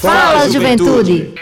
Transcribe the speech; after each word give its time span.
Fala, 0.00 0.48
juventude! 0.48 1.34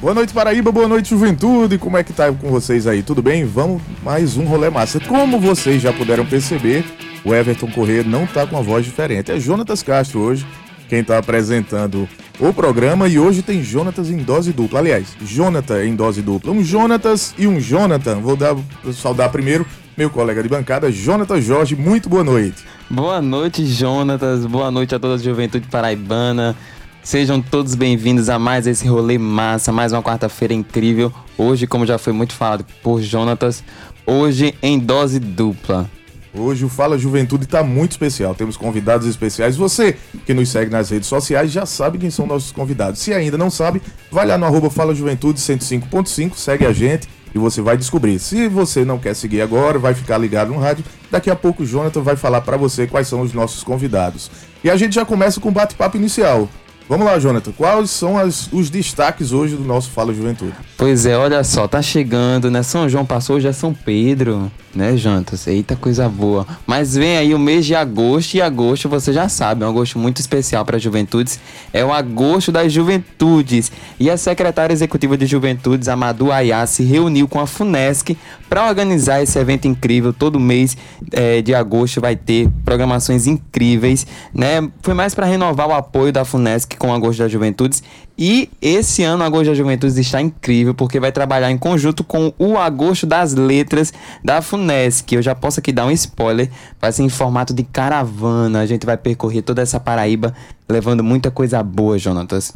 Boa 0.00 0.14
noite, 0.14 0.32
Paraíba. 0.32 0.70
Boa 0.70 0.86
noite, 0.86 1.10
juventude. 1.10 1.78
Como 1.78 1.96
é 1.96 2.04
que 2.04 2.12
tá 2.12 2.30
com 2.30 2.48
vocês 2.48 2.86
aí? 2.86 3.02
Tudo 3.02 3.20
bem? 3.20 3.44
Vamos 3.44 3.82
mais 4.04 4.36
um 4.36 4.44
rolê 4.44 4.70
massa. 4.70 5.00
Como 5.00 5.40
vocês 5.40 5.82
já 5.82 5.92
puderam 5.92 6.24
perceber, 6.24 6.84
o 7.24 7.34
Everton 7.34 7.68
Corrêa 7.72 8.04
não 8.04 8.24
tá 8.24 8.46
com 8.46 8.56
a 8.56 8.60
voz 8.60 8.84
diferente. 8.84 9.32
É 9.32 9.40
Jonatas 9.40 9.82
Castro 9.82 10.20
hoje 10.20 10.46
quem 10.88 11.02
tá 11.02 11.18
apresentando 11.18 12.08
o 12.38 12.52
programa 12.52 13.08
e 13.08 13.18
hoje 13.18 13.42
tem 13.42 13.60
Jonatas 13.60 14.08
em 14.08 14.18
dose 14.18 14.52
dupla. 14.52 14.78
Aliás, 14.78 15.16
Jonathan 15.20 15.84
em 15.84 15.96
dose 15.96 16.22
dupla. 16.22 16.52
Um 16.52 16.62
Jonatas 16.62 17.34
e 17.36 17.48
um 17.48 17.58
Jonathan. 17.58 18.20
Vou 18.20 18.36
dar, 18.36 18.54
saudar 18.94 19.28
primeiro 19.30 19.66
meu 19.96 20.10
colega 20.10 20.42
de 20.42 20.48
bancada, 20.48 20.92
Jonathan 20.92 21.40
Jorge. 21.40 21.74
Muito 21.74 22.08
boa 22.08 22.22
noite. 22.22 22.64
Boa 22.90 23.22
noite, 23.22 23.64
Jonatas. 23.64 24.44
Boa 24.44 24.70
noite 24.70 24.94
a 24.94 24.98
toda 24.98 25.14
a 25.14 25.18
juventude 25.18 25.66
paraibana. 25.68 26.54
Sejam 27.02 27.40
todos 27.40 27.74
bem-vindos 27.74 28.28
a 28.28 28.38
mais 28.38 28.66
esse 28.66 28.86
rolê 28.86 29.16
massa, 29.16 29.72
mais 29.72 29.92
uma 29.92 30.02
quarta-feira 30.02 30.52
incrível. 30.52 31.12
Hoje, 31.38 31.66
como 31.66 31.86
já 31.86 31.96
foi 31.98 32.12
muito 32.12 32.34
falado 32.34 32.66
por 32.82 33.00
Jonatas, 33.00 33.64
hoje 34.04 34.54
em 34.62 34.78
dose 34.78 35.18
dupla. 35.18 35.88
Hoje 36.34 36.66
o 36.66 36.68
Fala 36.68 36.98
Juventude 36.98 37.44
está 37.44 37.62
muito 37.62 37.92
especial. 37.92 38.34
Temos 38.34 38.58
convidados 38.58 39.06
especiais. 39.06 39.56
Você 39.56 39.96
que 40.26 40.34
nos 40.34 40.50
segue 40.50 40.70
nas 40.70 40.90
redes 40.90 41.08
sociais 41.08 41.50
já 41.50 41.64
sabe 41.64 41.96
quem 41.96 42.10
são 42.10 42.26
nossos 42.26 42.52
convidados. 42.52 43.00
Se 43.00 43.14
ainda 43.14 43.38
não 43.38 43.48
sabe, 43.48 43.80
vai 44.10 44.26
lá 44.26 44.36
no 44.36 44.44
arroba 44.44 44.68
Fala 44.68 44.94
Juventude 44.94 45.40
105.5, 45.40 46.34
segue 46.34 46.66
a 46.66 46.72
gente 46.72 47.08
e 47.36 47.38
você 47.38 47.60
vai 47.60 47.76
descobrir. 47.76 48.18
Se 48.18 48.48
você 48.48 48.82
não 48.84 48.98
quer 48.98 49.14
seguir 49.14 49.42
agora, 49.42 49.78
vai 49.78 49.92
ficar 49.92 50.16
ligado 50.16 50.52
no 50.52 50.58
rádio. 50.58 50.84
Daqui 51.10 51.30
a 51.30 51.36
pouco 51.36 51.62
o 51.62 51.66
Jonathan 51.66 52.00
vai 52.00 52.16
falar 52.16 52.40
para 52.40 52.56
você 52.56 52.86
quais 52.86 53.06
são 53.06 53.20
os 53.20 53.34
nossos 53.34 53.62
convidados. 53.62 54.30
E 54.64 54.70
a 54.70 54.76
gente 54.76 54.94
já 54.94 55.04
começa 55.04 55.38
com 55.38 55.50
o 55.50 55.52
bate-papo 55.52 55.98
inicial. 55.98 56.48
Vamos 56.88 57.04
lá, 57.04 57.18
Jonathan. 57.18 57.50
Quais 57.50 57.90
são 57.90 58.16
as, 58.16 58.48
os 58.52 58.70
destaques 58.70 59.32
hoje 59.32 59.56
do 59.56 59.64
nosso 59.64 59.90
Fala 59.90 60.14
Juventude? 60.14 60.54
Pois 60.76 61.04
é, 61.04 61.16
olha 61.16 61.42
só, 61.42 61.66
tá 61.66 61.82
chegando, 61.82 62.48
né? 62.48 62.62
São 62.62 62.88
João 62.88 63.04
passou, 63.04 63.40
já 63.40 63.48
é 63.48 63.52
São 63.52 63.74
Pedro, 63.74 64.52
né, 64.72 64.96
Jantas? 64.96 65.48
Eita 65.48 65.74
coisa 65.74 66.08
boa. 66.08 66.46
Mas 66.64 66.94
vem 66.94 67.16
aí 67.16 67.34
o 67.34 67.38
mês 67.40 67.66
de 67.66 67.74
agosto, 67.74 68.34
e 68.34 68.42
agosto 68.42 68.88
você 68.88 69.12
já 69.12 69.28
sabe, 69.28 69.64
é 69.64 69.66
um 69.66 69.70
agosto 69.70 69.98
muito 69.98 70.20
especial 70.20 70.64
para 70.64 70.78
juventudes. 70.78 71.40
É 71.72 71.84
o 71.84 71.92
agosto 71.92 72.52
das 72.52 72.72
juventudes. 72.72 73.72
E 73.98 74.08
a 74.08 74.16
secretária 74.16 74.72
executiva 74.72 75.16
de 75.16 75.26
juventudes, 75.26 75.88
Amadu 75.88 76.30
Ayá, 76.30 76.64
se 76.66 76.84
reuniu 76.84 77.26
com 77.26 77.40
a 77.40 77.48
FUNESC 77.48 78.16
para 78.48 78.68
organizar 78.68 79.20
esse 79.20 79.36
evento 79.40 79.66
incrível. 79.66 80.12
Todo 80.12 80.38
mês 80.38 80.76
é, 81.10 81.42
de 81.42 81.52
agosto 81.52 82.00
vai 82.00 82.14
ter 82.14 82.48
programações 82.64 83.26
incríveis, 83.26 84.06
né? 84.32 84.68
Foi 84.82 84.94
mais 84.94 85.16
para 85.16 85.26
renovar 85.26 85.66
o 85.66 85.72
apoio 85.72 86.12
da 86.12 86.24
FUNESC 86.24 86.75
com 86.76 86.90
o 86.90 86.92
Agosto 86.92 87.18
das 87.18 87.30
Juventudes. 87.30 87.82
E 88.18 88.50
esse 88.60 89.02
ano 89.02 89.22
o 89.22 89.26
Agosto 89.26 89.46
das 89.46 89.58
Juventudes 89.58 89.96
está 89.96 90.20
incrível 90.20 90.74
porque 90.74 91.00
vai 91.00 91.12
trabalhar 91.12 91.50
em 91.50 91.58
conjunto 91.58 92.04
com 92.04 92.32
o 92.38 92.56
Agosto 92.56 93.06
das 93.06 93.34
Letras 93.34 93.92
da 94.22 94.40
FUNESC. 94.40 95.14
Eu 95.14 95.22
já 95.22 95.34
posso 95.34 95.60
aqui 95.60 95.72
dar 95.72 95.86
um 95.86 95.90
spoiler, 95.90 96.50
vai 96.80 96.92
ser 96.92 97.02
em 97.02 97.08
formato 97.08 97.52
de 97.52 97.62
caravana. 97.62 98.60
A 98.60 98.66
gente 98.66 98.86
vai 98.86 98.96
percorrer 98.96 99.42
toda 99.42 99.62
essa 99.62 99.80
Paraíba 99.80 100.34
levando 100.68 101.02
muita 101.02 101.30
coisa 101.30 101.62
boa, 101.62 101.98
Jonatas. 101.98 102.54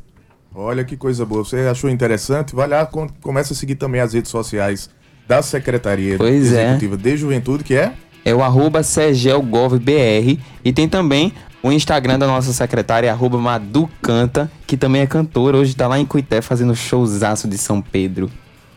Olha 0.55 0.85
que 0.85 0.97
coisa 0.97 1.25
boa. 1.25 1.45
Você 1.45 1.59
achou 1.61 1.89
interessante? 1.89 2.55
Vai 2.55 2.69
lá, 2.69 2.87
começa 3.21 3.53
a 3.53 3.57
seguir 3.57 3.77
também 3.77 4.01
as 4.01 4.13
redes 4.13 4.31
sociais 4.31 4.91
da 5.29 5.43
Secretaria 5.43 6.17
pois 6.19 6.53
é. 6.53 6.65
Executiva 6.65 6.97
é. 6.97 6.99
de 6.99 7.17
Juventude, 7.17 7.63
que 7.63 7.75
é? 7.75 7.93
É 8.25 8.35
o 8.35 8.43
arroba 8.43 8.83
CEGELGOVBR 8.83 10.39
e 10.65 10.73
tem 10.73 10.89
também 10.89 11.33
o 11.63 11.71
Instagram 11.71 12.19
da 12.19 12.27
nossa 12.27 12.53
secretária, 12.53 13.11
arroba 13.11 13.39
Maducanta, 13.39 14.51
que 14.67 14.77
também 14.77 15.03
é 15.03 15.07
cantora. 15.07 15.59
Hoje 15.59 15.77
tá 15.77 15.87
lá 15.87 15.99
em 15.99 16.07
Cuité 16.07 16.41
fazendo 16.41 16.75
showzaço 16.75 17.47
de 17.47 17.59
São 17.59 17.83
Pedro. 17.83 18.31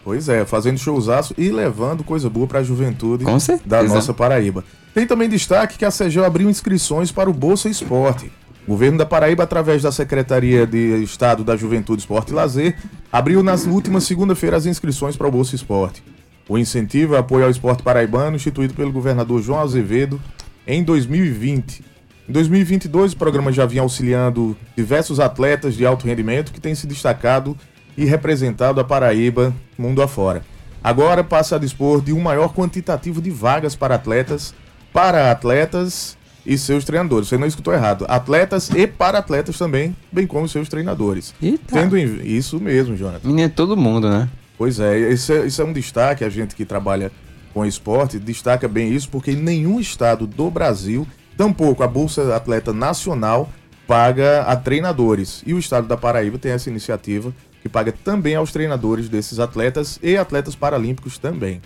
Pois 0.03 0.27
é, 0.27 0.45
fazendo 0.45 0.77
showzaço 0.77 1.33
e 1.37 1.49
levando 1.49 2.03
coisa 2.03 2.29
boa 2.29 2.45
para 2.45 2.59
a 2.59 2.63
juventude 2.63 3.23
da 3.65 3.83
nossa 3.83 4.13
Paraíba. 4.13 4.65
Tem 4.93 5.07
também 5.07 5.29
destaque 5.29 5.77
que 5.77 5.85
a 5.85 5.91
CEGEL 5.91 6.25
abriu 6.25 6.49
inscrições 6.49 7.11
para 7.11 7.29
o 7.29 7.33
Bolsa 7.33 7.69
Esporte. 7.69 8.29
O 8.67 8.71
governo 8.71 8.97
da 8.97 9.05
Paraíba, 9.05 9.43
através 9.43 9.81
da 9.81 9.91
Secretaria 9.91 10.67
de 10.67 11.03
Estado 11.03 11.43
da 11.43 11.55
Juventude, 11.55 12.01
Esporte 12.01 12.31
e 12.31 12.33
Lazer, 12.33 12.77
abriu 13.11 13.41
nas 13.41 13.65
últimas 13.65 14.03
segunda-feira 14.03 14.57
as 14.57 14.65
inscrições 14.65 15.15
para 15.15 15.27
o 15.27 15.31
Bolsa 15.31 15.55
Esporte. 15.55 16.03
O 16.47 16.57
incentivo 16.57 17.15
é 17.15 17.19
apoio 17.19 17.45
ao 17.45 17.51
esporte 17.51 17.81
paraibano, 17.81 18.35
instituído 18.35 18.73
pelo 18.73 18.91
governador 18.91 19.41
João 19.41 19.61
Azevedo 19.61 20.19
em 20.67 20.83
2020. 20.83 21.92
Em 22.27 22.31
2022, 22.31 23.11
o 23.13 23.17
programa 23.17 23.51
já 23.51 23.65
vinha 23.65 23.81
auxiliando 23.81 24.55
diversos 24.77 25.19
atletas 25.19 25.75
de 25.75 25.85
alto 25.85 26.07
rendimento 26.07 26.53
que 26.53 26.61
têm 26.61 26.73
se 26.73 26.87
destacado 26.87 27.57
e 27.97 28.05
representado 28.05 28.79
a 28.79 28.83
Paraíba 28.83 29.53
mundo 29.77 30.01
afora. 30.01 30.41
Agora 30.81 31.23
passa 31.23 31.57
a 31.57 31.59
dispor 31.59 32.01
de 32.01 32.13
um 32.13 32.21
maior 32.21 32.53
quantitativo 32.53 33.21
de 33.21 33.29
vagas 33.29 33.75
para 33.75 33.95
atletas, 33.95 34.53
para 34.93 35.31
atletas 35.31 36.17
e 36.45 36.57
seus 36.57 36.85
treinadores. 36.85 37.27
Você 37.27 37.37
não 37.37 37.47
escutou 37.47 37.73
errado. 37.73 38.05
Atletas 38.07 38.69
e 38.69 38.87
para 38.87 39.17
atletas 39.17 39.57
também, 39.57 39.95
bem 40.11 40.25
como 40.25 40.47
seus 40.47 40.69
treinadores. 40.69 41.33
Eita. 41.41 41.73
Tendo 41.73 41.97
isso 41.97 42.59
mesmo, 42.59 42.95
Jonathan. 42.95 43.27
Menino 43.27 43.47
é 43.47 43.49
todo 43.49 43.75
mundo, 43.75 44.09
né? 44.09 44.29
Pois 44.57 44.79
é, 44.79 45.11
isso 45.11 45.33
é, 45.33 45.45
isso 45.45 45.61
é 45.61 45.65
um 45.65 45.73
destaque. 45.73 46.23
A 46.23 46.29
gente 46.29 46.55
que 46.55 46.63
trabalha 46.63 47.11
com 47.53 47.65
esporte 47.65 48.17
destaca 48.17 48.67
bem 48.67 48.93
isso, 48.93 49.09
porque 49.09 49.33
nenhum 49.33 49.79
estado 49.79 50.25
do 50.25 50.49
Brasil, 50.49 51.07
tampouco 51.37 51.83
a 51.83 51.87
Bolsa 51.87 52.35
Atleta 52.35 52.73
Nacional, 52.73 53.49
paga 53.87 54.41
a 54.43 54.55
treinadores. 54.55 55.43
E 55.45 55.53
o 55.53 55.59
estado 55.59 55.87
da 55.87 55.97
Paraíba 55.97 56.37
tem 56.37 56.51
essa 56.51 56.69
iniciativa 56.69 57.33
que 57.61 57.69
paga 57.69 57.91
também 57.91 58.35
aos 58.35 58.51
treinadores 58.51 59.07
desses 59.07 59.39
atletas 59.39 59.97
e 60.03 60.17
atletas 60.17 60.55
paralímpicos 60.55 61.17
também. 61.17 61.61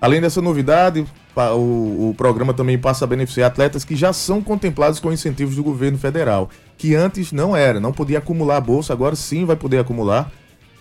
Além 0.00 0.20
dessa 0.20 0.40
novidade, 0.40 1.06
o, 1.54 2.14
programa 2.16 2.54
também 2.54 2.78
passa 2.78 3.04
a 3.04 3.08
beneficiar 3.08 3.50
atletas 3.50 3.84
que 3.84 3.94
já 3.94 4.12
são 4.12 4.42
contemplados 4.42 4.98
com 4.98 5.12
incentivos 5.12 5.56
do 5.56 5.62
governo 5.62 5.98
federal, 5.98 6.50
que 6.78 6.94
antes 6.94 7.32
não 7.32 7.54
era, 7.54 7.78
não 7.78 7.92
podia 7.92 8.18
acumular 8.18 8.56
a 8.56 8.60
bolsa, 8.60 8.92
agora 8.92 9.14
sim 9.14 9.44
vai 9.44 9.56
poder 9.56 9.78
acumular. 9.78 10.32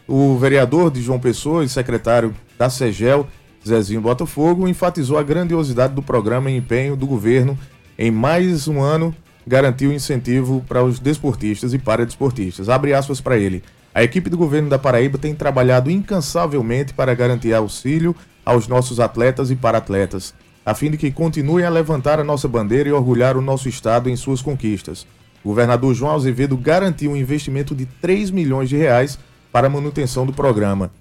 O 0.08 0.38
vereador 0.38 0.90
de 0.90 1.02
João 1.02 1.20
Pessoa 1.20 1.64
e 1.64 1.70
secretário 1.70 2.34
da 2.58 2.70
SEGEL, 2.70 3.28
Zezinho 3.68 4.02
Botafogo, 4.02 4.68
enfatizou 4.68 5.18
a 5.18 5.24
grandiosidade 5.24 5.94
do 5.94 6.02
programa 6.02 6.50
e 6.50 6.58
empenho 6.58 6.96
do 6.96 7.06
governo 7.06 7.58
em 7.98 8.10
mais 8.10 8.68
um 8.68 8.82
ano 8.82 9.14
garantiu 9.46 9.92
incentivo 9.92 10.64
para 10.68 10.84
os 10.84 11.00
desportistas 11.00 11.74
e 11.74 11.80
para 11.80 12.06
desportistas. 12.06 12.70
Abre 12.70 12.94
aspas 12.94 13.20
para 13.20 13.38
ele. 13.38 13.64
A 13.94 14.04
equipe 14.04 14.30
do 14.30 14.38
governo 14.38 14.70
da 14.70 14.78
Paraíba 14.78 15.18
tem 15.18 15.34
trabalhado 15.34 15.90
incansavelmente 15.90 16.94
para 16.94 17.16
garantir 17.16 17.54
auxílio 17.54 18.16
aos 18.46 18.68
nossos 18.68 19.00
atletas 19.00 19.50
e 19.50 19.56
para-atletas, 19.56 20.34
a 20.66 20.74
fim 20.74 20.92
de 20.92 20.98
que 20.98 21.12
continuem 21.12 21.66
a 21.66 21.70
levantar 21.70 22.20
a 22.20 22.24
nossa 22.24 22.48
bandeira 22.48 22.88
e 22.88 22.92
orgulhar 22.92 23.36
o 23.36 23.42
nosso 23.42 23.68
estado 23.68 24.10
em 24.10 24.16
suas 24.16 24.42
conquistas. 24.42 25.06
O 25.44 25.50
governador 25.50 25.94
João 25.94 26.16
Azevedo 26.16 26.56
garantiu 26.56 27.12
um 27.12 27.18
investimento 27.18 27.74
de 27.74 27.86
3 27.86 28.30
milhões 28.30 28.70
de 28.70 28.78
reais 28.78 29.18
para 29.52 29.68
a 29.68 29.70
manutenção 29.70 30.26
do 30.26 30.34
programa, 30.34 30.92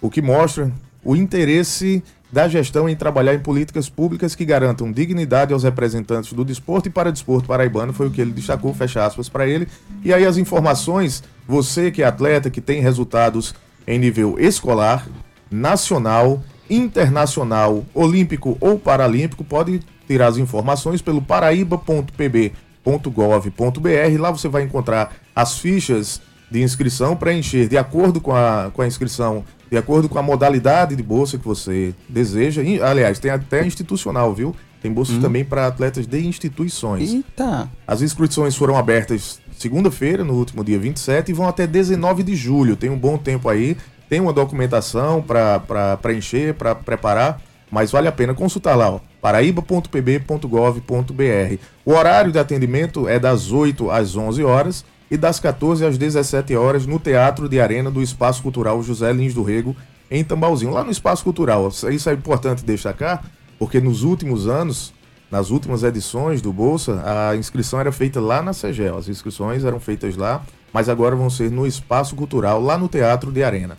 o 0.00 0.08
que 0.08 0.22
mostra 0.22 0.72
o 1.06 1.14
interesse 1.14 2.02
da 2.32 2.48
gestão 2.48 2.88
em 2.88 2.96
trabalhar 2.96 3.32
em 3.32 3.38
políticas 3.38 3.88
públicas 3.88 4.34
que 4.34 4.44
garantam 4.44 4.90
dignidade 4.90 5.52
aos 5.52 5.62
representantes 5.62 6.32
do 6.32 6.44
desporto 6.44 6.88
e 6.88 6.90
para 6.90 7.12
desporto 7.12 7.46
paraibano, 7.46 7.92
foi 7.92 8.08
o 8.08 8.10
que 8.10 8.20
ele 8.20 8.32
destacou, 8.32 8.74
fecha 8.74 9.06
aspas 9.06 9.28
para 9.28 9.46
ele. 9.46 9.68
E 10.04 10.12
aí 10.12 10.26
as 10.26 10.36
informações, 10.36 11.22
você 11.46 11.92
que 11.92 12.02
é 12.02 12.06
atleta, 12.06 12.50
que 12.50 12.60
tem 12.60 12.80
resultados 12.80 13.54
em 13.86 14.00
nível 14.00 14.34
escolar, 14.40 15.06
nacional, 15.48 16.42
internacional, 16.68 17.84
olímpico 17.94 18.58
ou 18.60 18.76
paralímpico, 18.76 19.44
pode 19.44 19.80
tirar 20.08 20.26
as 20.26 20.38
informações 20.38 21.00
pelo 21.00 21.22
paraíba.pb.gov.br. 21.22 24.20
Lá 24.20 24.32
você 24.32 24.48
vai 24.48 24.64
encontrar 24.64 25.14
as 25.34 25.60
fichas 25.60 26.20
de 26.50 26.62
inscrição 26.62 27.16
para 27.16 27.32
encher 27.32 27.68
de 27.68 27.78
acordo 27.78 28.20
com 28.20 28.34
a, 28.34 28.70
com 28.72 28.82
a 28.82 28.86
inscrição, 28.86 29.44
de 29.70 29.76
acordo 29.76 30.08
com 30.08 30.18
a 30.18 30.22
modalidade 30.22 30.94
de 30.94 31.02
bolsa 31.02 31.38
que 31.38 31.44
você 31.44 31.94
deseja. 32.08 32.62
Aliás, 32.84 33.18
tem 33.18 33.30
até 33.30 33.66
institucional, 33.66 34.34
viu? 34.34 34.54
Tem 34.80 34.92
bolsas 34.92 35.16
hum. 35.16 35.20
também 35.20 35.44
para 35.44 35.66
atletas 35.66 36.06
de 36.06 36.26
instituições. 36.26 37.12
Eita! 37.12 37.68
As 37.86 38.02
inscrições 38.02 38.54
foram 38.54 38.76
abertas 38.76 39.40
segunda-feira, 39.58 40.22
no 40.22 40.34
último 40.34 40.62
dia 40.62 40.78
27, 40.78 41.30
e 41.30 41.34
vão 41.34 41.48
até 41.48 41.66
19 41.66 42.22
de 42.22 42.36
julho. 42.36 42.76
Tem 42.76 42.90
um 42.90 42.98
bom 42.98 43.16
tempo 43.16 43.48
aí 43.48 43.76
tem 44.08 44.20
uma 44.20 44.32
documentação 44.32 45.20
para 45.20 45.98
preencher, 46.00 46.54
para 46.54 46.74
preparar, 46.74 47.40
mas 47.70 47.90
vale 47.90 48.06
a 48.06 48.12
pena 48.12 48.34
consultar 48.34 48.76
lá, 48.76 48.90
ó, 48.90 49.00
paraíba.pb.gov.br. 49.20 51.58
O 51.84 51.92
horário 51.92 52.30
de 52.30 52.38
atendimento 52.38 53.08
é 53.08 53.18
das 53.18 53.50
8 53.50 53.90
às 53.90 54.14
11 54.14 54.44
horas 54.44 54.84
e 55.10 55.16
das 55.16 55.38
14 55.38 55.84
às 55.84 55.96
17 55.96 56.56
horas 56.56 56.86
no 56.86 56.98
Teatro 56.98 57.48
de 57.48 57.60
Arena 57.60 57.90
do 57.90 58.02
Espaço 58.02 58.42
Cultural 58.42 58.82
José 58.82 59.12
Lins 59.12 59.34
do 59.34 59.42
Rego, 59.42 59.76
em 60.10 60.24
Tambalzinho, 60.24 60.72
lá 60.72 60.84
no 60.84 60.90
Espaço 60.90 61.24
Cultural. 61.24 61.68
Isso 61.68 62.10
é 62.10 62.12
importante 62.12 62.64
destacar, 62.64 63.24
porque 63.58 63.80
nos 63.80 64.02
últimos 64.02 64.46
anos 64.46 64.94
nas 65.30 65.50
últimas 65.50 65.82
edições 65.82 66.40
do 66.40 66.52
Bolsa, 66.52 67.02
a 67.04 67.36
inscrição 67.36 67.80
era 67.80 67.90
feita 67.90 68.20
lá 68.20 68.40
na 68.40 68.52
Segel. 68.52 68.96
As 68.96 69.08
inscrições 69.08 69.64
eram 69.64 69.80
feitas 69.80 70.16
lá, 70.16 70.42
mas 70.72 70.88
agora 70.88 71.16
vão 71.16 71.28
ser 71.28 71.50
no 71.50 71.66
Espaço 71.66 72.14
Cultural, 72.14 72.60
lá 72.60 72.78
no 72.78 72.88
Teatro 72.88 73.32
de 73.32 73.42
Arena. 73.42 73.76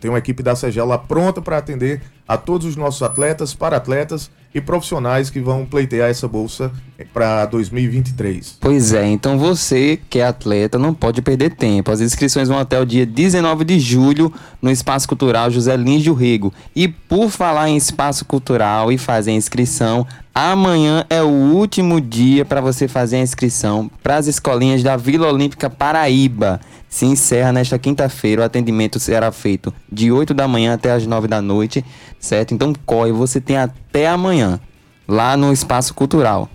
Tem 0.00 0.10
uma 0.10 0.18
equipe 0.18 0.42
da 0.42 0.56
Segel 0.56 0.86
lá 0.86 0.98
pronta 0.98 1.40
para 1.40 1.58
atender 1.58 2.02
a 2.26 2.36
todos 2.36 2.66
os 2.66 2.76
nossos 2.76 3.02
atletas, 3.02 3.54
para-atletas 3.54 4.30
e 4.56 4.60
profissionais 4.60 5.28
que 5.28 5.38
vão 5.38 5.66
pleitear 5.66 6.08
essa 6.08 6.26
bolsa 6.26 6.72
para 7.12 7.44
2023. 7.44 8.56
Pois 8.58 8.94
é, 8.94 9.06
então 9.06 9.38
você 9.38 10.00
que 10.08 10.18
é 10.18 10.26
atleta 10.26 10.78
não 10.78 10.94
pode 10.94 11.20
perder 11.20 11.54
tempo. 11.54 11.90
As 11.90 12.00
inscrições 12.00 12.48
vão 12.48 12.58
até 12.58 12.80
o 12.80 12.86
dia 12.86 13.04
19 13.04 13.66
de 13.66 13.78
julho 13.78 14.32
no 14.62 14.70
Espaço 14.70 15.06
Cultural 15.06 15.50
José 15.50 15.76
Lins 15.76 16.02
de 16.02 16.10
Rego. 16.10 16.54
E 16.74 16.88
por 16.88 17.28
falar 17.28 17.68
em 17.68 17.76
espaço 17.76 18.24
cultural 18.24 18.90
e 18.90 18.96
fazer 18.96 19.32
a 19.32 19.34
inscrição, 19.34 20.06
amanhã 20.34 21.04
é 21.10 21.22
o 21.22 21.28
último 21.28 22.00
dia 22.00 22.42
para 22.42 22.62
você 22.62 22.88
fazer 22.88 23.16
a 23.16 23.20
inscrição 23.20 23.90
para 24.02 24.16
as 24.16 24.26
escolinhas 24.26 24.82
da 24.82 24.96
Vila 24.96 25.28
Olímpica 25.30 25.68
Paraíba 25.68 26.60
se 26.88 27.04
encerra 27.04 27.52
nesta 27.52 27.78
quinta-feira. 27.78 28.40
O 28.40 28.44
atendimento 28.46 28.98
será 28.98 29.30
feito 29.30 29.72
de 29.92 30.10
8 30.10 30.32
da 30.32 30.48
manhã 30.48 30.72
até 30.72 30.92
as 30.92 31.06
9 31.06 31.28
da 31.28 31.42
noite, 31.42 31.84
certo? 32.18 32.54
Então 32.54 32.72
corre, 32.86 33.12
você 33.12 33.38
tem 33.38 33.58
até 33.58 33.85
amanhã 34.04 34.60
lá 35.06 35.36
no 35.36 35.52
espaço 35.52 35.94
cultural. 35.94 36.50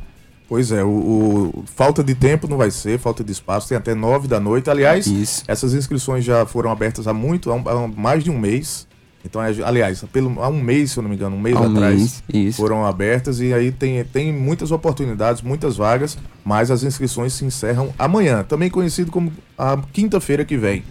Pois 0.51 0.69
é, 0.69 0.83
o, 0.83 0.89
o, 0.89 1.63
falta 1.65 2.03
de 2.03 2.13
tempo 2.13 2.45
não 2.45 2.57
vai 2.57 2.69
ser, 2.69 2.99
falta 2.99 3.23
de 3.23 3.31
espaço, 3.31 3.69
tem 3.69 3.77
até 3.77 3.95
9 3.95 4.27
da 4.27 4.37
noite. 4.37 4.69
Aliás, 4.69 5.07
Isso. 5.07 5.45
essas 5.47 5.73
inscrições 5.73 6.25
já 6.25 6.45
foram 6.45 6.69
abertas 6.69 7.07
há 7.07 7.13
muito, 7.13 7.49
há, 7.53 7.55
há 7.55 7.87
mais 7.87 8.21
de 8.21 8.29
um 8.29 8.37
mês. 8.37 8.85
Então, 9.23 9.41
é, 9.41 9.49
aliás, 9.63 10.03
pelo, 10.11 10.41
há 10.41 10.49
um 10.49 10.59
mês, 10.59 10.91
se 10.91 10.97
eu 10.97 11.03
não 11.03 11.09
me 11.09 11.15
engano, 11.15 11.37
um 11.37 11.39
mês 11.39 11.55
um 11.55 11.71
atrás, 11.71 12.21
mês, 12.33 12.57
foram 12.57 12.85
abertas 12.85 13.39
e 13.39 13.53
aí 13.53 13.71
tem, 13.71 14.03
tem 14.03 14.33
muitas 14.33 14.71
oportunidades, 14.71 15.41
muitas 15.41 15.77
vagas, 15.77 16.17
mas 16.43 16.69
as 16.69 16.83
inscrições 16.83 17.31
se 17.31 17.45
encerram 17.45 17.93
amanhã, 17.97 18.43
também 18.43 18.69
conhecido 18.69 19.09
como 19.09 19.31
a 19.57 19.77
quinta-feira 19.93 20.43
que 20.43 20.57
vem. 20.57 20.83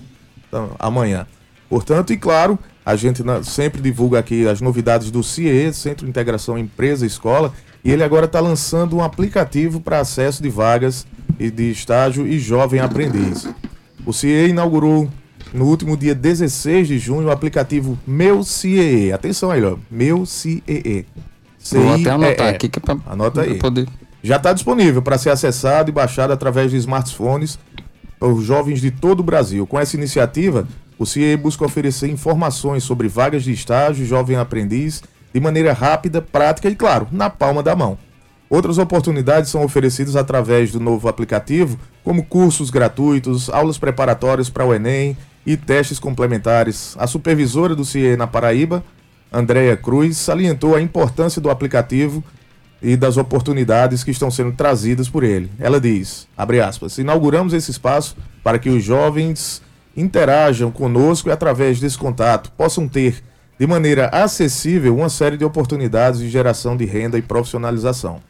Então, 0.48 0.70
amanhã. 0.78 1.26
Portanto, 1.68 2.14
e 2.14 2.16
claro, 2.16 2.58
a 2.84 2.96
gente 2.96 3.22
sempre 3.44 3.80
divulga 3.80 4.18
aqui 4.18 4.46
as 4.48 4.60
novidades 4.60 5.10
do 5.10 5.22
CIE, 5.22 5.72
Centro 5.72 6.04
de 6.04 6.10
Integração 6.10 6.58
Empresa 6.58 7.06
Escola, 7.06 7.52
e 7.84 7.90
ele 7.90 8.02
agora 8.02 8.26
está 8.26 8.40
lançando 8.40 8.96
um 8.96 9.02
aplicativo 9.02 9.80
para 9.80 10.00
acesso 10.00 10.42
de 10.42 10.48
vagas 10.48 11.06
e 11.38 11.50
de 11.50 11.70
estágio 11.70 12.26
e 12.26 12.38
jovem 12.38 12.80
aprendiz. 12.80 13.48
O 14.04 14.12
CIE 14.12 14.48
inaugurou 14.48 15.08
no 15.52 15.66
último 15.66 15.96
dia 15.96 16.14
16 16.14 16.88
de 16.88 16.98
junho 16.98 17.28
o 17.28 17.30
aplicativo 17.30 17.98
Meu 18.06 18.42
CIE. 18.42 19.12
Atenção 19.12 19.50
aí, 19.50 19.62
ó. 19.64 19.76
Meu 19.90 20.24
CIE. 20.24 21.06
Vou 21.72 21.94
até 21.94 22.10
anotar 22.10 22.48
aqui 22.48 22.68
que 22.68 22.78
é 22.78 22.82
pra, 22.82 22.96
Anota 23.06 23.42
aí. 23.42 23.58
Poder... 23.58 23.86
Já 24.22 24.36
está 24.36 24.52
disponível 24.52 25.02
para 25.02 25.18
ser 25.18 25.30
acessado 25.30 25.90
e 25.90 25.92
baixado 25.92 26.32
através 26.32 26.70
de 26.70 26.76
smartphones 26.76 27.58
por 28.18 28.40
jovens 28.42 28.80
de 28.80 28.90
todo 28.90 29.20
o 29.20 29.22
Brasil. 29.22 29.66
Com 29.66 29.78
essa 29.78 29.96
iniciativa, 29.96 30.66
o 31.00 31.06
CIE 31.06 31.34
busca 31.34 31.64
oferecer 31.64 32.10
informações 32.10 32.84
sobre 32.84 33.08
vagas 33.08 33.42
de 33.42 33.50
estágio, 33.50 34.04
jovem 34.04 34.36
aprendiz, 34.36 35.02
de 35.32 35.40
maneira 35.40 35.72
rápida, 35.72 36.20
prática 36.20 36.68
e, 36.68 36.76
claro, 36.76 37.08
na 37.10 37.30
palma 37.30 37.62
da 37.62 37.74
mão. 37.74 37.96
Outras 38.50 38.76
oportunidades 38.76 39.48
são 39.48 39.64
oferecidas 39.64 40.14
através 40.14 40.72
do 40.72 40.78
novo 40.78 41.08
aplicativo, 41.08 41.80
como 42.04 42.26
cursos 42.26 42.68
gratuitos, 42.68 43.48
aulas 43.48 43.78
preparatórias 43.78 44.50
para 44.50 44.66
o 44.66 44.74
Enem, 44.74 45.16
e 45.46 45.56
testes 45.56 45.98
complementares. 45.98 46.94
A 46.98 47.06
supervisora 47.06 47.74
do 47.74 47.82
CIE 47.82 48.14
na 48.14 48.26
Paraíba, 48.26 48.84
Andréia 49.32 49.78
Cruz, 49.78 50.18
salientou 50.18 50.76
a 50.76 50.82
importância 50.82 51.40
do 51.40 51.48
aplicativo 51.48 52.22
e 52.82 52.94
das 52.94 53.16
oportunidades 53.16 54.04
que 54.04 54.10
estão 54.10 54.30
sendo 54.30 54.52
trazidas 54.52 55.08
por 55.08 55.24
ele. 55.24 55.50
Ela 55.58 55.80
diz, 55.80 56.28
abre 56.36 56.60
aspas, 56.60 56.98
inauguramos 56.98 57.54
esse 57.54 57.70
espaço 57.70 58.18
para 58.44 58.58
que 58.58 58.68
os 58.68 58.84
jovens 58.84 59.62
interajam 59.96 60.70
conosco 60.70 61.28
e 61.28 61.32
através 61.32 61.80
desse 61.80 61.98
contato 61.98 62.50
possam 62.52 62.88
ter 62.88 63.22
de 63.58 63.66
maneira 63.66 64.06
acessível 64.06 64.96
uma 64.96 65.08
série 65.08 65.36
de 65.36 65.44
oportunidades 65.44 66.20
de 66.20 66.30
geração 66.30 66.76
de 66.76 66.84
renda 66.84 67.18
e 67.18 67.22
profissionalização. 67.22 68.20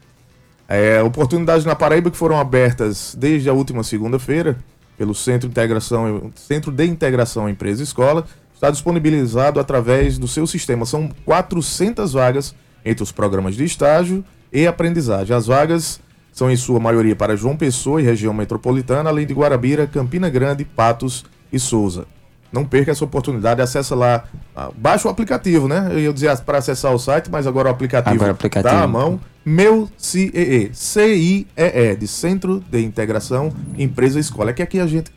É, 0.67 1.01
oportunidades 1.01 1.65
na 1.65 1.75
Paraíba 1.75 2.11
que 2.11 2.17
foram 2.17 2.39
abertas 2.39 3.15
desde 3.17 3.49
a 3.49 3.53
última 3.53 3.83
segunda-feira 3.83 4.57
pelo 4.97 5.15
Centro 5.15 5.47
de 5.47 5.51
Integração, 5.51 6.31
Centro 6.35 6.71
de 6.71 6.85
Integração 6.85 7.49
Empresa 7.49 7.81
Escola, 7.81 8.25
está 8.53 8.69
disponibilizado 8.69 9.59
através 9.59 10.17
do 10.17 10.27
seu 10.27 10.45
sistema. 10.45 10.85
São 10.85 11.09
400 11.25 12.13
vagas 12.13 12.53
entre 12.85 13.03
os 13.03 13.11
programas 13.11 13.55
de 13.55 13.63
estágio 13.63 14.23
e 14.51 14.67
aprendizagem. 14.67 15.35
As 15.35 15.47
vagas 15.47 15.99
são 16.31 16.51
em 16.51 16.55
sua 16.55 16.79
maioria 16.79 17.15
para 17.15 17.35
João 17.35 17.57
Pessoa 17.57 18.01
e 18.01 18.05
região 18.05 18.33
metropolitana, 18.33 19.09
além 19.09 19.25
de 19.25 19.33
Guarabira, 19.33 19.87
Campina 19.87 20.29
Grande, 20.29 20.63
Patos 20.63 21.25
e 21.51 21.59
Souza. 21.59 22.05
Não 22.51 22.65
perca 22.65 22.91
essa 22.91 23.05
oportunidade, 23.05 23.61
acessa 23.61 23.95
lá, 23.95 24.25
ah, 24.53 24.69
baixa 24.75 25.07
o 25.07 25.11
aplicativo, 25.11 25.69
né? 25.69 25.87
Eu 25.91 25.99
ia 25.99 26.13
dizer 26.13 26.37
para 26.39 26.57
acessar 26.57 26.93
o 26.93 26.99
site, 26.99 27.29
mas 27.31 27.47
agora 27.47 27.69
o 27.69 27.71
aplicativo, 27.71 28.15
agora 28.15 28.31
o 28.31 28.35
aplicativo. 28.35 28.73
tá 28.73 28.83
à 28.83 28.87
mão. 28.87 29.19
Meu 29.45 29.89
CIEE, 29.97 30.69
C-I-E-E, 30.73 31.95
de 31.95 32.07
Centro 32.07 32.61
de 32.69 32.83
Integração 32.83 33.53
Empresa 33.77 34.19
Escola. 34.19 34.51
É 34.51 34.53
que 34.53 34.61
aqui 34.61 34.79
a 34.79 34.85
gente 34.85 35.11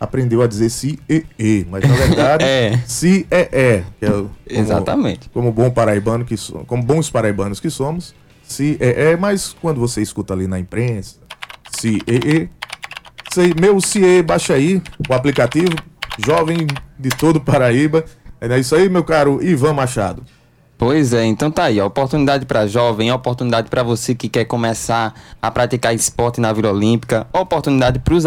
aprendeu 0.00 0.42
a 0.42 0.46
dizer 0.48 0.68
CIEE, 0.68 1.66
mas 1.70 1.88
na 1.88 1.94
verdade 1.94 2.42
é. 2.48 2.78
CIEE, 2.86 3.84
que 3.98 4.04
é 4.04 4.10
como, 4.10 4.30
Exatamente. 4.48 5.28
Como 5.28 5.52
bom 5.52 5.70
paraibano 5.70 6.24
que 6.24 6.34
como 6.66 6.82
bons 6.82 7.08
paraibanos 7.08 7.60
que 7.60 7.70
somos, 7.70 8.14
CIEE, 8.42 9.16
mas 9.18 9.54
quando 9.60 9.78
você 9.78 10.02
escuta 10.02 10.34
ali 10.34 10.48
na 10.48 10.58
imprensa, 10.58 11.16
CIEE, 11.78 12.50
meu 13.60 13.80
CIE, 13.80 14.22
baixa 14.22 14.54
aí 14.54 14.82
o 15.08 15.14
aplicativo, 15.14 15.74
jovem 16.18 16.66
de 16.98 17.10
todo 17.10 17.40
Paraíba. 17.40 18.04
É 18.40 18.58
isso 18.58 18.74
aí, 18.74 18.88
meu 18.88 19.04
caro 19.04 19.42
Ivan 19.42 19.74
Machado. 19.74 20.22
Pois 20.80 21.12
é, 21.12 21.26
então 21.26 21.50
tá 21.50 21.64
aí, 21.64 21.78
a 21.78 21.84
oportunidade 21.84 22.46
para 22.46 22.66
jovem, 22.66 23.10
a 23.10 23.14
oportunidade 23.14 23.68
para 23.68 23.82
você 23.82 24.14
que 24.14 24.30
quer 24.30 24.46
começar 24.46 25.12
a 25.40 25.50
praticar 25.50 25.94
esporte 25.94 26.40
na 26.40 26.54
Vila 26.54 26.72
Olímpica, 26.72 27.26
oportunidade 27.34 27.98
para 27.98 28.14
os 28.14 28.24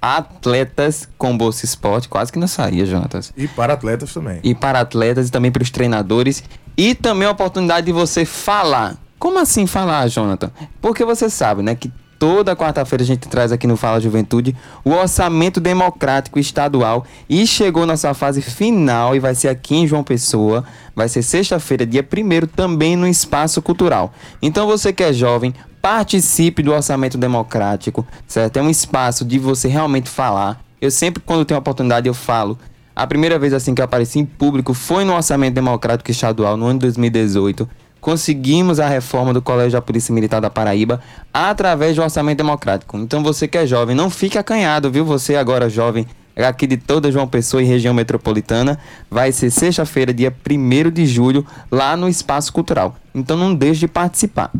atletas 0.00 1.08
com 1.18 1.36
bolsa 1.36 1.64
esporte, 1.64 2.08
quase 2.08 2.32
que 2.32 2.38
não 2.38 2.46
saía, 2.46 2.86
Jonatas. 2.86 3.32
E 3.36 3.48
para 3.48 3.72
atletas 3.72 4.14
também. 4.14 4.38
E 4.44 4.54
para 4.54 4.78
atletas 4.78 5.26
e 5.26 5.32
também 5.32 5.50
para 5.50 5.64
os 5.64 5.70
treinadores 5.70 6.44
e 6.76 6.94
também 6.94 7.26
a 7.26 7.32
oportunidade 7.32 7.86
de 7.86 7.92
você 7.92 8.24
falar. 8.24 8.96
Como 9.18 9.40
assim 9.40 9.66
falar, 9.66 10.06
Jonathan? 10.06 10.52
Porque 10.80 11.04
você 11.04 11.28
sabe, 11.28 11.60
né, 11.60 11.74
que 11.74 11.92
toda 12.20 12.54
quarta-feira 12.54 13.02
a 13.02 13.06
gente 13.06 13.26
traz 13.28 13.50
aqui 13.50 13.66
no 13.66 13.78
Fala 13.78 13.98
Juventude 13.98 14.54
o 14.84 14.90
orçamento 14.90 15.58
democrático 15.58 16.38
estadual 16.38 17.06
e 17.26 17.46
chegou 17.46 17.86
na 17.86 17.96
sua 17.96 18.12
fase 18.12 18.42
final 18.42 19.16
e 19.16 19.18
vai 19.18 19.34
ser 19.34 19.48
aqui 19.48 19.74
em 19.74 19.86
João 19.86 20.04
Pessoa. 20.04 20.62
Vai 20.94 21.08
ser 21.08 21.22
sexta-feira, 21.22 21.86
dia 21.86 22.06
1 22.06 22.46
também 22.48 22.94
no 22.94 23.08
Espaço 23.08 23.62
Cultural. 23.62 24.12
Então 24.42 24.66
você 24.66 24.92
que 24.92 25.02
é 25.02 25.14
jovem, 25.14 25.54
participe 25.80 26.62
do 26.62 26.72
orçamento 26.72 27.16
democrático, 27.16 28.06
certo? 28.26 28.58
É 28.58 28.62
um 28.62 28.68
espaço 28.68 29.24
de 29.24 29.38
você 29.38 29.66
realmente 29.66 30.10
falar. 30.10 30.62
Eu 30.78 30.90
sempre, 30.90 31.22
quando 31.24 31.46
tenho 31.46 31.56
a 31.56 31.60
oportunidade, 31.60 32.06
eu 32.06 32.12
falo. 32.12 32.58
A 32.94 33.06
primeira 33.06 33.38
vez 33.38 33.54
assim 33.54 33.74
que 33.74 33.80
eu 33.80 33.84
apareci 33.86 34.18
em 34.18 34.26
público 34.26 34.74
foi 34.74 35.04
no 35.06 35.14
Orçamento 35.14 35.54
Democrático 35.54 36.10
Estadual, 36.10 36.54
no 36.58 36.66
ano 36.66 36.80
de 36.80 36.80
2018 36.80 37.66
conseguimos 38.00 38.80
a 38.80 38.88
reforma 38.88 39.32
do 39.32 39.42
Colégio 39.42 39.72
da 39.72 39.82
Polícia 39.82 40.14
Militar 40.14 40.40
da 40.40 40.50
Paraíba 40.50 41.00
através 41.32 41.96
do 41.96 42.02
orçamento 42.02 42.38
democrático. 42.38 42.96
Então 42.98 43.22
você 43.22 43.46
que 43.46 43.58
é 43.58 43.66
jovem, 43.66 43.94
não 43.94 44.10
fique 44.10 44.38
acanhado, 44.38 44.90
viu? 44.90 45.04
Você 45.04 45.36
agora 45.36 45.68
jovem, 45.68 46.06
aqui 46.36 46.66
de 46.66 46.76
toda 46.76 47.12
João 47.12 47.28
Pessoa 47.28 47.62
e 47.62 47.66
região 47.66 47.92
metropolitana, 47.92 48.78
vai 49.10 49.32
ser 49.32 49.50
sexta-feira, 49.50 50.12
dia 50.12 50.34
1 50.48 50.90
de 50.90 51.06
julho, 51.06 51.46
lá 51.70 51.96
no 51.96 52.08
Espaço 52.08 52.52
Cultural. 52.52 52.96
Então 53.14 53.36
não 53.36 53.54
deixe 53.54 53.80
de 53.80 53.88
participar. 53.88 54.50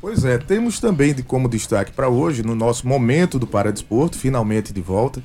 Pois 0.00 0.24
é, 0.24 0.38
temos 0.38 0.78
também 0.78 1.12
de 1.12 1.24
como 1.24 1.48
destaque 1.48 1.90
para 1.92 2.08
hoje, 2.08 2.42
no 2.44 2.54
nosso 2.54 2.86
momento 2.86 3.38
do 3.38 3.48
Paradesporto, 3.48 4.16
finalmente 4.16 4.72
de 4.72 4.80
volta, 4.80 5.20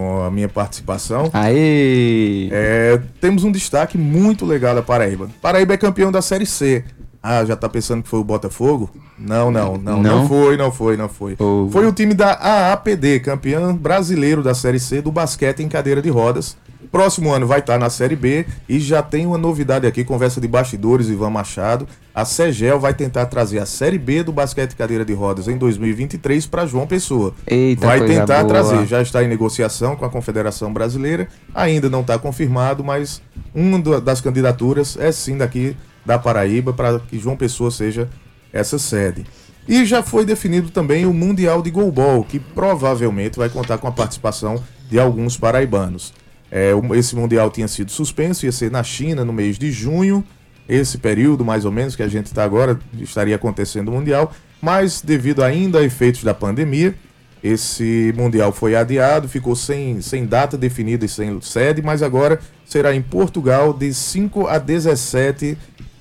com 0.00 0.22
a 0.22 0.30
minha 0.30 0.48
participação. 0.48 1.28
Aê! 1.32 2.48
É, 2.50 3.00
temos 3.20 3.44
um 3.44 3.52
destaque 3.52 3.98
muito 3.98 4.46
legal 4.46 4.74
da 4.74 4.82
Paraíba. 4.82 5.28
Paraíba 5.42 5.74
é 5.74 5.76
campeão 5.76 6.10
da 6.10 6.22
Série 6.22 6.46
C. 6.46 6.82
Ah, 7.22 7.44
já 7.44 7.54
tá 7.54 7.68
pensando 7.68 8.02
que 8.02 8.08
foi 8.08 8.18
o 8.18 8.24
Botafogo? 8.24 8.88
Não, 9.18 9.50
não, 9.50 9.76
não, 9.76 10.02
não, 10.02 10.02
não 10.02 10.28
foi, 10.28 10.56
não 10.56 10.72
foi, 10.72 10.96
não 10.96 11.06
foi. 11.06 11.36
Oh. 11.38 11.68
Foi 11.70 11.86
o 11.86 11.92
time 11.92 12.14
da 12.14 12.32
AAPD, 12.32 13.20
campeão 13.20 13.76
brasileiro 13.76 14.42
da 14.42 14.54
Série 14.54 14.80
C 14.80 15.02
do 15.02 15.12
basquete 15.12 15.62
em 15.62 15.68
cadeira 15.68 16.00
de 16.00 16.08
rodas. 16.08 16.56
Próximo 16.90 17.32
ano 17.32 17.46
vai 17.46 17.60
estar 17.60 17.78
na 17.78 17.88
Série 17.88 18.16
B 18.16 18.44
e 18.68 18.80
já 18.80 19.00
tem 19.00 19.24
uma 19.24 19.38
novidade 19.38 19.86
aqui, 19.86 20.04
conversa 20.04 20.40
de 20.40 20.48
bastidores, 20.48 21.08
Ivan 21.08 21.30
Machado. 21.30 21.86
A 22.12 22.24
Segel 22.24 22.80
vai 22.80 22.92
tentar 22.92 23.26
trazer 23.26 23.60
a 23.60 23.66
Série 23.66 23.98
B 23.98 24.24
do 24.24 24.32
basquete 24.32 24.74
cadeira 24.74 25.04
de 25.04 25.12
rodas 25.12 25.46
em 25.46 25.56
2023 25.56 26.46
para 26.46 26.66
João 26.66 26.88
Pessoa. 26.88 27.32
Eita, 27.46 27.86
vai 27.86 28.04
tentar 28.04 28.42
boa. 28.42 28.48
trazer, 28.48 28.86
já 28.86 29.00
está 29.00 29.22
em 29.22 29.28
negociação 29.28 29.94
com 29.94 30.04
a 30.04 30.10
Confederação 30.10 30.72
Brasileira, 30.72 31.28
ainda 31.54 31.88
não 31.88 32.00
está 32.00 32.18
confirmado, 32.18 32.82
mas 32.82 33.22
uma 33.54 33.78
das 34.00 34.20
candidaturas 34.20 34.96
é 34.98 35.12
sim 35.12 35.38
daqui 35.38 35.76
da 36.04 36.18
Paraíba 36.18 36.72
para 36.72 36.98
que 36.98 37.20
João 37.20 37.36
Pessoa 37.36 37.70
seja 37.70 38.08
essa 38.52 38.78
sede. 38.78 39.24
E 39.68 39.84
já 39.84 40.02
foi 40.02 40.24
definido 40.24 40.70
também 40.70 41.06
o 41.06 41.14
Mundial 41.14 41.62
de 41.62 41.70
Goalball, 41.70 42.24
que 42.24 42.40
provavelmente 42.40 43.38
vai 43.38 43.48
contar 43.48 43.78
com 43.78 43.86
a 43.86 43.92
participação 43.92 44.60
de 44.90 44.98
alguns 44.98 45.36
paraibanos. 45.36 46.12
É, 46.50 46.72
esse 46.96 47.14
Mundial 47.14 47.50
tinha 47.50 47.68
sido 47.68 47.90
suspenso, 47.90 48.44
ia 48.44 48.52
ser 48.52 48.70
na 48.70 48.82
China 48.82 49.24
no 49.24 49.32
mês 49.32 49.58
de 49.58 49.70
junho. 49.70 50.24
Esse 50.68 50.98
período, 50.98 51.44
mais 51.44 51.64
ou 51.64 51.72
menos, 51.72 51.96
que 51.96 52.02
a 52.02 52.08
gente 52.08 52.26
está 52.26 52.44
agora, 52.44 52.78
estaria 52.98 53.36
acontecendo 53.36 53.88
o 53.88 53.92
Mundial. 53.92 54.32
Mas, 54.60 55.00
devido 55.00 55.42
ainda 55.42 55.78
a 55.78 55.82
efeitos 55.82 56.22
da 56.22 56.34
pandemia, 56.34 56.94
esse 57.42 58.12
Mundial 58.16 58.52
foi 58.52 58.76
adiado, 58.76 59.28
ficou 59.28 59.56
sem, 59.56 60.00
sem 60.00 60.26
data 60.26 60.58
definida 60.58 61.04
e 61.04 61.08
sem 61.08 61.40
sede, 61.40 61.80
mas 61.80 62.02
agora 62.02 62.38
será 62.66 62.94
em 62.94 63.00
Portugal 63.00 63.72
de 63.72 63.94
5 63.94 64.46
a 64.46 64.58
17 64.58 65.56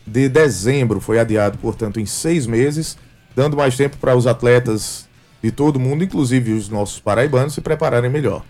de 0.06 0.30
dezembro. 0.30 1.00
Foi 1.00 1.20
adiado, 1.20 1.58
portanto, 1.58 2.00
em 2.00 2.06
seis 2.06 2.46
meses, 2.46 2.98
dando 3.36 3.56
mais 3.56 3.78
tempo 3.78 3.98
para 3.98 4.16
os 4.16 4.28
atletas 4.28 5.08
de 5.42 5.52
todo 5.52 5.80
mundo, 5.80 6.04
inclusive 6.04 6.52
os 6.52 6.68
nossos 6.68 7.00
paraibanos, 7.00 7.54
se 7.54 7.62
prepararem 7.62 8.10
melhor. 8.10 8.44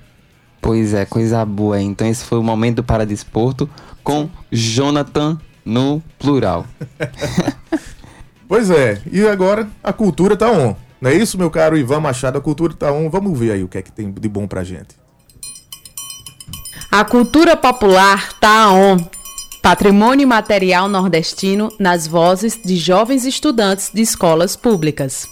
Pois 0.61 0.93
é, 0.93 1.05
coisa 1.05 1.45
boa. 1.45 1.81
Então 1.81 2.07
esse 2.07 2.23
foi 2.25 2.37
o 2.37 2.43
momento 2.43 2.77
do 2.77 2.83
Paradesporto 2.83 3.69
com 4.03 4.29
Jonathan 4.51 5.37
no 5.65 6.01
plural. 6.17 6.65
pois 8.47 8.69
é, 8.69 9.01
e 9.11 9.25
agora 9.27 9.69
a 9.83 9.93
cultura 9.93 10.35
tá 10.35 10.51
on. 10.51 10.75
Não 11.01 11.09
é 11.09 11.15
isso, 11.15 11.37
meu 11.37 11.49
caro 11.49 11.77
Ivan 11.77 12.01
Machado? 12.01 12.37
A 12.37 12.41
cultura 12.41 12.73
tá 12.73 12.91
on. 12.91 13.09
Vamos 13.09 13.37
ver 13.37 13.51
aí 13.53 13.63
o 13.63 13.67
que 13.67 13.77
é 13.77 13.81
que 13.81 13.91
tem 13.91 14.11
de 14.11 14.27
bom 14.27 14.47
pra 14.47 14.63
gente. 14.63 14.95
A 16.91 17.05
cultura 17.05 17.55
popular 17.55 18.33
tá 18.39 18.71
on. 18.71 18.97
Patrimônio 19.61 20.27
material 20.27 20.89
nordestino 20.89 21.69
nas 21.79 22.07
vozes 22.07 22.59
de 22.61 22.75
jovens 22.75 23.25
estudantes 23.25 23.91
de 23.93 24.01
escolas 24.01 24.55
públicas. 24.55 25.27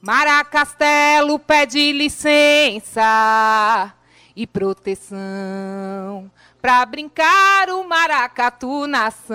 Maracastelo 0.00 1.40
pede 1.40 1.90
licença 1.90 3.02
e 4.36 4.46
proteção 4.46 6.30
para 6.62 6.86
brincar 6.86 7.68
o 7.70 7.82
maracatu 7.82 8.86
nação 8.86 9.26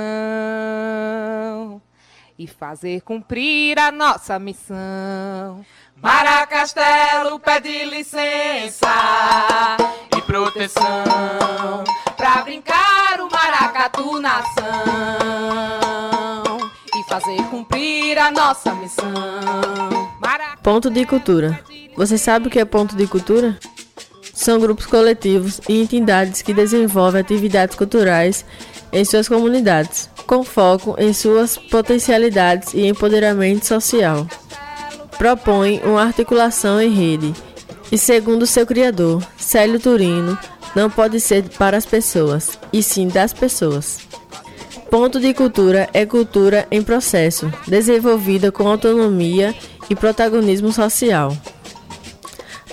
e 2.40 2.48
fazer 2.48 3.02
cumprir 3.02 3.78
a 3.78 3.92
nossa 3.92 4.40
missão. 4.40 5.66
Maracastelo 5.98 7.38
pede 7.42 7.84
licença 7.84 8.88
e 10.16 10.22
proteção 10.22 11.84
para 12.16 12.42
brincar 12.42 13.20
o 13.20 13.30
maracatu 13.30 14.18
nação 14.22 16.13
fazer 17.14 17.38
cumprir 17.44 18.18
a 18.18 18.32
nossa 18.32 18.74
missão. 18.74 19.14
Ponto 20.64 20.90
de 20.90 21.06
cultura. 21.06 21.60
Você 21.96 22.18
sabe 22.18 22.48
o 22.48 22.50
que 22.50 22.60
é 22.60 22.66
ponto 22.66 22.96
de 22.96 23.06
cultura? 23.06 23.56
São 24.34 24.60
grupos 24.60 24.88
coletivos 24.88 25.62
e 25.70 25.80
entidades 25.80 26.42
que 26.42 26.56
desenvolvem 26.56 27.22
atividades 27.22 27.76
culturais 27.76 28.44
em 28.92 29.06
suas 29.06 29.28
comunidades, 29.28 30.10
com 30.26 30.44
foco 30.44 30.96
em 30.98 31.14
suas 31.14 31.56
potencialidades 31.56 32.74
e 32.74 32.88
empoderamento 32.88 33.68
social. 33.68 34.26
Propõe 35.16 35.82
uma 35.86 36.02
articulação 36.02 36.82
em 36.82 36.92
rede 36.92 37.32
e, 37.92 37.98
segundo 37.98 38.48
seu 38.48 38.66
criador, 38.66 39.24
Célio 39.38 39.80
Turino, 39.80 40.36
não 40.76 40.90
pode 40.90 41.20
ser 41.20 41.44
para 41.60 41.78
as 41.78 41.86
pessoas, 41.86 42.58
e 42.72 42.82
sim 42.82 43.08
das 43.08 43.32
pessoas. 43.34 44.13
Ponto 44.90 45.20
de 45.20 45.34
cultura 45.34 45.90
é 45.94 46.06
cultura 46.06 46.68
em 46.70 46.82
processo, 46.84 47.52
desenvolvida 47.68 48.52
com 48.52 48.68
autonomia 48.68 49.56
e 49.90 49.96
protagonismo 49.96 50.72
social. 50.72 51.36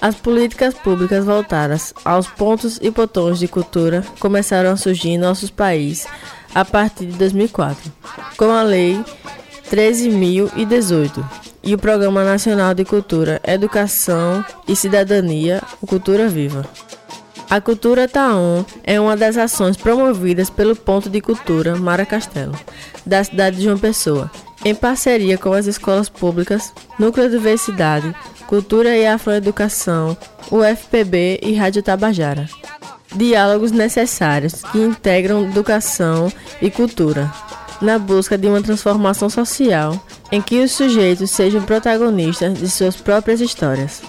As 0.00 0.14
políticas 0.14 0.75
públicas 0.75 1.25
voltadas 1.25 1.92
aos 2.04 2.26
pontos 2.26 2.78
e 2.80 2.90
botões 2.90 3.38
de 3.38 3.47
cultura 3.47 4.02
começaram 4.19 4.71
a 4.71 4.76
surgir 4.76 5.11
em 5.11 5.19
nossos 5.19 5.50
países 5.50 6.07
a 6.54 6.64
partir 6.64 7.07
de 7.07 7.19
2004, 7.19 7.92
com 8.37 8.50
a 8.50 8.62
Lei 8.62 8.99
13.018 9.71 11.23
e 11.62 11.75
o 11.75 11.78
Programa 11.78 12.25
Nacional 12.25 12.75
de 12.75 12.85
Cultura, 12.85 13.40
Educação 13.47 14.45
e 14.66 14.75
Cidadania, 14.75 15.62
o 15.80 15.87
Cultura 15.87 16.28
Viva. 16.28 16.64
A 17.50 17.61
Cultura 17.61 18.07
Taon 18.07 18.64
é 18.85 19.00
uma 19.00 19.16
das 19.16 19.37
ações 19.37 19.76
promovidas 19.76 20.49
pelo 20.49 20.76
Ponto 20.76 21.11
de 21.11 21.21
Cultura 21.21 21.75
Mara 21.75 22.07
Castelo, 22.07 22.57
da 23.04 23.25
cidade 23.25 23.57
de 23.57 23.64
João 23.64 23.76
Pessoa, 23.76 24.30
em 24.64 24.73
parceria 24.73 25.37
com 25.37 25.52
as 25.52 25.66
escolas 25.66 26.09
públicas, 26.09 26.73
Núcleo 26.97 27.28
de 27.28 27.37
Diversidade, 27.37 28.14
Cultura 28.47 28.97
e 28.97 29.04
Afroeducação, 29.04 30.16
UFPB 30.49 31.40
e 31.42 31.52
Rádio 31.52 31.83
Tabajara. 31.83 32.49
Diálogos 33.16 33.73
necessários 33.73 34.62
que 34.71 34.78
integram 34.78 35.42
educação 35.42 36.33
e 36.62 36.71
cultura, 36.71 37.33
na 37.83 37.99
busca 37.99 38.38
de 38.38 38.47
uma 38.47 38.62
transformação 38.62 39.28
social 39.28 40.00
em 40.30 40.40
que 40.40 40.62
os 40.62 40.71
sujeitos 40.71 41.33
sejam 41.33 41.62
protagonistas 41.62 42.57
de 42.57 42.71
suas 42.71 42.95
próprias 42.95 43.40
histórias. 43.40 44.02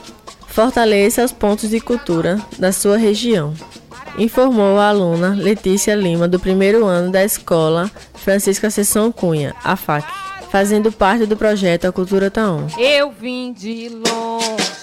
Fortaleça 0.51 1.23
os 1.23 1.31
pontos 1.31 1.69
de 1.69 1.79
cultura 1.79 2.39
da 2.59 2.71
sua 2.71 2.97
região. 2.97 3.53
Informou 4.17 4.77
a 4.77 4.89
aluna 4.89 5.29
Letícia 5.29 5.95
Lima, 5.95 6.27
do 6.27 6.39
primeiro 6.39 6.85
ano 6.85 7.09
da 7.09 7.23
escola 7.23 7.89
Francisca 8.15 8.69
Sessão 8.69 9.11
Cunha, 9.11 9.55
a 9.63 9.75
FAC 9.77 10.05
fazendo 10.51 10.91
parte 10.91 11.25
do 11.25 11.37
projeto 11.37 11.85
A 11.85 11.91
Cultura 11.93 12.29
Taon. 12.29 12.67
Eu 12.77 13.09
vim 13.09 13.53
de 13.53 13.87
longe, 13.87 14.80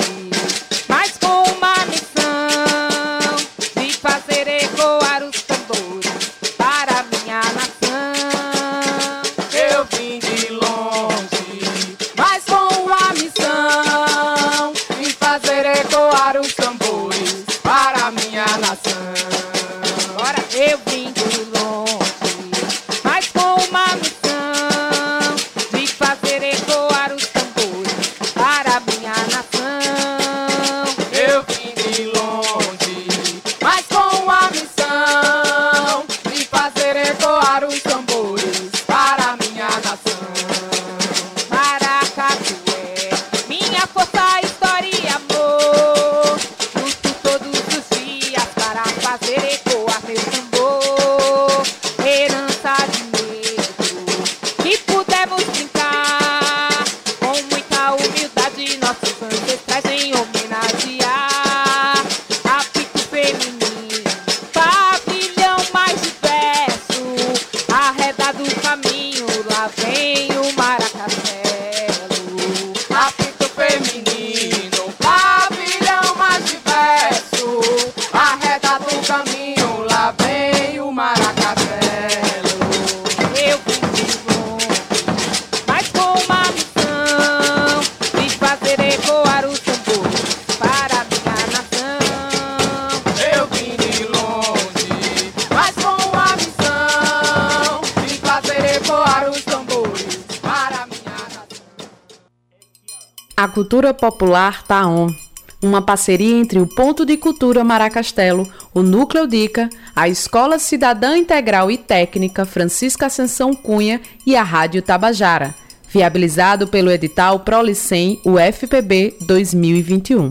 cultura 103.79 103.95
popular 103.95 104.65
tá 104.65 104.89
on. 104.89 105.15
Uma 105.63 105.81
parceria 105.81 106.37
entre 106.37 106.59
o 106.59 106.67
Ponto 106.67 107.07
de 107.07 107.17
Cultura 107.17 107.63
Maracastelo, 107.63 108.45
o 108.75 108.83
Núcleo 108.83 109.25
Dica, 109.25 109.71
a 109.95 110.09
Escola 110.09 110.59
Cidadã 110.59 111.17
Integral 111.17 111.71
e 111.71 111.79
Técnica 111.79 112.45
Francisca 112.45 113.07
Ascensão 113.07 113.55
Cunha 113.55 114.01
e 114.27 114.35
a 114.35 114.43
Rádio 114.43 114.83
Tabajara. 114.83 115.55
Viabilizado 115.89 116.67
pelo 116.67 116.91
edital 116.91 117.41
Prolicem 117.41 118.21
UFPB 118.25 119.17
2021. 119.21 120.31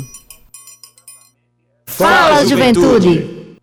Fala, 1.85 2.45
juventude! 2.45 3.57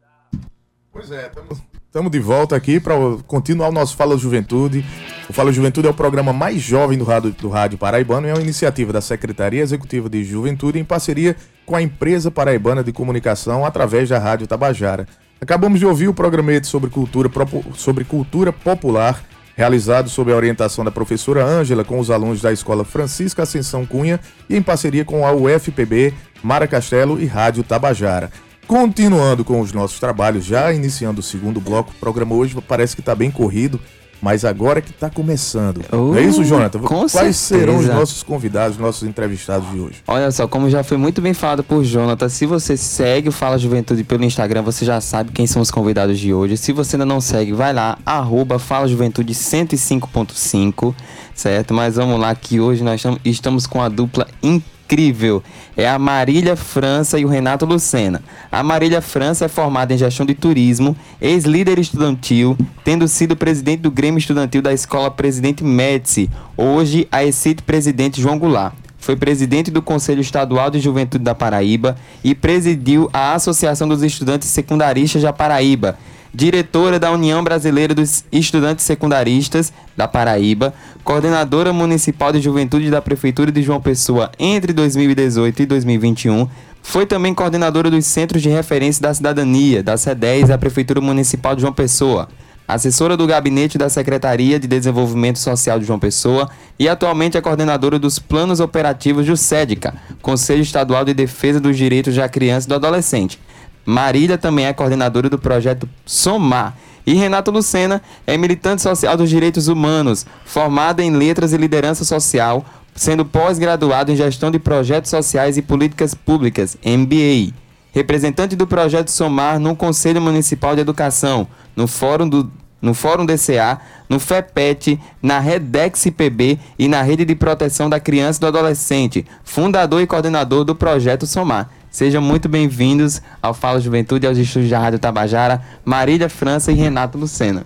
Pois 0.91 1.11
é, 1.11 1.27
estamos 1.27 1.59
de 1.95 2.19
volta 2.19 2.57
aqui 2.57 2.81
para 2.81 2.97
continuar 3.25 3.69
o 3.69 3.73
nosso 3.73 3.97
Fala 3.97 4.19
Juventude. 4.19 4.85
O 5.31 5.33
Fala 5.33 5.53
Juventude 5.53 5.87
é 5.87 5.91
o 5.93 5.95
programa 5.95 6.33
mais 6.33 6.61
jovem 6.61 6.99
do 6.99 7.05
rádio, 7.05 7.31
do 7.31 7.49
rádio 7.49 7.79
Paraibano 7.79 8.27
e 8.27 8.31
é 8.31 8.35
uma 8.35 8.43
iniciativa 8.43 8.93
da 8.93 9.01
Secretaria 9.01 9.63
Executiva 9.63 10.11
de 10.11 10.25
Juventude 10.25 10.77
em 10.77 10.85
parceria 10.85 11.37
com 11.65 11.77
a 11.77 11.81
empresa 11.81 12.33
paraibana 12.33 12.83
de 12.83 12.93
comunicação 12.93 13.65
através 13.65 14.09
da 14.09 14.19
Rádio 14.19 14.45
Tabajara. 14.49 15.07
Acabamos 15.41 15.79
de 15.79 15.87
ouvir 15.87 16.09
o 16.09 16.15
programete 16.15 16.67
sobre 16.67 16.91
cultura, 16.91 17.31
sobre 17.77 18.03
cultura 18.03 18.53
popular, 18.53 19.23
realizado 19.57 20.11
sob 20.11 20.33
a 20.33 20.37
orientação 20.37 20.85
da 20.85 20.91
professora 20.91 21.45
Ângela 21.45 21.85
com 21.85 22.01
os 22.01 22.11
alunos 22.11 22.43
da 22.43 22.53
Escola 22.53 22.85
Francisca 22.85 23.45
Ascensão 23.45 23.87
Cunha 23.87 24.19
e 24.51 24.57
em 24.57 24.63
parceria 24.63 25.05
com 25.05 25.25
a 25.25 25.33
UFPB, 25.33 26.13
Mara 26.43 26.67
Castelo 26.67 27.21
e 27.21 27.25
Rádio 27.25 27.63
Tabajara. 27.63 28.33
Continuando 28.67 29.45
com 29.45 29.61
os 29.61 29.73
nossos 29.73 30.01
trabalhos, 30.01 30.45
já 30.45 30.73
iniciando 30.73 31.21
o 31.21 31.23
segundo 31.23 31.61
bloco, 31.61 31.91
o 31.91 32.01
programa 32.01 32.35
hoje 32.35 32.57
parece 32.67 32.95
que 32.95 33.03
está 33.03 33.15
bem 33.15 33.31
corrido, 33.31 33.79
mas 34.23 34.43
agora 34.43 34.81
que 34.81 34.91
está 34.91 35.11
começando. 35.11 35.83
Uh, 35.93 36.17
é 36.17 36.23
isso, 36.23 36.43
Jonathan? 36.43 36.79
Quais 36.81 37.13
certeza. 37.13 37.35
serão 37.35 37.77
os 37.77 37.87
nossos 37.87 38.23
convidados, 38.23 38.77
os 38.77 38.83
nossos 38.83 39.07
entrevistados 39.07 39.71
de 39.71 39.79
hoje? 39.79 40.03
Olha 40.07 40.31
só, 40.31 40.49
como 40.49 40.71
já 40.71 40.83
foi 40.83 40.97
muito 40.97 41.21
bem 41.21 41.35
falado 41.35 41.63
por 41.63 41.85
Jonathan, 41.85 42.29
se 42.31 42.47
você 42.47 42.75
segue 42.75 43.29
o 43.29 43.33
Fala 43.33 43.59
Juventude 43.59 44.03
pelo 44.03 44.25
Instagram, 44.25 44.63
você 44.63 44.85
já 44.85 44.99
sabe 44.99 45.31
quem 45.31 45.47
são 45.47 45.61
os 45.61 45.71
convidados 45.71 46.19
de 46.19 46.33
hoje. 46.33 46.57
Se 46.57 46.73
você 46.73 46.97
ainda 46.97 47.05
não 47.05 47.21
segue, 47.21 47.53
vai 47.53 47.75
lá, 47.75 47.99
arroba 48.07 48.59
Fala 48.59 48.89
Juventude 48.89 49.35
105.5, 49.35 50.95
certo? 51.35 51.75
Mas 51.75 51.97
vamos 51.97 52.19
lá 52.19 52.35
que 52.35 52.61
hoje 52.61 52.83
nós 52.83 53.03
estamos 53.27 53.67
com 53.67 53.83
a 53.83 53.91
dupla 53.91 54.27
incrível 54.43 54.74
incrível 54.95 55.43
é 55.77 55.89
a 55.89 55.99
Marília 55.99 56.55
França 56.55 57.19
e 57.19 57.25
o 57.25 57.29
Renato 57.29 57.67
Lucena. 57.67 58.23
A 58.51 58.63
Marília 58.63 59.03
França 59.03 59.47
é 59.47 59.49
formada 59.49 59.93
em 59.93 59.99
gestão 59.99 60.25
de 60.25 60.35
turismo, 60.35 60.97
ex-líder 61.21 61.81
estudantil, 61.81 62.57
tendo 62.85 63.09
sido 63.09 63.37
presidente 63.37 63.81
do 63.81 63.91
Grêmio 63.91 64.19
Estudantil 64.19 64.63
da 64.63 64.73
Escola 64.73 65.11
Presidente 65.11 65.65
Médici, 65.65 66.31
hoje 66.57 67.09
a 67.11 67.25
ECIT 67.25 67.63
Presidente 67.65 68.23
João 68.23 68.39
Goulart. 68.39 68.75
Foi 68.97 69.17
presidente 69.17 69.71
do 69.71 69.83
Conselho 69.83 70.21
Estadual 70.21 70.71
de 70.71 70.79
Juventude 70.79 71.25
da 71.25 71.35
Paraíba 71.35 71.97
e 72.23 72.35
presidiu 72.35 73.11
a 73.13 73.35
Associação 73.35 73.87
dos 73.87 74.03
Estudantes 74.03 74.49
Secundaristas 74.49 75.21
da 75.21 75.33
Paraíba, 75.33 75.99
diretora 76.35 76.99
da 76.99 77.13
União 77.13 77.45
Brasileira 77.45 77.95
dos 77.95 78.25
Estudantes 78.33 78.85
Secundaristas 78.85 79.73
da 79.97 80.09
Paraíba, 80.09 80.75
coordenadora 81.05 81.73
municipal 81.73 82.33
de 82.33 82.41
juventude 82.41 82.91
da 82.91 83.01
Prefeitura 83.01 83.53
de 83.53 83.63
João 83.63 83.81
Pessoa 83.81 84.33
entre 84.39 84.73
2018 84.73 85.63
e 85.63 85.67
2021. 85.67 86.49
Foi 86.83 87.07
também 87.07 87.33
coordenadora 87.33 87.89
dos 87.89 88.05
Centros 88.05 88.43
de 88.43 88.49
Referência 88.49 89.01
da 89.01 89.15
Cidadania, 89.15 89.83
da 89.83 89.95
C10 89.95 90.49
da 90.49 90.59
Prefeitura 90.59 91.01
Municipal 91.01 91.55
de 91.55 91.63
João 91.63 91.73
Pessoa, 91.73 92.29
assessora 92.67 93.17
do 93.17 93.27
gabinete 93.27 93.79
da 93.79 93.89
Secretaria 93.89 94.59
de 94.59 94.67
Desenvolvimento 94.67 95.39
Social 95.39 95.79
de 95.79 95.87
João 95.87 95.99
Pessoa 96.01 96.51
e 96.79 96.89
atualmente 96.89 97.39
é 97.39 97.41
coordenadora 97.41 97.99
dos 97.99 98.19
planos 98.19 98.59
operativos 98.59 99.25
do 99.25 99.37
SEDICA, 99.37 99.95
Conselho 100.21 100.63
Estadual 100.63 101.05
de 101.05 101.15
Defesa 101.15 101.61
dos 101.61 101.77
Direitos 101.77 102.17
da 102.17 102.29
Criança 102.29 102.67
e 102.67 102.71
do 102.71 102.75
Adolescente. 102.75 103.39
Marília 103.85 104.39
também 104.39 104.67
é 104.67 104.73
coordenadora 104.73 105.29
do 105.29 105.39
projeto 105.39 105.89
Somar. 106.07 106.77
E 107.07 107.13
Renato 107.15 107.51
Lucena 107.51 108.01
é 108.27 108.37
militante 108.37 108.81
social 108.81 109.17
dos 109.17 109.29
direitos 109.29 109.69
humanos, 109.69 110.25
formada 110.45 111.03
em 111.03 111.11
letras 111.11 111.53
e 111.53 111.57
liderança 111.59 112.05
social, 112.05 112.65
sendo 112.95 113.25
pós-graduado 113.25 114.11
em 114.11 114.17
gestão 114.17 114.51
de 114.51 114.59
projetos 114.59 115.11
sociais 115.11 115.59
e 115.59 115.63
políticas 115.63 116.15
públicas, 116.15 116.79
MBA. 116.85 117.53
Representante 117.93 118.57
do 118.57 118.67
projeto 118.67 119.11
Somar 119.11 119.59
no 119.59 119.77
Conselho 119.77 120.21
Municipal 120.21 120.75
de 120.75 120.81
Educação, 120.81 121.47
no 121.77 121.87
Fórum 121.87 122.29
do 122.29 122.51
no 122.85 122.93
Fórum 122.93 123.25
DCA, 123.25 123.81
no 124.11 124.21
FEPET, 124.21 125.01
na 125.23 125.41
Redex 125.41 126.05
PB 126.05 126.59
e 126.79 126.87
na 126.87 127.01
Rede 127.01 127.25
de 127.25 127.35
Proteção 127.35 127.89
da 127.89 127.99
Criança 127.99 128.39
e 128.39 128.41
do 128.43 128.47
Adolescente, 128.47 129.25
fundador 129.43 130.03
e 130.03 130.07
coordenador 130.07 130.65
do 130.65 130.75
projeto 130.75 131.27
Somar. 131.27 131.71
Sejam 131.95 132.21
muito 132.21 132.49
bem-vindos 132.49 133.23
ao 133.41 133.55
Fala 133.55 133.81
Juventude 133.81 134.27
e 134.27 134.29
aos 134.29 134.37
estúdios 134.37 134.69
da 134.69 134.81
Rádio 134.81 134.99
Tabajara, 134.99 135.63
Marília 135.85 136.29
França 136.29 136.73
e 136.73 136.75
Renato 136.75 137.17
Lucena. 137.17 137.65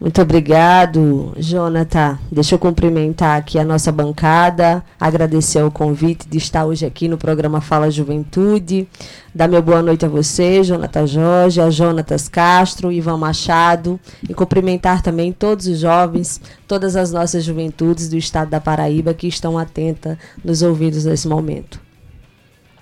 Muito 0.00 0.22
obrigado, 0.22 1.32
Jonathan. 1.36 2.16
Deixa 2.30 2.54
eu 2.54 2.60
cumprimentar 2.60 3.40
aqui 3.40 3.58
a 3.58 3.64
nossa 3.64 3.90
bancada, 3.90 4.84
agradecer 5.00 5.64
o 5.64 5.70
convite 5.70 6.28
de 6.28 6.38
estar 6.38 6.64
hoje 6.64 6.86
aqui 6.86 7.08
no 7.08 7.18
programa 7.18 7.60
Fala 7.60 7.90
Juventude. 7.90 8.86
Dar 9.34 9.48
meu 9.48 9.62
boa 9.62 9.82
noite 9.82 10.06
a 10.06 10.08
você, 10.08 10.62
Jonathan 10.62 11.04
Jorge, 11.04 11.60
a 11.60 11.70
Jonatas 11.70 12.28
Castro, 12.28 12.92
Ivan 12.92 13.16
Machado, 13.16 13.98
e 14.30 14.32
cumprimentar 14.32 15.02
também 15.02 15.32
todos 15.32 15.66
os 15.66 15.80
jovens, 15.80 16.40
todas 16.68 16.94
as 16.94 17.10
nossas 17.10 17.42
juventudes 17.42 18.08
do 18.08 18.16
estado 18.16 18.48
da 18.48 18.60
Paraíba 18.60 19.12
que 19.12 19.26
estão 19.26 19.58
atentas 19.58 20.16
nos 20.44 20.62
ouvidos 20.62 21.04
nesse 21.04 21.26
momento. 21.26 21.81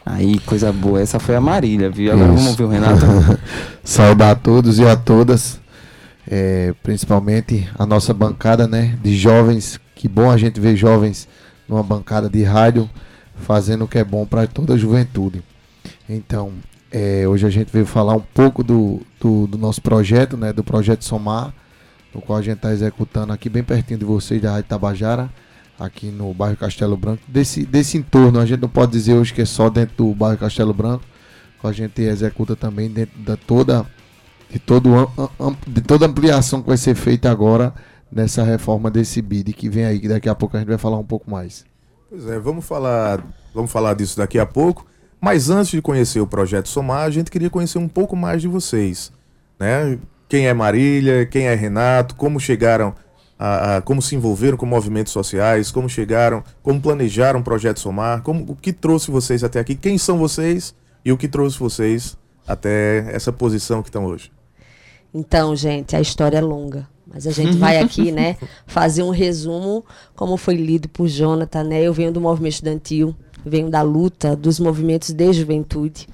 Aí, 0.05 0.39
coisa 0.41 0.73
boa. 0.73 1.01
Essa 1.01 1.19
foi 1.19 1.37
a 1.37 1.41
Marília, 1.41 1.91
viu? 1.91 2.13
Agora 2.13 2.33
Isso. 2.33 2.43
vamos 2.43 2.57
ver 2.57 2.65
o 2.65 2.69
Renato. 2.69 3.05
Saudar 3.85 4.31
a 4.31 4.35
todos 4.35 4.79
e 4.79 4.87
a 4.87 4.97
todas, 4.97 5.61
é, 6.29 6.75
principalmente 6.83 7.69
a 7.79 7.85
nossa 7.85 8.15
bancada 8.15 8.67
né, 8.67 8.99
de 9.03 9.17
jovens. 9.17 9.79
Que 9.95 10.09
bom 10.09 10.31
a 10.31 10.37
gente 10.37 10.59
ver 10.59 10.77
jovens 10.77 11.29
numa 11.69 11.83
bancada 11.83 12.29
de 12.29 12.43
rádio 12.43 12.89
fazendo 13.37 13.85
o 13.85 13.89
que 13.89 13.99
é 13.99 14.05
bom 14.05 14.27
para 14.27 14.47
toda 14.47 14.75
a 14.75 14.79
juventude. 14.79 15.43
Então, 16.09 16.53
é, 16.91 17.27
hoje 17.27 17.47
a 17.47 17.51
gente 17.51 17.71
veio 17.71 17.87
falar 17.87 18.15
um 18.15 18.25
pouco 18.35 18.63
do, 18.65 19.01
do, 19.21 19.47
do, 19.47 19.59
nosso 19.59 19.81
projeto, 19.81 20.37
né, 20.37 20.53
do 20.53 20.65
projeto 20.65 21.05
Somar, 21.05 21.53
no 22.15 22.21
qual 22.21 22.39
a 22.39 22.43
gente 22.43 22.57
está 22.57 22.73
executando 22.73 23.33
aqui 23.33 23.49
bem 23.49 23.63
pertinho 23.63 23.99
de 23.99 24.05
vocês, 24.05 24.43
da 24.43 24.53
Rádio 24.53 24.69
Tabajara 24.69 25.31
aqui 25.81 26.11
no 26.11 26.35
bairro 26.35 26.59
Castelo 26.59 26.97
Branco, 26.97 27.23
desse, 27.27 27.64
desse 27.64 27.97
entorno. 27.97 28.38
A 28.38 28.45
gente 28.45 28.61
não 28.61 28.69
pode 28.69 28.93
dizer 28.93 29.14
hoje 29.14 29.33
que 29.33 29.40
é 29.40 29.47
só 29.47 29.71
dentro 29.71 29.97
do 29.97 30.14
bairro 30.14 30.38
Castelo 30.38 30.75
Branco, 30.75 31.03
a 31.64 31.73
gente 31.73 32.01
executa 32.03 32.55
também 32.55 32.88
dentro 32.88 33.19
da 33.21 33.37
toda 33.37 33.87
de, 34.51 34.59
todo, 34.59 35.11
de 35.66 35.81
toda 35.81 36.07
ampliação 36.07 36.62
que 36.62 36.69
vai 36.69 36.77
ser 36.77 36.95
feita 36.95 37.31
agora 37.31 37.73
nessa 38.11 38.43
reforma 38.43 38.90
desse 38.90 39.23
BID 39.23 39.53
que 39.53 39.69
vem 39.69 39.85
aí, 39.85 40.01
que 40.01 40.09
daqui 40.09 40.29
a 40.29 40.35
pouco 40.35 40.57
a 40.57 40.61
gente 40.61 40.69
vai 40.69 40.79
falar 40.79 40.99
um 40.99 41.05
pouco 41.05 41.31
mais. 41.31 41.64
Pois 42.09 42.27
é, 42.27 42.38
vamos 42.38 42.64
falar, 42.64 43.25
vamos 43.55 43.71
falar 43.71 43.95
disso 43.95 44.16
daqui 44.16 44.38
a 44.38 44.47
pouco. 44.47 44.87
Mas 45.21 45.51
antes 45.51 45.71
de 45.71 45.83
conhecer 45.83 46.21
o 46.21 46.27
projeto 46.27 46.69
Somar, 46.69 47.03
a 47.03 47.11
gente 47.11 47.31
queria 47.31 47.51
conhecer 47.51 47.79
um 47.79 47.88
pouco 47.88 48.16
mais 48.16 48.40
de 48.40 48.49
vocês, 48.49 49.12
né? 49.59 49.99
Quem 50.29 50.47
é 50.47 50.55
Marília, 50.55 51.27
quem 51.27 51.47
é 51.47 51.55
Renato, 51.55 52.14
como 52.14 52.40
chegaram 52.40 52.95
a, 53.42 53.76
a, 53.76 53.81
como 53.81 54.03
se 54.03 54.14
envolveram 54.14 54.59
com 54.59 54.66
movimentos 54.66 55.14
sociais, 55.14 55.70
como 55.70 55.88
chegaram, 55.88 56.44
como 56.62 56.79
planejaram 56.79 57.40
o 57.40 57.42
projeto 57.42 57.81
Somar, 57.81 58.20
como, 58.20 58.44
o 58.46 58.55
que 58.55 58.70
trouxe 58.70 59.11
vocês 59.11 59.42
até 59.42 59.59
aqui, 59.59 59.74
quem 59.74 59.96
são 59.96 60.18
vocês 60.18 60.74
e 61.03 61.11
o 61.11 61.16
que 61.16 61.26
trouxe 61.26 61.59
vocês 61.59 62.18
até 62.46 63.11
essa 63.11 63.33
posição 63.33 63.83
que 63.83 63.88
estão 63.88 64.05
hoje. 64.05 64.31
Então, 65.14 65.57
gente, 65.57 65.96
a 65.96 66.00
história 66.03 66.37
é 66.37 66.42
longa. 66.42 66.87
Mas 67.12 67.26
a 67.26 67.33
gente 67.33 67.57
vai 67.57 67.79
aqui, 67.79 68.12
né, 68.12 68.37
fazer 68.68 69.03
um 69.03 69.11
resumo, 69.11 69.85
como 70.14 70.37
foi 70.37 70.55
lido 70.55 70.88
por 70.88 71.09
Jonathan, 71.09 71.64
né? 71.64 71.83
Eu 71.83 71.92
venho 71.92 72.12
do 72.12 72.20
movimento 72.20 72.53
estudantil, 72.53 73.16
venho 73.44 73.70
da 73.70 73.83
luta 73.83 74.37
dos 74.37 74.59
movimentos 74.61 75.12
de 75.12 75.33
juventude 75.33 76.07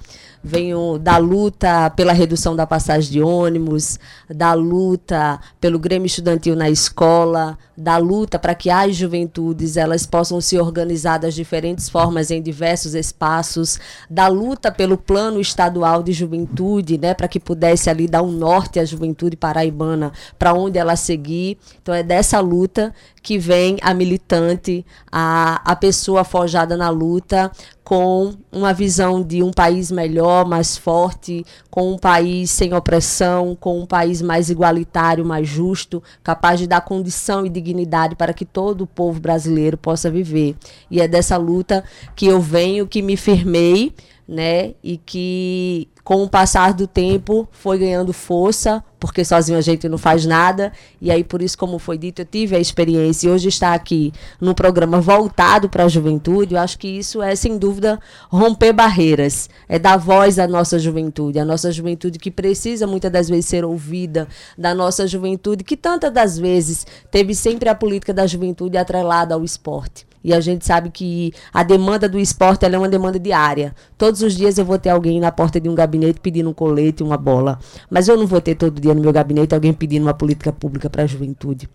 venho 0.43 0.97
da 0.97 1.17
luta 1.17 1.89
pela 1.89 2.13
redução 2.13 2.55
da 2.55 2.65
passagem 2.65 3.11
de 3.11 3.21
ônibus, 3.21 3.99
da 4.29 4.53
luta 4.53 5.39
pelo 5.59 5.79
Grêmio 5.79 6.05
Estudantil 6.05 6.55
na 6.55 6.69
escola, 6.69 7.57
da 7.77 7.97
luta 7.97 8.39
para 8.39 8.55
que 8.55 8.69
as 8.69 8.95
juventudes 8.95 9.77
elas 9.77 10.05
possam 10.05 10.39
se 10.39 10.57
organizar 10.57 11.17
das 11.17 11.35
diferentes 11.35 11.89
formas 11.89 12.31
em 12.31 12.41
diversos 12.41 12.93
espaços, 12.93 13.79
da 14.09 14.27
luta 14.27 14.71
pelo 14.71 14.97
plano 14.97 15.39
estadual 15.41 16.01
de 16.01 16.13
juventude, 16.13 16.97
né, 16.97 17.13
para 17.13 17.27
que 17.27 17.39
pudesse 17.39 17.89
ali 17.89 18.07
dar 18.07 18.21
um 18.21 18.31
norte 18.31 18.79
à 18.79 18.85
juventude 18.85 19.35
paraibana, 19.35 20.13
para 20.39 20.53
onde 20.53 20.79
ela 20.79 20.95
seguir. 20.95 21.57
Então 21.81 21.93
é 21.93 22.03
dessa 22.03 22.39
luta 22.39 22.93
que 23.27 23.37
vem 23.37 23.75
a 23.81 23.93
militante, 23.93 24.85
a, 25.11 25.61
a 25.69 25.75
pessoa 25.75 26.23
forjada 26.23 26.77
na 26.77 26.87
luta, 26.87 27.51
com 27.83 28.33
uma 28.49 28.73
visão 28.73 29.21
de 29.21 29.43
um 29.43 29.51
país 29.51 29.91
melhor, 29.91 30.47
mais 30.47 30.77
forte, 30.77 31.45
com 31.69 31.91
um 31.91 31.97
país 31.97 32.49
sem 32.49 32.73
opressão, 32.73 33.53
com 33.59 33.81
um 33.81 33.85
país 33.85 34.21
mais 34.21 34.49
igualitário, 34.49 35.25
mais 35.25 35.45
justo, 35.45 36.01
capaz 36.23 36.57
de 36.57 36.67
dar 36.67 36.79
condição 36.79 37.45
e 37.45 37.49
dignidade 37.49 38.15
para 38.15 38.33
que 38.33 38.45
todo 38.45 38.85
o 38.85 38.87
povo 38.87 39.19
brasileiro 39.19 39.75
possa 39.77 40.09
viver. 40.09 40.55
E 40.89 41.01
é 41.01 41.07
dessa 41.07 41.35
luta 41.35 41.83
que 42.15 42.27
eu 42.27 42.39
venho, 42.39 42.87
que 42.87 43.01
me 43.01 43.17
firmei, 43.17 43.93
né? 44.27 44.73
E 44.83 44.97
que 44.97 45.87
com 46.03 46.23
o 46.23 46.29
passar 46.29 46.73
do 46.73 46.87
tempo 46.87 47.47
foi 47.51 47.77
ganhando 47.77 48.13
força, 48.13 48.83
porque 48.97 49.25
sozinho 49.25 49.57
a 49.57 49.61
gente 49.61 49.89
não 49.89 49.97
faz 49.97 50.25
nada. 50.25 50.71
E 51.01 51.11
aí, 51.11 51.23
por 51.23 51.41
isso, 51.41 51.57
como 51.57 51.77
foi 51.77 51.97
dito, 51.97 52.21
eu 52.21 52.25
tive 52.25 52.55
a 52.55 52.59
experiência 52.59 53.27
e 53.27 53.29
hoje 53.29 53.49
está 53.49 53.73
aqui 53.73 54.13
num 54.39 54.53
programa 54.53 55.01
voltado 55.01 55.69
para 55.69 55.83
a 55.83 55.87
juventude. 55.87 56.55
Eu 56.55 56.61
acho 56.61 56.79
que 56.79 56.87
isso 56.87 57.21
é, 57.21 57.35
sem 57.35 57.57
dúvida, 57.57 57.99
romper 58.29 58.73
barreiras, 58.73 59.49
é 59.67 59.77
dar 59.77 59.97
voz 59.97 60.39
à 60.39 60.47
nossa 60.47 60.79
juventude, 60.79 61.39
a 61.39 61.45
nossa 61.45 61.71
juventude 61.71 62.17
que 62.17 62.31
precisa 62.31 62.87
muitas 62.87 63.11
das 63.11 63.27
vezes 63.27 63.45
ser 63.45 63.65
ouvida, 63.65 64.29
da 64.57 64.73
nossa 64.73 65.05
juventude 65.05 65.63
que 65.63 65.75
tantas 65.75 66.11
das 66.13 66.39
vezes 66.39 66.87
teve 67.11 67.35
sempre 67.35 67.67
a 67.67 67.75
política 67.75 68.13
da 68.13 68.25
juventude 68.25 68.77
atrelada 68.77 69.35
ao 69.35 69.43
esporte. 69.43 70.06
E 70.23 70.33
a 70.33 70.39
gente 70.39 70.65
sabe 70.65 70.89
que 70.89 71.33
a 71.53 71.63
demanda 71.63 72.09
do 72.09 72.19
esporte 72.19 72.65
é 72.65 72.77
uma 72.77 72.89
demanda 72.89 73.19
diária. 73.19 73.73
Todos 73.97 74.21
os 74.21 74.35
dias 74.35 74.57
eu 74.57 74.65
vou 74.65 74.77
ter 74.77 74.89
alguém 74.89 75.19
na 75.19 75.31
porta 75.31 75.59
de 75.59 75.69
um 75.69 75.75
gabinete 75.75 76.19
pedindo 76.19 76.49
um 76.49 76.53
colete, 76.53 77.03
uma 77.03 77.17
bola. 77.17 77.59
Mas 77.89 78.07
eu 78.07 78.17
não 78.17 78.27
vou 78.27 78.41
ter 78.41 78.55
todo 78.55 78.79
dia 78.81 78.93
no 78.93 79.01
meu 79.01 79.13
gabinete 79.13 79.53
alguém 79.53 79.73
pedindo 79.73 80.03
uma 80.03 80.13
política 80.13 80.51
pública 80.51 80.89
para 80.89 81.03
a 81.03 81.07
juventude 81.07 81.69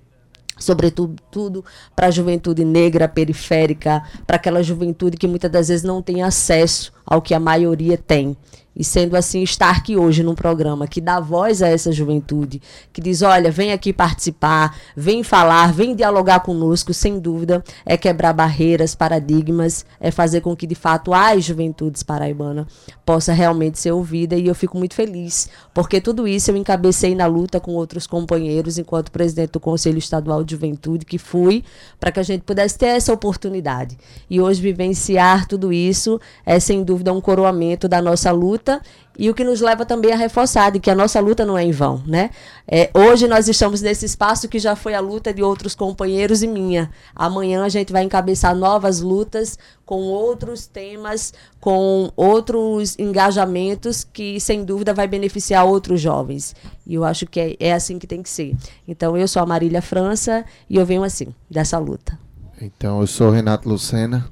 sobretudo 0.62 1.16
tudo 1.30 1.64
para 1.94 2.06
a 2.06 2.10
juventude 2.10 2.64
negra 2.64 3.08
periférica, 3.08 4.02
para 4.26 4.36
aquela 4.36 4.62
juventude 4.62 5.16
que 5.16 5.26
muitas 5.26 5.50
das 5.50 5.68
vezes 5.68 5.82
não 5.82 6.00
tem 6.00 6.22
acesso 6.22 6.92
ao 7.04 7.20
que 7.20 7.34
a 7.34 7.40
maioria 7.40 7.98
tem. 7.98 8.36
E 8.74 8.82
sendo 8.82 9.16
assim, 9.16 9.42
estar 9.42 9.70
aqui 9.70 9.96
hoje 9.96 10.22
num 10.22 10.34
programa 10.34 10.86
que 10.86 11.00
dá 11.00 11.20
voz 11.20 11.62
a 11.62 11.68
essa 11.68 11.92
juventude, 11.92 12.60
que 12.92 13.02
diz: 13.02 13.20
olha, 13.20 13.50
vem 13.50 13.70
aqui 13.70 13.92
participar, 13.92 14.76
vem 14.96 15.22
falar, 15.22 15.72
vem 15.72 15.94
dialogar 15.94 16.40
conosco, 16.40 16.94
sem 16.94 17.18
dúvida, 17.18 17.62
é 17.84 17.98
quebrar 17.98 18.32
barreiras, 18.32 18.94
paradigmas, 18.94 19.84
é 20.00 20.10
fazer 20.10 20.40
com 20.40 20.56
que 20.56 20.66
de 20.66 20.74
fato 20.74 21.12
as 21.12 21.44
juventudes 21.44 22.02
paraibana 22.02 22.66
possa 23.04 23.32
realmente 23.32 23.78
ser 23.78 23.92
ouvida. 23.92 24.36
E 24.36 24.46
eu 24.46 24.54
fico 24.54 24.78
muito 24.78 24.94
feliz, 24.94 25.50
porque 25.74 26.00
tudo 26.00 26.26
isso 26.26 26.50
eu 26.50 26.56
encabecei 26.56 27.14
na 27.14 27.26
luta 27.26 27.60
com 27.60 27.72
outros 27.72 28.06
companheiros, 28.06 28.78
enquanto 28.78 29.12
presidente 29.12 29.52
do 29.52 29.60
Conselho 29.60 29.98
Estadual 29.98 30.42
de 30.42 30.52
Juventude, 30.52 31.04
que 31.04 31.18
fui, 31.18 31.62
para 32.00 32.10
que 32.10 32.20
a 32.20 32.22
gente 32.22 32.42
pudesse 32.42 32.78
ter 32.78 32.86
essa 32.86 33.12
oportunidade. 33.12 33.98
E 34.30 34.40
hoje 34.40 34.62
vivenciar 34.62 35.46
tudo 35.46 35.72
isso 35.72 36.18
é 36.46 36.58
sem 36.58 36.82
dúvida 36.82 37.12
um 37.12 37.20
coroamento 37.20 37.86
da 37.86 38.00
nossa 38.00 38.30
luta 38.30 38.61
luta 38.62 38.80
e 39.18 39.28
o 39.28 39.34
que 39.34 39.44
nos 39.44 39.60
leva 39.60 39.84
também 39.84 40.12
a 40.12 40.16
reforçar 40.16 40.70
de 40.70 40.80
que 40.80 40.90
a 40.90 40.94
nossa 40.94 41.20
luta 41.20 41.44
não 41.44 41.58
é 41.58 41.64
em 41.64 41.70
vão, 41.70 42.02
né? 42.06 42.30
É, 42.66 42.90
hoje 42.94 43.28
nós 43.28 43.46
estamos 43.46 43.82
nesse 43.82 44.06
espaço 44.06 44.48
que 44.48 44.58
já 44.58 44.74
foi 44.74 44.94
a 44.94 45.00
luta 45.00 45.34
de 45.34 45.42
outros 45.42 45.74
companheiros 45.74 46.42
e 46.42 46.46
minha. 46.46 46.90
Amanhã 47.14 47.64
a 47.64 47.68
gente 47.68 47.92
vai 47.92 48.04
encabeçar 48.04 48.54
novas 48.54 49.00
lutas 49.00 49.58
com 49.84 50.00
outros 50.04 50.66
temas, 50.66 51.34
com 51.60 52.10
outros 52.16 52.98
engajamentos 52.98 54.02
que 54.04 54.40
sem 54.40 54.64
dúvida 54.64 54.94
vai 54.94 55.06
beneficiar 55.06 55.66
outros 55.66 56.00
jovens. 56.00 56.54
E 56.86 56.94
eu 56.94 57.04
acho 57.04 57.26
que 57.26 57.38
é, 57.38 57.56
é 57.60 57.72
assim 57.74 57.98
que 57.98 58.06
tem 58.06 58.22
que 58.22 58.30
ser. 58.30 58.56
Então 58.88 59.14
eu 59.16 59.28
sou 59.28 59.42
a 59.42 59.46
Marília 59.46 59.82
França 59.82 60.44
e 60.70 60.76
eu 60.76 60.86
venho 60.86 61.02
assim 61.02 61.34
dessa 61.50 61.78
luta. 61.78 62.18
Então 62.60 63.00
eu 63.00 63.06
sou 63.06 63.30
Renato 63.30 63.68
Lucena. 63.68 64.24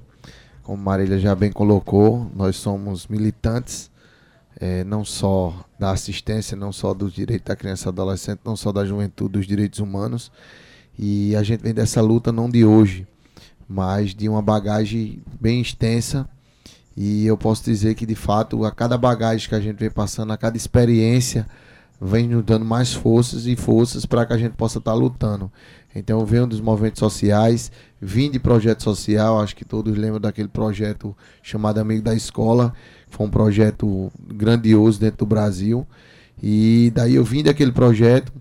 Como 0.62 0.82
Marília 0.82 1.18
já 1.18 1.34
bem 1.34 1.50
colocou, 1.50 2.30
nós 2.34 2.54
somos 2.56 3.08
militantes 3.08 3.89
é, 4.60 4.84
não 4.84 5.04
só 5.04 5.64
da 5.78 5.90
assistência, 5.90 6.56
não 6.56 6.70
só 6.70 6.92
dos 6.92 7.12
direitos 7.14 7.46
da 7.46 7.56
criança 7.56 7.88
e 7.88 7.90
adolescente, 7.90 8.40
não 8.44 8.54
só 8.54 8.70
da 8.70 8.84
juventude, 8.84 9.32
dos 9.32 9.46
direitos 9.46 9.78
humanos. 9.78 10.30
E 10.98 11.34
a 11.34 11.42
gente 11.42 11.62
vem 11.62 11.72
dessa 11.72 12.02
luta 12.02 12.30
não 12.30 12.48
de 12.48 12.64
hoje, 12.64 13.06
mas 13.66 14.14
de 14.14 14.28
uma 14.28 14.42
bagagem 14.42 15.22
bem 15.40 15.62
extensa. 15.62 16.28
E 16.94 17.24
eu 17.24 17.38
posso 17.38 17.64
dizer 17.64 17.94
que, 17.94 18.04
de 18.04 18.14
fato, 18.14 18.64
a 18.66 18.70
cada 18.70 18.98
bagagem 18.98 19.48
que 19.48 19.54
a 19.54 19.60
gente 19.60 19.78
vem 19.78 19.90
passando, 19.90 20.32
a 20.32 20.36
cada 20.36 20.58
experiência, 20.58 21.46
vem 21.98 22.28
nos 22.28 22.44
dando 22.44 22.64
mais 22.64 22.92
forças 22.92 23.46
e 23.46 23.54
forças 23.56 24.04
para 24.04 24.26
que 24.26 24.32
a 24.32 24.38
gente 24.38 24.52
possa 24.52 24.78
estar 24.78 24.92
tá 24.92 24.96
lutando. 24.96 25.50
Então 25.94 26.20
eu 26.20 26.26
venho 26.26 26.46
dos 26.46 26.60
movimentos 26.60 26.98
sociais, 26.98 27.70
vim 28.00 28.30
de 28.30 28.38
projeto 28.38 28.82
social, 28.82 29.40
acho 29.40 29.56
que 29.56 29.64
todos 29.64 29.96
lembram 29.96 30.20
daquele 30.20 30.48
projeto 30.48 31.16
chamado 31.42 31.78
Amigo 31.78 32.02
da 32.02 32.14
Escola, 32.14 32.72
foi 33.10 33.26
um 33.26 33.30
projeto 33.30 34.10
grandioso 34.32 34.98
dentro 34.98 35.18
do 35.18 35.26
Brasil. 35.26 35.86
E 36.42 36.90
daí 36.94 37.16
eu 37.16 37.24
vim 37.24 37.42
daquele 37.42 37.72
projeto, 37.72 38.32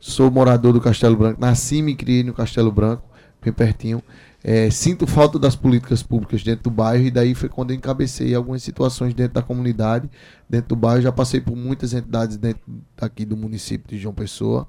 sou 0.00 0.30
morador 0.30 0.72
do 0.72 0.80
Castelo 0.80 1.16
Branco, 1.16 1.40
nasci 1.40 1.76
e 1.76 1.82
me 1.82 1.94
criei 1.94 2.22
no 2.22 2.32
Castelo 2.32 2.72
Branco, 2.72 3.02
bem 3.42 3.52
pertinho. 3.52 4.02
É, 4.44 4.68
sinto 4.70 5.06
falta 5.06 5.38
das 5.38 5.54
políticas 5.54 6.02
públicas 6.02 6.42
dentro 6.42 6.64
do 6.64 6.70
bairro 6.70 7.04
e 7.04 7.10
daí 7.10 7.32
foi 7.32 7.48
quando 7.48 7.70
eu 7.70 7.76
encabecei 7.76 8.34
algumas 8.34 8.62
situações 8.62 9.14
dentro 9.14 9.34
da 9.34 9.42
comunidade, 9.42 10.10
dentro 10.48 10.70
do 10.70 10.76
bairro. 10.76 11.02
Já 11.02 11.12
passei 11.12 11.40
por 11.40 11.54
muitas 11.54 11.92
entidades 11.92 12.36
dentro 12.36 12.60
aqui 13.00 13.24
do 13.24 13.36
município 13.36 13.88
de 13.88 14.02
João 14.02 14.14
Pessoa. 14.14 14.66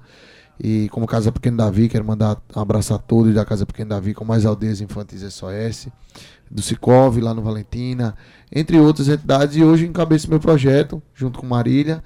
E 0.58 0.88
como 0.90 1.06
Casa 1.06 1.32
Pequeno 1.32 1.56
Davi, 1.56 1.88
quero 1.88 2.04
mandar 2.04 2.40
um 2.54 2.60
abraço 2.60 2.94
a 2.94 2.98
todos 2.98 3.34
da 3.34 3.44
Casa 3.44 3.66
Pequeno 3.66 3.90
Davi, 3.90 4.14
com 4.14 4.24
mais 4.24 4.46
aldeias 4.46 4.80
infantis 4.80 5.20
SOS 5.32 5.88
do 6.50 6.62
Sicov 6.62 7.20
lá 7.20 7.34
no 7.34 7.42
Valentina, 7.42 8.14
entre 8.52 8.78
outras 8.78 9.08
entidades. 9.08 9.56
E 9.56 9.64
hoje 9.64 9.86
encabeço 9.86 10.30
meu 10.30 10.38
projeto 10.38 11.02
junto 11.14 11.40
com 11.40 11.46
Marília 11.46 12.02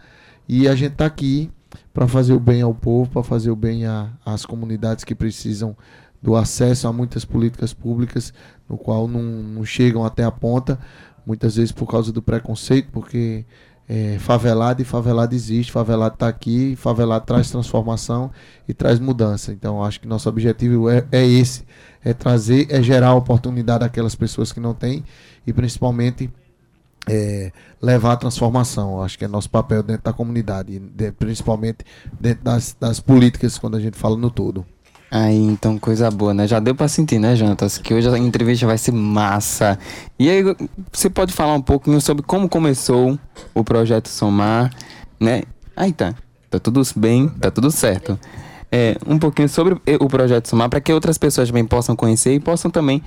e 0.48 0.66
a 0.66 0.74
gente 0.74 0.92
está 0.92 1.06
aqui 1.06 1.50
para 1.92 2.08
fazer 2.08 2.32
o 2.32 2.40
bem 2.40 2.62
ao 2.62 2.74
povo, 2.74 3.10
para 3.10 3.22
fazer 3.22 3.50
o 3.50 3.56
bem 3.56 3.82
às 4.24 4.46
comunidades 4.46 5.04
que 5.04 5.14
precisam 5.14 5.76
do 6.22 6.34
acesso 6.34 6.88
a 6.88 6.92
muitas 6.92 7.24
políticas 7.24 7.72
públicas, 7.72 8.32
no 8.68 8.78
qual 8.78 9.06
não, 9.06 9.22
não 9.22 9.64
chegam 9.64 10.04
até 10.04 10.24
a 10.24 10.30
ponta, 10.30 10.78
muitas 11.26 11.56
vezes 11.56 11.70
por 11.70 11.86
causa 11.86 12.10
do 12.12 12.22
preconceito, 12.22 12.88
porque 12.90 13.44
é, 13.88 14.18
favelado 14.18 14.82
e 14.82 14.84
favelado 14.84 15.34
existe, 15.34 15.72
favelado 15.72 16.14
está 16.14 16.28
aqui, 16.28 16.76
favelado 16.76 17.24
traz 17.24 17.50
transformação 17.50 18.30
e 18.68 18.74
traz 18.74 19.00
mudança. 19.00 19.52
Então 19.52 19.82
acho 19.82 20.00
que 20.00 20.06
nosso 20.06 20.28
objetivo 20.28 20.90
é, 20.90 21.06
é 21.10 21.26
esse, 21.26 21.64
é 22.04 22.12
trazer, 22.12 22.66
é 22.70 22.82
gerar 22.82 23.14
oportunidade 23.14 23.84
àquelas 23.84 24.14
pessoas 24.14 24.52
que 24.52 24.60
não 24.60 24.74
têm 24.74 25.02
e 25.46 25.52
principalmente 25.52 26.30
é, 27.08 27.50
levar 27.80 28.12
a 28.12 28.16
transformação. 28.16 29.02
Acho 29.02 29.18
que 29.18 29.24
é 29.24 29.28
nosso 29.28 29.48
papel 29.48 29.82
dentro 29.82 30.04
da 30.04 30.12
comunidade, 30.12 30.78
de, 30.78 31.10
principalmente 31.12 31.78
dentro 32.20 32.44
das, 32.44 32.76
das 32.78 33.00
políticas, 33.00 33.58
quando 33.58 33.78
a 33.78 33.80
gente 33.80 33.96
fala 33.96 34.16
no 34.16 34.30
todo. 34.30 34.66
Aí, 35.10 35.38
então, 35.38 35.78
coisa 35.78 36.10
boa, 36.10 36.34
né? 36.34 36.46
Já 36.46 36.60
deu 36.60 36.74
pra 36.74 36.86
sentir, 36.86 37.18
né, 37.18 37.34
Jantas? 37.34 37.78
Que 37.78 37.94
hoje 37.94 38.08
a 38.08 38.18
entrevista 38.18 38.66
vai 38.66 38.76
ser 38.76 38.92
massa. 38.92 39.78
E 40.18 40.28
aí, 40.28 40.42
você 40.92 41.08
pode 41.08 41.32
falar 41.32 41.54
um 41.54 41.62
pouquinho 41.62 42.00
sobre 42.00 42.22
como 42.22 42.48
começou 42.48 43.18
o 43.54 43.64
projeto 43.64 44.08
Somar, 44.08 44.70
né? 45.18 45.42
Aí 45.74 45.92
tá. 45.92 46.14
Tá 46.50 46.58
tudo 46.58 46.82
bem, 46.96 47.28
tá 47.28 47.50
tudo 47.50 47.70
certo 47.70 48.18
é, 48.70 48.96
um 49.06 49.18
pouquinho 49.18 49.48
sobre 49.48 49.80
o 50.00 50.08
projeto 50.08 50.48
Somar 50.48 50.68
para 50.68 50.80
que 50.80 50.92
outras 50.92 51.18
pessoas 51.18 51.48
também 51.48 51.64
possam 51.64 51.96
conhecer 51.96 52.34
e 52.34 52.40
possam 52.40 52.70
também 52.70 53.02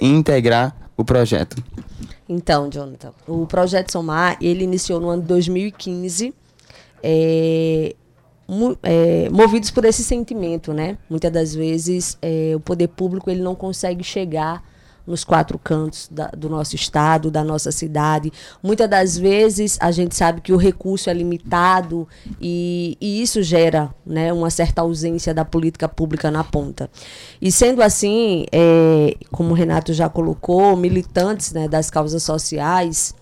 integrar 0.00 0.76
o 0.96 1.04
projeto. 1.04 1.62
Então, 2.28 2.68
Jonathan, 2.68 3.12
o 3.26 3.46
projeto 3.46 3.90
Somar 3.90 4.36
ele 4.40 4.64
iniciou 4.64 5.00
no 5.00 5.08
ano 5.08 5.22
de 5.22 5.28
2015. 5.28 6.34
É, 7.02 7.94
é, 8.82 9.28
movidos 9.30 9.70
por 9.70 9.84
esse 9.84 10.02
sentimento, 10.02 10.72
né? 10.72 10.96
Muitas 11.08 11.30
das 11.30 11.54
vezes 11.54 12.16
é, 12.22 12.52
o 12.54 12.60
poder 12.60 12.88
público 12.88 13.30
ele 13.30 13.42
não 13.42 13.54
consegue 13.54 14.02
chegar 14.02 14.62
nos 15.06 15.24
quatro 15.24 15.58
cantos 15.58 16.06
da, 16.10 16.26
do 16.26 16.50
nosso 16.50 16.76
estado, 16.76 17.30
da 17.30 17.42
nossa 17.42 17.72
cidade. 17.72 18.30
Muitas 18.62 18.88
das 18.88 19.16
vezes 19.16 19.78
a 19.80 19.90
gente 19.90 20.14
sabe 20.14 20.42
que 20.42 20.52
o 20.52 20.56
recurso 20.56 21.08
é 21.08 21.14
limitado 21.14 22.06
e, 22.38 22.96
e 23.00 23.22
isso 23.22 23.42
gera 23.42 23.90
né, 24.04 24.32
uma 24.32 24.50
certa 24.50 24.82
ausência 24.82 25.32
da 25.32 25.46
política 25.46 25.88
pública 25.88 26.30
na 26.30 26.44
ponta. 26.44 26.90
E 27.40 27.50
sendo 27.50 27.82
assim, 27.82 28.44
é, 28.52 29.16
como 29.30 29.52
o 29.52 29.54
Renato 29.54 29.94
já 29.94 30.10
colocou, 30.10 30.76
militantes 30.76 31.52
né, 31.52 31.66
das 31.66 31.90
causas 31.90 32.22
sociais 32.22 33.14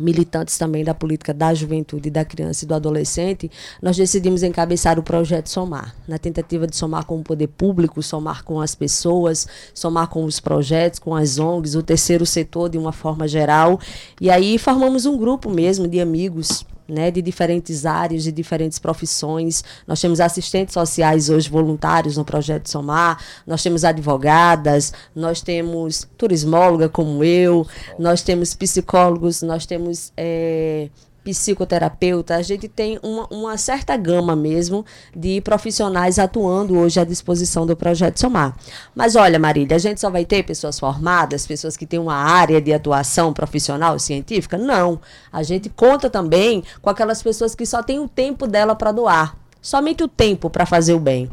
militantes 0.00 0.58
também 0.58 0.84
da 0.84 0.94
política 0.94 1.32
da 1.32 1.54
juventude, 1.54 2.10
da 2.10 2.24
criança 2.24 2.64
e 2.64 2.68
do 2.68 2.74
adolescente, 2.74 3.50
nós 3.82 3.96
decidimos 3.96 4.42
encabeçar 4.42 4.98
o 4.98 5.02
projeto 5.02 5.48
Somar, 5.48 5.94
na 6.06 6.18
tentativa 6.18 6.66
de 6.66 6.76
somar 6.76 7.04
com 7.04 7.18
o 7.18 7.22
poder 7.22 7.48
público, 7.48 8.02
somar 8.02 8.44
com 8.44 8.60
as 8.60 8.74
pessoas, 8.74 9.46
somar 9.72 10.08
com 10.08 10.24
os 10.24 10.40
projetos, 10.40 10.98
com 10.98 11.14
as 11.14 11.38
ONGs, 11.38 11.74
o 11.74 11.82
terceiro 11.82 12.26
setor 12.26 12.68
de 12.68 12.78
uma 12.78 12.92
forma 12.92 13.28
geral. 13.28 13.78
E 14.20 14.30
aí 14.30 14.58
formamos 14.58 15.06
um 15.06 15.16
grupo 15.16 15.50
mesmo 15.50 15.86
de 15.86 16.00
amigos 16.00 16.64
né, 16.88 17.10
de 17.10 17.22
diferentes 17.22 17.86
áreas, 17.86 18.24
de 18.24 18.32
diferentes 18.32 18.78
profissões. 18.78 19.64
Nós 19.86 20.00
temos 20.00 20.20
assistentes 20.20 20.74
sociais 20.74 21.28
hoje 21.28 21.48
voluntários 21.48 22.16
no 22.16 22.24
projeto 22.24 22.68
Somar, 22.68 23.22
nós 23.46 23.62
temos 23.62 23.84
advogadas, 23.84 24.92
nós 25.14 25.40
temos 25.40 26.06
turismóloga 26.16 26.88
como 26.88 27.24
eu, 27.24 27.66
nós 27.98 28.22
temos 28.22 28.54
psicólogos, 28.54 29.42
nós 29.42 29.66
temos 29.66 30.12
é, 30.16 30.88
psicoterapeuta, 31.24 32.36
a 32.36 32.42
gente 32.42 32.68
tem 32.68 33.00
uma, 33.02 33.26
uma, 33.30 33.56
certa 33.56 33.96
gama 33.96 34.36
mesmo 34.36 34.84
de 35.16 35.40
profissionais 35.40 36.18
atuando 36.18 36.78
hoje 36.78 37.00
à 37.00 37.04
disposição 37.04 37.66
do 37.66 37.74
Projeto 37.74 38.20
Somar. 38.20 38.54
Mas 38.94 39.16
olha, 39.16 39.38
Marília, 39.38 39.76
a 39.76 39.80
gente 39.80 40.00
só 40.00 40.10
vai 40.10 40.26
ter 40.26 40.42
pessoas 40.42 40.78
formadas, 40.78 41.46
pessoas 41.46 41.76
que 41.76 41.86
têm 41.86 41.98
uma 41.98 42.14
área 42.14 42.60
de 42.60 42.72
atuação 42.72 43.32
profissional, 43.32 43.98
científica? 43.98 44.58
Não. 44.58 45.00
A 45.32 45.42
gente 45.42 45.70
conta 45.70 46.10
também 46.10 46.62
com 46.82 46.90
aquelas 46.90 47.22
pessoas 47.22 47.54
que 47.54 47.64
só 47.64 47.82
têm 47.82 47.98
o 47.98 48.06
tempo 48.06 48.46
dela 48.46 48.74
para 48.74 48.92
doar. 48.92 49.36
Somente 49.62 50.04
o 50.04 50.08
tempo 50.08 50.50
para 50.50 50.66
fazer 50.66 50.92
o 50.92 51.00
bem 51.00 51.30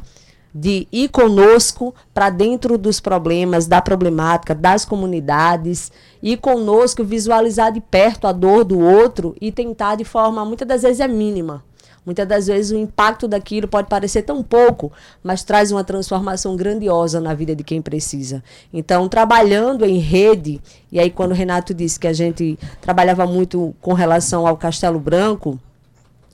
de 0.54 0.88
ir 0.92 1.10
conosco 1.10 1.94
para 2.14 2.30
dentro 2.30 2.78
dos 2.78 3.00
problemas, 3.00 3.68
da 3.68 3.82
problemática, 3.82 4.54
das 4.54 4.86
comunidades, 4.86 5.92
ir 6.22 6.38
conosco, 6.38 7.04
visualizar 7.04 7.72
de 7.72 7.80
perto 7.80 8.28
a 8.28 8.32
dor 8.32 8.64
do 8.64 8.80
outro 8.80 9.36
e 9.40 9.52
tentar 9.52 9.96
de 9.96 10.04
forma, 10.04 10.44
muitas 10.46 10.68
das 10.68 10.82
vezes 10.82 11.00
é 11.00 11.08
mínima. 11.08 11.64
Muitas 12.04 12.28
das 12.28 12.48
vezes 12.48 12.72
o 12.72 12.78
impacto 12.78 13.28
daquilo 13.28 13.68
pode 13.68 13.88
parecer 13.88 14.24
tão 14.24 14.42
pouco, 14.42 14.92
mas 15.24 15.44
traz 15.44 15.72
uma 15.72 15.84
transformação 15.84 16.56
grandiosa 16.56 17.22
na 17.22 17.34
vida 17.34 17.56
de 17.56 17.64
quem 17.64 17.80
precisa. 17.80 18.44
Então, 18.74 19.08
trabalhando 19.08 19.86
em 19.86 20.00
rede, 20.00 20.60
e 20.92 21.00
aí 21.00 21.12
quando 21.12 21.32
o 21.32 21.36
Renato 21.36 21.76
disse 21.76 22.00
que 22.00 22.08
a 22.08 22.14
gente 22.14 22.58
trabalhava 22.82 23.28
muito 23.28 23.76
com 23.80 23.94
relação 23.94 24.48
ao 24.48 24.58
Castelo 24.58 25.00
Branco, 25.00 25.60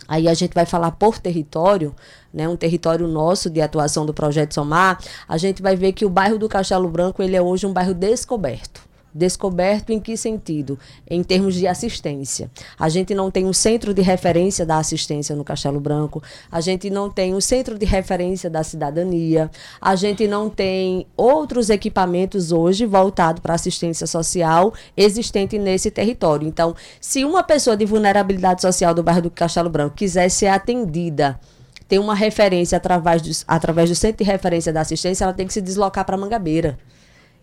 Aí 0.08 0.28
a 0.28 0.34
gente 0.34 0.54
vai 0.54 0.65
falar 0.65 0.91
por 0.91 1.20
território, 1.20 1.93
né, 2.34 2.48
um 2.48 2.56
território 2.56 3.08
nosso 3.08 3.50
de 3.50 3.62
atuação 3.62 4.06
do 4.06 4.13
Projeto 4.13 4.54
Somar, 4.54 5.00
a 5.28 5.38
gente 5.38 5.62
vai 5.62 5.76
ver 5.76 5.91
que 5.91 6.06
o 6.06 6.10
bairro 6.10 6.38
do 6.38 6.48
Castelo 6.48 6.88
Branco 6.88 7.22
ele 7.22 7.36
é 7.36 7.41
hoje 7.41 7.65
um 7.65 7.74
bairro 7.74 7.93
descoberto. 7.93 8.88
Descoberto 9.13 9.91
em 9.91 10.00
que 10.00 10.15
sentido? 10.15 10.78
Em 11.10 11.24
termos 11.24 11.56
de 11.56 11.65
assistência. 11.67 12.52
A 12.78 12.89
gente 12.89 13.15
não 13.15 13.32
tem 13.32 13.46
um 13.46 13.54
centro 13.54 13.93
de 13.93 14.02
referência 14.02 14.65
da 14.65 14.78
assistência 14.78 15.36
no 15.36 15.43
Castelo 15.43 15.80
Branco, 15.80 16.22
a 16.52 16.62
gente 16.62 16.89
não 16.89 17.10
tem 17.10 17.34
um 17.34 17.41
centro 17.41 17.78
de 17.78 17.86
referência 17.86 18.50
da 18.50 18.63
cidadania, 18.63 19.50
a 19.82 19.96
gente 19.96 20.28
não 20.28 20.50
tem 20.50 21.08
outros 21.15 21.70
equipamentos 21.70 22.52
hoje 22.52 22.86
voltados 22.86 23.41
para 23.41 23.54
assistência 23.54 24.06
social 24.06 24.74
existente 24.96 25.58
nesse 25.58 25.89
território. 25.89 26.48
Então, 26.48 26.76
se 27.02 27.26
uma 27.26 27.43
pessoa 27.43 27.76
de 27.76 27.86
vulnerabilidade 27.86 28.62
social 28.62 28.93
do 28.93 29.02
bairro 29.02 29.24
do 29.24 29.32
Castelo 29.32 29.70
Branco 29.70 29.96
quiser 29.96 30.30
ser 30.30 30.48
atendida 30.48 31.39
tem 31.88 32.00
uma 32.00 32.13
referência 32.13 32.76
através 32.78 33.22
do, 33.22 33.32
através 33.48 33.89
do 33.89 33.96
centro 33.96 34.24
de 34.24 34.30
referência 34.30 34.74
da 34.74 34.82
assistência, 34.82 35.24
ela 35.24 35.34
tem 35.34 35.48
que 35.48 35.54
se 35.54 35.62
deslocar 35.62 36.06
para 36.06 36.17
Mangabeira. 36.17 36.78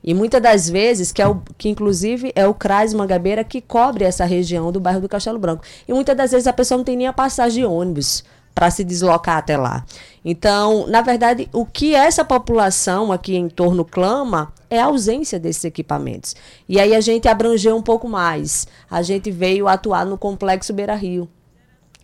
E 0.04 0.12
muitas 0.12 0.42
das 0.42 0.68
vezes, 0.68 1.10
que, 1.10 1.22
é 1.22 1.26
o, 1.26 1.40
que 1.56 1.70
inclusive 1.70 2.30
é 2.36 2.46
o 2.46 2.52
CRAS 2.52 2.92
Mangabeira 2.92 3.42
que 3.42 3.62
cobre 3.62 4.04
essa 4.04 4.26
região 4.26 4.70
do 4.70 4.78
bairro 4.78 5.00
do 5.00 5.08
Castelo 5.08 5.38
Branco. 5.38 5.64
E 5.88 5.94
muitas 5.94 6.14
das 6.14 6.30
vezes 6.30 6.46
a 6.46 6.52
pessoa 6.52 6.76
não 6.76 6.84
tem 6.84 6.96
nem 6.96 7.06
a 7.06 7.12
passagem 7.12 7.62
de 7.62 7.66
ônibus 7.66 8.22
para 8.54 8.70
se 8.70 8.84
deslocar 8.84 9.38
até 9.38 9.56
lá. 9.56 9.84
Então, 10.24 10.86
na 10.86 11.00
verdade, 11.00 11.48
o 11.52 11.66
que 11.66 11.94
essa 11.94 12.24
população 12.24 13.10
aqui 13.10 13.34
em 13.34 13.48
torno 13.48 13.84
clama 13.84 14.52
é 14.70 14.78
a 14.78 14.84
ausência 14.86 15.40
desses 15.40 15.64
equipamentos. 15.64 16.36
E 16.68 16.78
aí 16.78 16.94
a 16.94 17.00
gente 17.00 17.26
abrangeu 17.26 17.74
um 17.74 17.82
pouco 17.82 18.08
mais. 18.08 18.66
A 18.90 19.02
gente 19.02 19.30
veio 19.30 19.66
atuar 19.66 20.06
no 20.06 20.16
Complexo 20.16 20.72
Beira 20.72 20.94
Rio. 20.94 21.28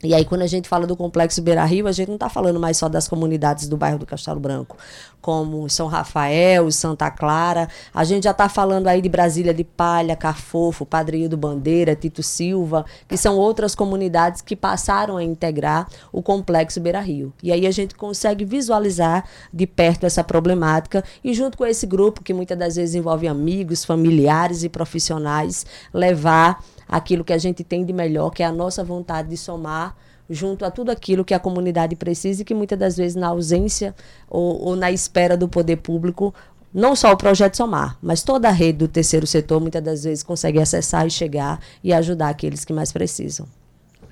E 0.03 0.15
aí, 0.15 0.25
quando 0.25 0.41
a 0.41 0.47
gente 0.47 0.67
fala 0.67 0.87
do 0.87 0.97
Complexo 0.97 1.43
Beira 1.43 1.63
Rio, 1.67 1.87
a 1.87 1.93
gente 1.93 2.09
não 2.09 2.15
está 2.15 2.31
falando 2.31 2.59
mais 2.59 2.79
só 2.79 2.89
das 2.89 3.07
comunidades 3.07 3.69
do 3.69 3.77
bairro 3.77 3.99
do 3.99 4.07
Castelo 4.07 4.41
Branco, 4.41 4.79
como 5.21 5.69
São 5.69 5.89
Rafael, 5.89 6.71
Santa 6.73 7.11
Clara. 7.11 7.69
A 7.93 8.03
gente 8.03 8.25
já 8.25 8.31
está 8.31 8.49
falando 8.49 8.89
aí 8.89 9.03
de 9.03 9.11
Brasília 9.11 9.53
de 9.53 9.63
Palha, 9.63 10.17
Carfofo, 10.17 10.87
Padrinho 10.87 11.29
do 11.29 11.37
Bandeira, 11.37 11.95
Tito 11.95 12.23
Silva, 12.23 12.87
que 13.07 13.17
são 13.19 13.37
outras 13.37 13.75
comunidades 13.75 14.41
que 14.41 14.57
passaram 14.57 15.19
a 15.19 15.23
integrar 15.23 15.87
o 16.11 16.23
Complexo 16.23 16.81
Beira 16.81 17.01
Rio. 17.01 17.31
E 17.43 17.53
aí 17.53 17.67
a 17.67 17.71
gente 17.71 17.95
consegue 17.95 18.43
visualizar 18.43 19.27
de 19.53 19.67
perto 19.67 20.07
essa 20.07 20.25
problemática 20.25 21.05
e, 21.23 21.35
junto 21.35 21.59
com 21.59 21.67
esse 21.67 21.87
grupo, 21.87 22.25
que 22.25 22.33
muitas 22.33 22.57
das 22.57 22.77
vezes 22.77 22.95
envolve 22.95 23.29
amigos, 23.29 23.85
familiares 23.85 24.65
e 24.65 24.69
profissionais, 24.71 25.67
levar 25.93 26.65
aquilo 26.91 27.25
que 27.25 27.33
a 27.33 27.39
gente 27.39 27.63
tem 27.63 27.85
de 27.85 27.93
melhor, 27.93 28.31
que 28.31 28.43
é 28.43 28.47
a 28.47 28.53
nossa 28.53 28.83
vontade 28.83 29.29
de 29.29 29.37
somar 29.37 29.97
junto 30.29 30.65
a 30.65 30.71
tudo 30.71 30.91
aquilo 30.91 31.25
que 31.25 31.35
a 31.35 31.39
comunidade 31.41 31.97
precisa 31.97 32.43
e 32.43 32.45
que 32.45 32.55
muitas 32.55 32.79
das 32.79 32.97
vezes 32.97 33.17
na 33.17 33.29
ausência 33.29 33.95
ou, 34.29 34.65
ou 34.65 34.77
na 34.77 34.91
espera 34.91 35.37
do 35.37 35.49
poder 35.49 35.77
público 35.77 36.33
não 36.73 36.95
só 36.95 37.13
o 37.13 37.17
projeto 37.17 37.57
Somar, 37.57 37.99
mas 38.01 38.23
toda 38.23 38.49
a 38.49 38.53
rede 38.53 38.79
do 38.79 38.89
terceiro 38.89 39.27
setor 39.27 39.61
muitas 39.61 39.83
das 39.83 40.05
vezes 40.05 40.23
consegue 40.23 40.61
acessar 40.61 41.05
e 41.05 41.11
chegar 41.11 41.61
e 41.83 41.93
ajudar 41.93 42.29
aqueles 42.29 42.65
que 42.65 42.73
mais 42.73 42.93
precisam. 42.93 43.47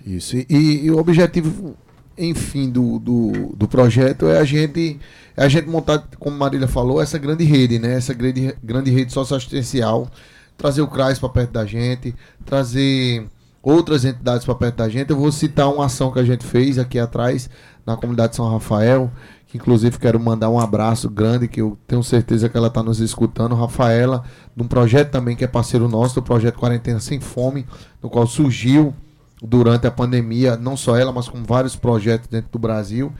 Isso. 0.04 0.36
E, 0.36 0.46
e 0.84 0.90
o 0.90 0.98
objetivo, 0.98 1.76
enfim, 2.16 2.68
do, 2.68 2.98
do, 2.98 3.54
do, 3.54 3.68
projeto 3.68 4.26
é 4.26 4.38
a 4.38 4.44
gente 4.44 4.98
é 5.36 5.44
a 5.44 5.48
gente 5.48 5.68
montar, 5.68 6.08
como 6.18 6.36
Marília 6.36 6.66
falou, 6.66 7.00
essa 7.00 7.16
grande 7.16 7.44
rede, 7.44 7.78
né? 7.78 7.94
Essa 7.94 8.12
grande, 8.12 8.52
grande 8.60 8.90
rede 8.90 9.12
socioassistencial 9.12 10.10
trazer 10.58 10.82
o 10.82 10.88
CRAS 10.88 11.18
para 11.18 11.28
perto 11.28 11.52
da 11.52 11.64
gente, 11.64 12.14
trazer 12.44 13.26
outras 13.62 14.04
entidades 14.04 14.44
para 14.44 14.54
perto 14.54 14.76
da 14.76 14.88
gente. 14.88 15.10
Eu 15.10 15.16
vou 15.16 15.32
citar 15.32 15.72
uma 15.72 15.86
ação 15.86 16.12
que 16.12 16.18
a 16.18 16.24
gente 16.24 16.44
fez 16.44 16.78
aqui 16.78 16.98
atrás 16.98 17.48
na 17.86 17.96
comunidade 17.96 18.36
São 18.36 18.50
Rafael, 18.50 19.10
que 19.46 19.56
inclusive 19.56 19.98
quero 19.98 20.20
mandar 20.20 20.50
um 20.50 20.58
abraço 20.58 21.08
grande, 21.08 21.48
que 21.48 21.60
eu 21.60 21.78
tenho 21.86 22.02
certeza 22.02 22.48
que 22.48 22.56
ela 22.56 22.66
está 22.66 22.82
nos 22.82 23.00
escutando, 23.00 23.54
Rafaela, 23.54 24.24
de 24.54 24.62
um 24.62 24.66
projeto 24.66 25.10
também 25.10 25.36
que 25.36 25.44
é 25.44 25.46
parceiro 25.46 25.88
nosso, 25.88 26.16
do 26.16 26.22
projeto 26.22 26.58
Quarentena 26.58 27.00
Sem 27.00 27.20
Fome, 27.20 27.64
no 28.02 28.10
qual 28.10 28.26
surgiu 28.26 28.92
durante 29.40 29.86
a 29.86 29.90
pandemia, 29.90 30.56
não 30.56 30.76
só 30.76 30.96
ela, 30.96 31.12
mas 31.12 31.28
com 31.28 31.42
vários 31.44 31.76
projetos 31.76 32.28
dentro 32.28 32.50
do 32.50 32.58
Brasil. 32.58 33.12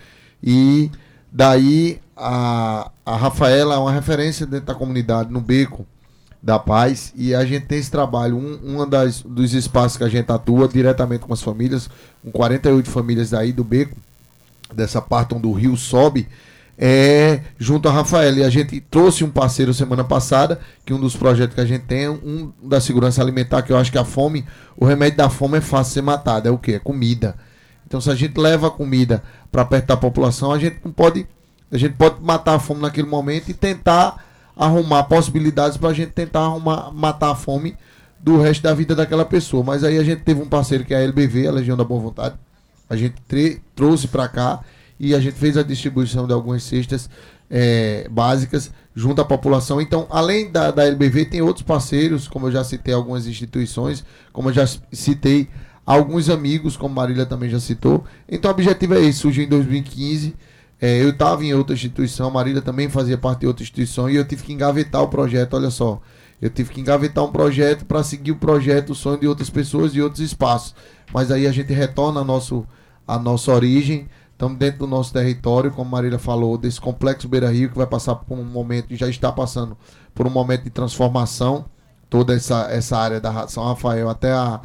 E 0.43 0.91
daí 1.31 2.01
a, 2.17 2.91
a 3.07 3.17
Rafaela 3.17 3.77
é 3.77 3.79
uma 3.79 3.93
referência 3.93 4.45
dentro 4.45 4.67
da 4.67 4.75
comunidade, 4.75 5.33
no 5.33 5.41
Beco, 5.41 5.87
da 6.43 6.59
paz. 6.59 7.13
E 7.17 7.35
a 7.35 7.45
gente 7.45 7.67
tem 7.67 7.79
esse 7.79 7.91
trabalho. 7.91 8.37
Um, 8.37 8.81
um 8.81 8.89
das, 8.89 9.23
dos 9.23 9.53
espaços 9.55 9.97
que 9.97 10.05
a 10.05 10.09
gente 10.09 10.31
atua 10.31 10.69
diretamente 10.69 11.25
com 11.25 11.33
as 11.33 11.43
famílias 11.43 11.89
com 12.23 12.31
48 12.31 12.89
famílias 12.91 13.31
daí 13.31 13.53
do 13.53 13.65
beco 13.65 13.97
dessa 14.75 15.01
parte 15.01 15.35
onde 15.35 15.47
o 15.47 15.53
rio 15.53 15.77
sobe 15.77 16.29
é 16.77 17.41
junto 17.59 17.89
a 17.89 17.93
Rafael. 17.93 18.37
E 18.37 18.45
a 18.45 18.51
gente 18.51 18.81
trouxe 18.81 19.25
um 19.25 19.31
parceiro 19.31 19.75
semana 19.75 20.05
passada 20.05 20.61
que 20.85 20.95
um 20.95 21.01
dos 21.01 21.17
projetos 21.17 21.55
que 21.55 21.61
a 21.61 21.67
gente 21.67 21.85
tem 21.85 22.09
um 22.09 22.53
da 22.63 22.81
segurança 22.81 23.21
alimentar 23.21 23.63
que 23.63 23.73
eu 23.73 23.77
acho 23.77 23.91
que 23.91 23.99
a 23.99 24.05
fome 24.05 24.45
o 24.77 24.85
remédio 24.85 25.19
da 25.19 25.29
fome 25.29 25.59
é 25.59 25.61
fácil 25.61 25.95
ser 25.95 26.03
matado. 26.03 26.49
É 26.49 26.51
o 26.51 26.59
que 26.59 26.73
é 26.73 26.79
comida. 26.79 27.35
Então 27.87 28.01
se 28.01 28.11
a 28.11 28.15
gente 28.15 28.39
leva 28.39 28.69
a 28.69 28.71
comida 28.71 29.23
para 29.51 29.65
perto 29.65 29.87
da 29.87 29.97
população 29.97 30.53
a 30.53 30.59
gente 30.59 30.77
não 30.85 30.93
pode 30.93 31.27
a 31.71 31.77
gente 31.77 31.95
pode 31.95 32.23
matar 32.23 32.55
a 32.55 32.59
fome 32.59 32.81
naquele 32.81 33.09
momento 33.09 33.51
e 33.51 33.55
tentar 33.55 34.28
arrumar 34.59 35.05
possibilidades 35.05 35.77
para 35.77 35.91
a 35.91 35.95
gente 35.95 36.11
tentar 36.11 36.41
arrumar, 36.41 36.91
matar 36.93 37.31
a 37.31 37.35
fome 37.37 37.77
do 38.19 38.41
resto 38.41 38.63
da 38.63 38.75
vida 38.75 38.95
daquela 38.95 39.25
pessoa. 39.25 39.63
Mas 39.63 39.85
aí 39.85 39.97
a 39.97 40.03
gente 40.03 40.23
teve 40.23 40.43
um 40.43 40.49
parceiro 40.49 40.85
que 40.85 40.93
é 40.93 40.97
a 40.97 41.01
LBV, 41.01 41.47
a 41.47 41.53
Legião 41.53 41.77
da 41.77 41.85
Boa 41.85 42.01
Vontade. 42.01 42.35
A 42.91 42.97
gente 42.97 43.15
trouxe 43.77 44.09
para 44.09 44.27
cá 44.27 44.61
e 44.99 45.15
a 45.15 45.21
gente 45.21 45.37
fez 45.37 45.57
a 45.57 45.63
distribuição 45.63 46.27
de 46.27 46.33
algumas 46.33 46.65
cestas 46.65 47.09
é, 47.49 48.09
básicas 48.11 48.73
junto 48.95 49.21
à 49.21 49.25
população. 49.25 49.81
Então, 49.81 50.09
além 50.11 50.51
da, 50.51 50.73
da 50.73 50.85
LBV, 50.85 51.27
tem 51.27 51.41
outros 51.41 51.65
parceiros, 51.65 52.27
como 52.27 52.49
eu 52.49 52.53
já 52.53 52.65
citei 52.65 52.93
algumas 52.93 53.29
instituições, 53.29 54.05
como 54.33 54.49
eu 54.49 54.53
já 54.53 54.67
citei 54.93 55.49
alguns 55.87 56.29
amigos, 56.29 56.77
como 56.77 56.95
Marília 56.95 57.25
também 57.25 57.49
já 57.49 57.61
citou. 57.61 58.05
Então, 58.29 58.51
o 58.51 58.55
objetivo 58.55 58.95
é 58.95 59.01
esse, 59.01 59.21
surgiu 59.21 59.45
em 59.45 59.49
2015 59.49 60.35
é, 60.81 61.03
eu 61.03 61.11
estava 61.11 61.45
em 61.45 61.53
outra 61.53 61.75
instituição, 61.75 62.29
a 62.29 62.31
Marília 62.31 62.63
também 62.63 62.89
fazia 62.89 63.19
parte 63.19 63.41
de 63.41 63.47
outra 63.47 63.63
instituição 63.63 64.09
e 64.09 64.15
eu 64.15 64.25
tive 64.25 64.45
que 64.45 64.53
engavetar 64.53 65.03
o 65.03 65.09
projeto. 65.09 65.55
Olha 65.55 65.71
só, 65.71 66.01
eu 66.41 66.49
tive 66.49 66.71
que 66.71 66.81
engavetar 66.81 67.25
um 67.25 67.33
projeto 67.33 67.85
para 67.85 68.03
seguir 68.05 68.31
o 68.31 68.37
projeto, 68.37 68.91
o 68.91 68.95
sonho 68.95 69.19
de 69.19 69.27
outras 69.27 69.51
pessoas 69.51 69.95
e 69.95 70.01
outros 70.01 70.21
espaços. 70.21 70.75
Mas 71.13 71.33
aí 71.33 71.47
a 71.47 71.53
gente 71.53 71.73
retorna 71.73 72.21
a, 72.21 72.25
nosso, 72.25 72.65
a 73.07 73.19
nossa 73.19 73.53
origem, 73.53 74.09
estamos 74.31 74.57
dentro 74.57 74.81
do 74.81 74.87
nosso 74.87 75.13
território, 75.13 75.73
como 75.73 75.89
a 75.89 75.93
Marília 75.99 76.19
falou, 76.19 76.57
desse 76.57 76.81
complexo 76.81 77.29
Beira 77.29 77.51
Rio 77.51 77.71
que 77.71 77.77
vai 77.77 77.87
passar 77.87 78.15
por 78.15 78.39
um 78.39 78.45
momento, 78.45 78.95
já 78.95 79.09
está 79.09 79.33
passando 79.33 79.77
por 80.15 80.29
um 80.29 80.31
momento 80.31 80.63
de 80.63 80.71
transformação, 80.71 81.65
toda 82.09 82.35
essa, 82.35 82.69
essa 82.71 82.97
área 82.97 83.21
da 83.21 83.49
São 83.49 83.65
Rafael 83.65 84.09
até 84.09 84.31
a, 84.31 84.61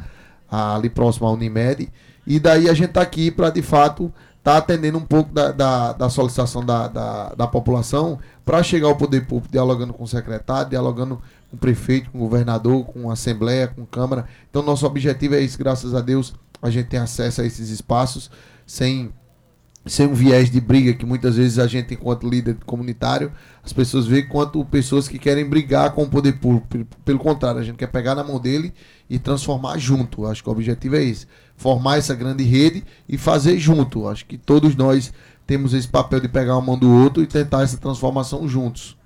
a 0.48 0.76
ali 0.76 0.88
próximo 0.88 1.26
à 1.26 1.32
Unimed. 1.32 1.90
E 2.24 2.38
daí 2.38 2.70
a 2.70 2.74
gente 2.74 2.90
está 2.90 3.02
aqui 3.02 3.32
para 3.32 3.50
de 3.50 3.62
fato 3.62 4.12
está 4.44 4.58
atendendo 4.58 4.98
um 4.98 5.06
pouco 5.06 5.32
da, 5.32 5.50
da, 5.50 5.92
da 5.94 6.10
solicitação 6.10 6.62
da, 6.62 6.86
da, 6.86 7.28
da 7.30 7.46
população 7.46 8.18
para 8.44 8.62
chegar 8.62 8.88
ao 8.88 8.96
poder 8.96 9.26
público, 9.26 9.50
dialogando 9.50 9.94
com 9.94 10.04
o 10.04 10.06
secretário, 10.06 10.68
dialogando 10.68 11.16
com 11.48 11.56
o 11.56 11.58
prefeito, 11.58 12.10
com 12.10 12.18
o 12.18 12.20
governador, 12.20 12.84
com 12.84 13.08
a 13.08 13.14
Assembleia, 13.14 13.68
com 13.68 13.84
a 13.84 13.86
Câmara. 13.86 14.26
Então, 14.50 14.62
nosso 14.62 14.84
objetivo 14.84 15.34
é 15.34 15.40
isso, 15.40 15.58
graças 15.58 15.94
a 15.94 16.02
Deus. 16.02 16.34
a 16.60 16.68
gente 16.68 16.88
tem 16.88 17.00
acesso 17.00 17.40
a 17.40 17.46
esses 17.46 17.70
espaços 17.70 18.30
sem 18.66 19.10
sem 19.86 20.06
um 20.06 20.14
viés 20.14 20.50
de 20.50 20.60
briga 20.60 20.94
que 20.94 21.04
muitas 21.04 21.36
vezes 21.36 21.58
a 21.58 21.66
gente 21.66 21.92
enquanto 21.94 22.28
líder 22.28 22.56
comunitário 22.64 23.30
as 23.62 23.72
pessoas 23.72 24.06
veem 24.06 24.26
quanto 24.26 24.64
pessoas 24.64 25.06
que 25.06 25.18
querem 25.18 25.44
brigar 25.48 25.92
com 25.92 26.04
o 26.04 26.08
poder 26.08 26.32
público 26.34 26.66
pelo, 27.04 27.18
contrário 27.18 27.60
a 27.60 27.64
gente 27.64 27.76
quer 27.76 27.88
pegar 27.88 28.14
na 28.14 28.24
mão 28.24 28.40
dele 28.40 28.72
e 29.10 29.18
transformar 29.18 29.76
junto. 29.78 30.26
Acho 30.26 30.42
que 30.42 30.48
o 30.48 30.52
objetivo 30.52 30.96
é 30.96 31.04
esse 31.04 31.26
formar 31.56 31.98
essa 31.98 32.14
grande 32.14 32.44
rede 32.44 32.84
e 33.08 33.16
fazer 33.16 33.58
junto. 33.58 34.08
Acho 34.08 34.26
que 34.26 34.36
todos 34.36 34.74
nós 34.76 35.12
temos 35.46 35.74
esse 35.74 35.88
papel 35.88 36.20
de 36.20 36.28
pegar 36.28 36.54
uma 36.54 36.62
mão 36.62 36.78
do 36.78 36.90
outro 36.90 37.22
e 37.22 37.26
tentar 37.26 37.62
essa 37.62 37.76
transformação 37.76 38.46
juntos. 38.48 38.96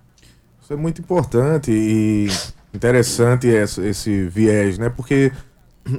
Isso 0.63 0.73
é 0.73 0.77
muito 0.77 1.01
importante 1.01 1.71
e 1.71 2.29
interessante 2.75 3.47
esse, 3.47 3.81
esse 3.81 4.29
viés, 4.29 4.79
né? 4.79 4.89
Porque 4.89 5.33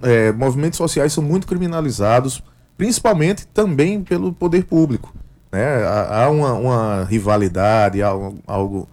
é, 0.01 0.31
movimentos 0.31 0.77
sociais 0.77 1.13
são 1.13 1.23
muito 1.23 1.47
criminalizados, 1.47 2.43
principalmente 2.79 3.45
também 3.45 4.01
pelo 4.01 4.31
poder 4.31 4.63
público. 4.63 5.13
Né? 5.51 5.83
Há, 5.83 6.29
uma, 6.29 6.53
uma 6.53 7.03
rivalidade, 7.03 8.01
há 8.01 8.07
algo 8.47 8.87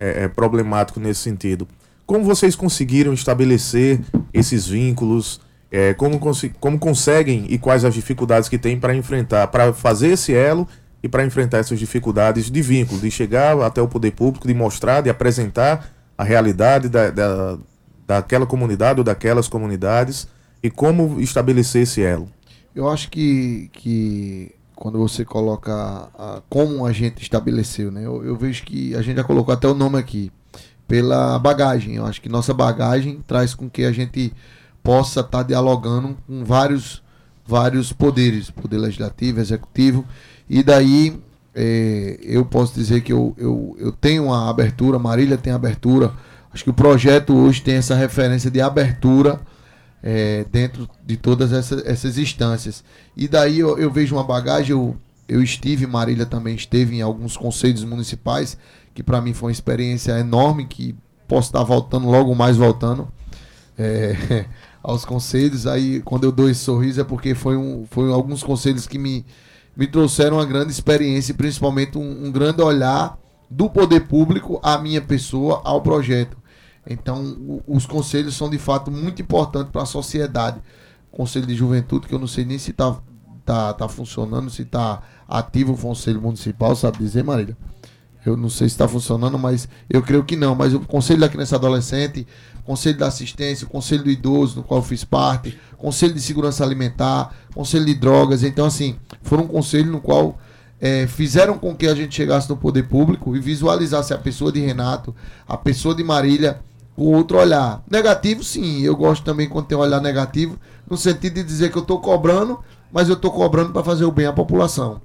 é, 0.00 0.24
é, 0.24 0.28
problemático 0.28 0.98
nesse 0.98 1.20
sentido. 1.20 1.68
Como 2.06 2.24
vocês 2.24 2.56
conseguiram 2.56 3.12
estabelecer 3.12 4.00
esses 4.32 4.66
vínculos? 4.66 5.38
É, 5.70 5.92
como, 5.92 6.18
consi- 6.18 6.54
como 6.58 6.78
conseguem 6.78 7.44
e 7.50 7.58
quais 7.58 7.84
as 7.84 7.92
dificuldades 7.92 8.48
que 8.48 8.56
tem 8.56 8.80
para 8.80 8.94
enfrentar, 8.94 9.48
para 9.48 9.70
fazer 9.74 10.12
esse 10.12 10.32
elo 10.32 10.66
e 11.02 11.08
para 11.08 11.22
enfrentar 11.22 11.58
essas 11.58 11.78
dificuldades 11.78 12.50
de 12.50 12.62
vínculo, 12.62 13.00
de 13.00 13.10
chegar 13.10 13.60
até 13.60 13.82
o 13.82 13.88
poder 13.88 14.12
público, 14.12 14.48
de 14.48 14.54
mostrar, 14.54 15.02
de 15.02 15.10
apresentar 15.10 15.90
a 16.16 16.24
realidade 16.24 16.88
da, 16.88 17.10
da, 17.10 17.58
daquela 18.06 18.46
comunidade 18.46 19.00
ou 19.00 19.04
daquelas 19.04 19.46
comunidades 19.46 20.26
e 20.62 20.70
como 20.70 21.20
estabelecer 21.20 21.82
esse 21.82 22.00
elo. 22.00 22.30
Eu 22.76 22.90
acho 22.90 23.10
que, 23.10 23.70
que 23.72 24.52
quando 24.74 24.98
você 24.98 25.24
coloca 25.24 25.72
a- 26.14 26.42
como 26.50 26.84
a 26.84 26.92
gente 26.92 27.22
estabeleceu, 27.22 27.90
né? 27.90 28.04
Eu, 28.04 28.22
eu 28.22 28.36
vejo 28.36 28.64
que 28.64 28.94
a 28.94 29.00
gente 29.00 29.16
já 29.16 29.24
colocou 29.24 29.54
até 29.54 29.66
o 29.66 29.72
nome 29.74 29.98
aqui, 29.98 30.30
pela 30.86 31.38
bagagem. 31.38 31.94
Eu 31.96 32.04
acho 32.04 32.20
que 32.20 32.28
nossa 32.28 32.52
bagagem 32.52 33.24
traz 33.26 33.54
com 33.54 33.70
que 33.70 33.82
a 33.84 33.92
gente 33.92 34.30
possa 34.82 35.20
estar 35.20 35.42
dialogando 35.42 36.18
com 36.26 36.44
vários, 36.44 37.02
vários 37.46 37.94
poderes, 37.94 38.50
poder 38.50 38.76
legislativo, 38.76 39.40
executivo, 39.40 40.04
e 40.48 40.62
daí 40.62 41.18
eh, 41.54 42.18
eu 42.22 42.44
posso 42.44 42.74
dizer 42.74 43.00
que 43.00 43.12
eu, 43.12 43.34
eu, 43.38 43.74
eu 43.80 43.90
tenho 43.90 44.26
uma 44.26 44.50
abertura, 44.50 44.98
Marília 44.98 45.38
tem 45.38 45.52
abertura, 45.52 46.12
acho 46.52 46.62
que 46.62 46.70
o 46.70 46.74
projeto 46.74 47.34
hoje 47.34 47.62
tem 47.62 47.76
essa 47.76 47.94
referência 47.96 48.50
de 48.50 48.60
abertura 48.60 49.40
é, 50.08 50.44
dentro 50.52 50.88
de 51.04 51.16
todas 51.16 51.52
essa- 51.52 51.82
essas 51.84 52.16
instâncias. 52.16 52.84
E 53.16 53.26
daí 53.26 53.58
eu, 53.58 53.76
eu 53.76 53.90
vejo 53.90 54.14
uma 54.14 54.22
bagagem, 54.22 54.70
eu, 54.70 54.96
eu 55.28 55.42
estive, 55.42 55.84
Marília 55.84 56.24
também 56.24 56.54
esteve 56.54 56.94
em 56.96 57.02
alguns 57.02 57.36
conselhos 57.36 57.82
municipais, 57.82 58.56
que 58.94 59.02
para 59.02 59.20
mim 59.20 59.32
foi 59.34 59.48
uma 59.48 59.52
experiência 59.52 60.12
enorme, 60.20 60.64
que 60.66 60.94
posso 61.26 61.48
estar 61.48 61.64
voltando 61.64 62.06
logo 62.08 62.32
mais 62.36 62.56
voltando 62.56 63.08
é, 63.76 64.46
aos 64.80 65.04
conselhos. 65.04 65.66
Aí 65.66 66.00
quando 66.02 66.22
eu 66.22 66.30
dou 66.30 66.48
esse 66.48 66.60
sorriso 66.60 67.00
é 67.00 67.04
porque 67.04 67.34
foi, 67.34 67.56
um, 67.56 67.84
foi 67.90 68.12
alguns 68.12 68.44
conselhos 68.44 68.86
que 68.86 68.98
me, 69.00 69.26
me 69.76 69.88
trouxeram 69.88 70.36
uma 70.36 70.46
grande 70.46 70.70
experiência, 70.70 71.32
e 71.32 71.34
principalmente 71.34 71.98
um, 71.98 72.26
um 72.26 72.30
grande 72.30 72.62
olhar 72.62 73.18
do 73.50 73.68
poder 73.68 74.06
público 74.06 74.60
à 74.62 74.78
minha 74.78 75.00
pessoa, 75.02 75.60
ao 75.64 75.80
projeto. 75.80 76.36
Então, 76.88 77.62
os 77.66 77.84
conselhos 77.86 78.36
são 78.36 78.48
de 78.48 78.58
fato 78.58 78.90
muito 78.90 79.20
importantes 79.20 79.70
para 79.72 79.82
a 79.82 79.86
sociedade. 79.86 80.60
Conselho 81.10 81.46
de 81.46 81.54
Juventude, 81.54 82.06
que 82.06 82.14
eu 82.14 82.18
não 82.18 82.26
sei 82.26 82.44
nem 82.44 82.58
se 82.58 82.70
está 82.70 82.96
tá, 83.44 83.72
tá 83.72 83.88
funcionando, 83.88 84.50
se 84.50 84.62
está 84.62 85.02
ativo 85.28 85.72
o 85.72 85.78
Conselho 85.78 86.20
Municipal, 86.20 86.76
sabe 86.76 86.98
dizer, 86.98 87.24
Marília? 87.24 87.56
Eu 88.24 88.36
não 88.36 88.50
sei 88.50 88.68
se 88.68 88.74
está 88.74 88.88
funcionando, 88.88 89.38
mas 89.38 89.68
eu 89.88 90.02
creio 90.02 90.24
que 90.24 90.34
não. 90.34 90.54
Mas 90.54 90.74
o 90.74 90.80
Conselho 90.80 91.20
da 91.20 91.28
Criança 91.28 91.54
e 91.54 91.58
Adolescente, 91.58 92.26
Conselho 92.64 92.98
da 92.98 93.06
Assistência, 93.06 93.64
o 93.64 93.70
Conselho 93.70 94.02
do 94.02 94.10
Idoso, 94.10 94.56
no 94.56 94.62
qual 94.64 94.80
eu 94.80 94.84
fiz 94.84 95.04
parte, 95.04 95.56
Conselho 95.78 96.12
de 96.12 96.20
Segurança 96.20 96.64
Alimentar, 96.64 97.32
Conselho 97.54 97.84
de 97.84 97.94
Drogas. 97.94 98.42
Então, 98.42 98.66
assim, 98.66 98.96
foram 99.22 99.44
um 99.44 99.48
conselho 99.48 99.92
no 99.92 100.00
qual 100.00 100.36
eh, 100.80 101.06
fizeram 101.06 101.56
com 101.56 101.74
que 101.76 101.86
a 101.86 101.94
gente 101.94 102.16
chegasse 102.16 102.48
no 102.48 102.56
poder 102.56 102.88
público 102.88 103.36
e 103.36 103.40
visualizasse 103.40 104.12
a 104.12 104.18
pessoa 104.18 104.50
de 104.50 104.58
Renato, 104.58 105.14
a 105.46 105.56
pessoa 105.56 105.94
de 105.94 106.02
Marília, 106.02 106.60
com 106.96 107.14
outro 107.14 107.38
olhar. 107.38 107.82
Negativo, 107.88 108.42
sim. 108.42 108.80
Eu 108.80 108.96
gosto 108.96 109.22
também 109.22 109.48
quando 109.48 109.66
tem 109.66 109.76
um 109.76 109.82
olhar 109.82 110.00
negativo, 110.00 110.58
no 110.88 110.96
sentido 110.96 111.34
de 111.34 111.44
dizer 111.44 111.70
que 111.70 111.76
eu 111.76 111.82
estou 111.82 112.00
cobrando, 112.00 112.58
mas 112.90 113.08
eu 113.08 113.14
estou 113.14 113.30
cobrando 113.30 113.72
para 113.72 113.84
fazer 113.84 114.06
o 114.06 114.10
bem 114.10 114.26
à 114.26 114.32
população. 114.32 115.00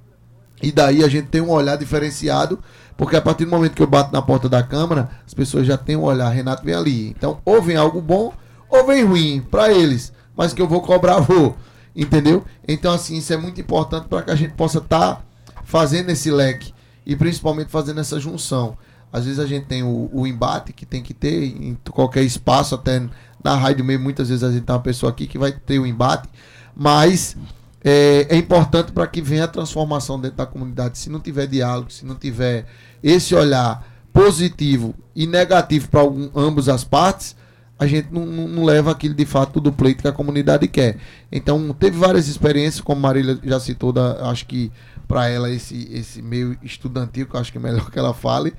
E 0.62 0.72
daí 0.72 1.04
a 1.04 1.08
gente 1.08 1.26
tem 1.28 1.40
um 1.40 1.50
olhar 1.50 1.76
diferenciado, 1.76 2.58
porque 2.96 3.16
a 3.16 3.20
partir 3.20 3.44
do 3.44 3.50
momento 3.50 3.74
que 3.74 3.82
eu 3.82 3.86
bato 3.86 4.12
na 4.12 4.22
porta 4.22 4.48
da 4.48 4.62
Câmara, 4.62 5.10
as 5.26 5.34
pessoas 5.34 5.66
já 5.66 5.76
têm 5.76 5.96
um 5.96 6.04
olhar, 6.04 6.30
Renato 6.30 6.64
vem 6.64 6.74
ali. 6.74 7.10
Então, 7.10 7.38
ou 7.44 7.60
vem 7.60 7.76
algo 7.76 8.00
bom, 8.00 8.32
ou 8.70 8.86
vem 8.86 9.04
ruim 9.04 9.40
para 9.50 9.72
eles. 9.72 10.12
Mas 10.36 10.54
que 10.54 10.62
eu 10.62 10.68
vou 10.68 10.80
cobrar, 10.80 11.18
vou. 11.20 11.56
Entendeu? 11.94 12.44
Então, 12.66 12.92
assim, 12.92 13.16
isso 13.16 13.32
é 13.32 13.36
muito 13.36 13.60
importante 13.60 14.06
para 14.08 14.22
que 14.22 14.30
a 14.30 14.34
gente 14.34 14.54
possa 14.54 14.78
estar 14.78 15.22
fazendo 15.64 16.10
esse 16.10 16.30
leque 16.30 16.72
e 17.04 17.14
principalmente 17.14 17.70
fazendo 17.70 18.00
essa 18.00 18.18
junção. 18.18 18.78
Às 19.12 19.24
vezes 19.24 19.38
a 19.38 19.46
gente 19.46 19.66
tem 19.66 19.82
o, 19.82 20.08
o 20.12 20.26
embate 20.26 20.72
que 20.72 20.86
tem 20.86 21.02
que 21.02 21.12
ter 21.12 21.44
em 21.44 21.76
qualquer 21.90 22.22
espaço, 22.22 22.74
até 22.74 23.02
na 23.44 23.54
rádio 23.56 23.84
mesmo, 23.84 24.04
muitas 24.04 24.28
vezes 24.28 24.42
a 24.42 24.50
gente 24.50 24.62
tem 24.62 24.74
uma 24.74 24.80
pessoa 24.82 25.10
aqui 25.10 25.26
que 25.26 25.36
vai 25.38 25.52
ter 25.52 25.78
o 25.78 25.86
embate, 25.86 26.28
mas 26.74 27.36
é, 27.84 28.26
é 28.30 28.36
importante 28.36 28.92
para 28.92 29.06
que 29.06 29.20
venha 29.20 29.44
a 29.44 29.48
transformação 29.48 30.18
dentro 30.20 30.36
da 30.38 30.46
comunidade. 30.46 30.96
Se 30.98 31.10
não 31.10 31.20
tiver 31.20 31.46
diálogo, 31.46 31.92
se 31.92 32.04
não 32.06 32.14
tiver 32.14 32.66
esse 33.02 33.34
olhar 33.34 33.86
positivo 34.12 34.94
e 35.14 35.26
negativo 35.26 35.88
para 35.88 36.02
ambas 36.34 36.68
as 36.68 36.84
partes, 36.84 37.34
a 37.78 37.86
gente 37.86 38.08
não, 38.12 38.24
não- 38.24 38.46
não 38.48 38.64
leva 38.64 38.92
aquilo 38.92 39.14
de 39.14 39.26
fato 39.26 39.60
do 39.60 39.72
pleito 39.72 40.02
que 40.02 40.08
a 40.08 40.12
comunidade 40.12 40.68
quer. 40.68 40.98
Então, 41.32 41.74
teve 41.74 41.98
várias 41.98 42.28
experiências, 42.28 42.80
como 42.80 43.00
Marília 43.00 43.38
já 43.42 43.58
citou, 43.58 43.92
da, 43.92 44.30
acho 44.30 44.46
que 44.46 44.70
para 45.08 45.28
ela 45.28 45.50
esse, 45.50 45.88
esse 45.92 46.22
meio 46.22 46.56
estudantil, 46.62 47.26
que 47.26 47.34
eu 47.34 47.40
acho 47.40 47.50
que 47.50 47.58
é 47.58 47.60
melhor 47.60 47.90
que 47.90 47.98
ela 47.98 48.14
fale, 48.14 48.54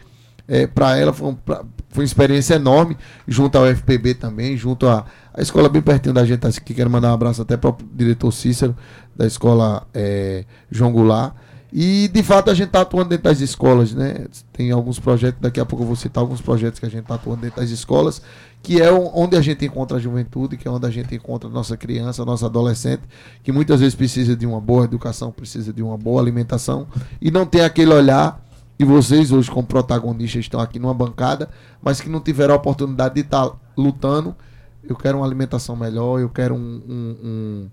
é, 0.47 0.67
para 0.67 0.97
ela 0.97 1.13
foi, 1.13 1.29
um, 1.29 1.35
pra- 1.35 1.63
foi 1.89 2.03
uma 2.03 2.05
experiência 2.05 2.55
enorme, 2.55 2.97
junto 3.27 3.57
ao 3.57 3.65
FPB 3.65 4.15
também, 4.15 4.57
junto 4.57 4.87
à 4.87 5.05
a 5.33 5.41
escola 5.41 5.67
bem 5.67 5.81
pertinho 5.81 6.13
da 6.13 6.23
gente, 6.25 6.45
aqui 6.45 6.73
quero 6.75 6.89
mandar 6.89 7.09
um 7.09 7.13
abraço 7.15 7.41
até 7.41 7.57
para 7.57 7.71
o 7.71 7.77
diretor 7.93 8.31
Cícero, 8.31 8.75
da 9.15 9.25
escola 9.25 9.87
é, 9.93 10.45
João 10.69 10.91
Goulart. 10.91 11.33
E 11.75 12.07
de 12.13 12.21
fato 12.21 12.51
a 12.51 12.53
gente 12.53 12.67
está 12.67 12.81
atuando 12.81 13.09
dentro 13.09 13.23
das 13.23 13.39
escolas, 13.39 13.95
né? 13.95 14.27
Tem 14.51 14.69
alguns 14.69 14.99
projetos, 14.99 15.41
daqui 15.41 15.59
a 15.59 15.65
pouco 15.65 15.81
eu 15.83 15.87
vou 15.87 15.95
citar 15.95 16.21
alguns 16.21 16.39
projetos 16.39 16.79
que 16.79 16.85
a 16.85 16.89
gente 16.89 17.01
está 17.01 17.15
atuando 17.15 17.41
dentro 17.41 17.59
das 17.59 17.71
escolas, 17.71 18.21
que 18.61 18.79
é 18.79 18.91
onde 18.91 19.35
a 19.35 19.41
gente 19.41 19.65
encontra 19.65 19.97
a 19.97 19.99
juventude, 19.99 20.55
que 20.55 20.67
é 20.67 20.71
onde 20.71 20.85
a 20.85 20.91
gente 20.91 21.15
encontra 21.15 21.49
a 21.49 21.51
nossa 21.51 21.75
criança, 21.75 22.21
a 22.21 22.25
nossa 22.25 22.45
adolescente, 22.45 23.01
que 23.41 23.51
muitas 23.51 23.79
vezes 23.79 23.95
precisa 23.95 24.35
de 24.35 24.45
uma 24.45 24.61
boa 24.61 24.83
educação, 24.85 25.31
precisa 25.31 25.73
de 25.73 25.81
uma 25.81 25.97
boa 25.97 26.21
alimentação, 26.21 26.85
e 27.19 27.31
não 27.31 27.43
tem 27.43 27.61
aquele 27.61 27.91
olhar 27.91 28.39
e 28.79 28.83
vocês 28.85 29.31
hoje 29.31 29.49
como 29.49 29.67
protagonistas 29.67 30.41
estão 30.41 30.59
aqui 30.59 30.79
numa 30.79 30.93
bancada, 30.93 31.49
mas 31.81 32.01
que 32.01 32.09
não 32.09 32.19
tiveram 32.19 32.53
a 32.53 32.57
oportunidade 32.57 33.15
de 33.15 33.21
estar 33.21 33.51
lutando. 33.77 34.35
Eu 34.83 34.95
quero 34.95 35.17
uma 35.19 35.25
alimentação 35.25 35.75
melhor, 35.75 36.19
eu 36.19 36.29
quero 36.29 36.55
um- 36.55 36.81
um- 36.89 37.17
um- 37.23 37.69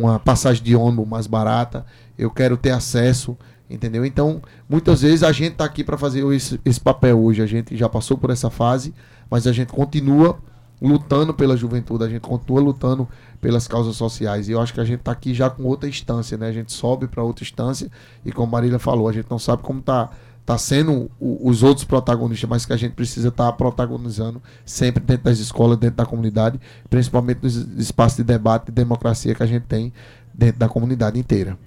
uma 0.00 0.18
passagem 0.18 0.62
de 0.62 0.74
ônibus 0.74 1.06
mais 1.06 1.26
barata, 1.26 1.84
eu 2.18 2.30
quero 2.30 2.56
ter 2.56 2.70
acesso, 2.70 3.36
entendeu? 3.68 4.04
Então, 4.06 4.40
muitas 4.68 5.02
vezes 5.02 5.22
a 5.22 5.32
gente 5.32 5.52
está 5.52 5.64
aqui 5.64 5.84
para 5.84 5.98
fazer 5.98 6.24
esse, 6.32 6.60
esse 6.64 6.80
papel 6.80 7.18
hoje. 7.20 7.42
A 7.42 7.46
gente 7.46 7.76
já 7.76 7.88
passou 7.88 8.16
por 8.16 8.30
essa 8.30 8.48
fase, 8.50 8.94
mas 9.30 9.46
a 9.46 9.52
gente 9.52 9.72
continua 9.72 10.38
lutando 10.80 11.32
pela 11.32 11.56
juventude, 11.56 12.04
a 12.04 12.08
gente 12.08 12.20
continua 12.20 12.60
lutando 12.60 13.08
pelas 13.40 13.66
causas 13.66 13.96
sociais. 13.96 14.48
E 14.48 14.52
eu 14.52 14.60
acho 14.60 14.74
que 14.74 14.80
a 14.80 14.84
gente 14.84 15.00
está 15.00 15.12
aqui 15.12 15.32
já 15.32 15.48
com 15.48 15.62
outra 15.64 15.88
instância, 15.88 16.36
né? 16.36 16.48
A 16.48 16.52
gente 16.52 16.72
sobe 16.72 17.06
para 17.06 17.22
outra 17.22 17.42
instância 17.44 17.90
e 18.24 18.32
como 18.32 18.52
Marília 18.52 18.78
falou, 18.78 19.08
a 19.08 19.12
gente 19.12 19.26
não 19.30 19.38
sabe 19.38 19.62
como 19.62 19.80
tá 19.80 20.10
tá 20.46 20.56
sendo 20.56 21.10
o- 21.20 21.48
os 21.50 21.62
outros 21.64 21.84
protagonistas, 21.84 22.48
mas 22.48 22.64
que 22.64 22.72
a 22.72 22.76
gente 22.76 22.92
precisa 22.92 23.28
estar 23.28 23.52
protagonizando 23.54 24.40
sempre 24.64 25.02
dentro 25.02 25.24
das 25.24 25.38
escolas, 25.40 25.76
dentro 25.76 25.96
da 25.96 26.06
comunidade, 26.06 26.58
principalmente 26.88 27.40
nos 27.42 27.56
espaços 27.78 28.16
de 28.18 28.24
debate 28.24 28.68
e 28.68 28.72
democracia 28.72 29.34
que 29.34 29.42
a 29.42 29.46
gente 29.46 29.64
tem 29.64 29.92
dentro 30.32 30.58
da 30.60 30.68
comunidade 30.68 31.18
inteira. 31.18 31.58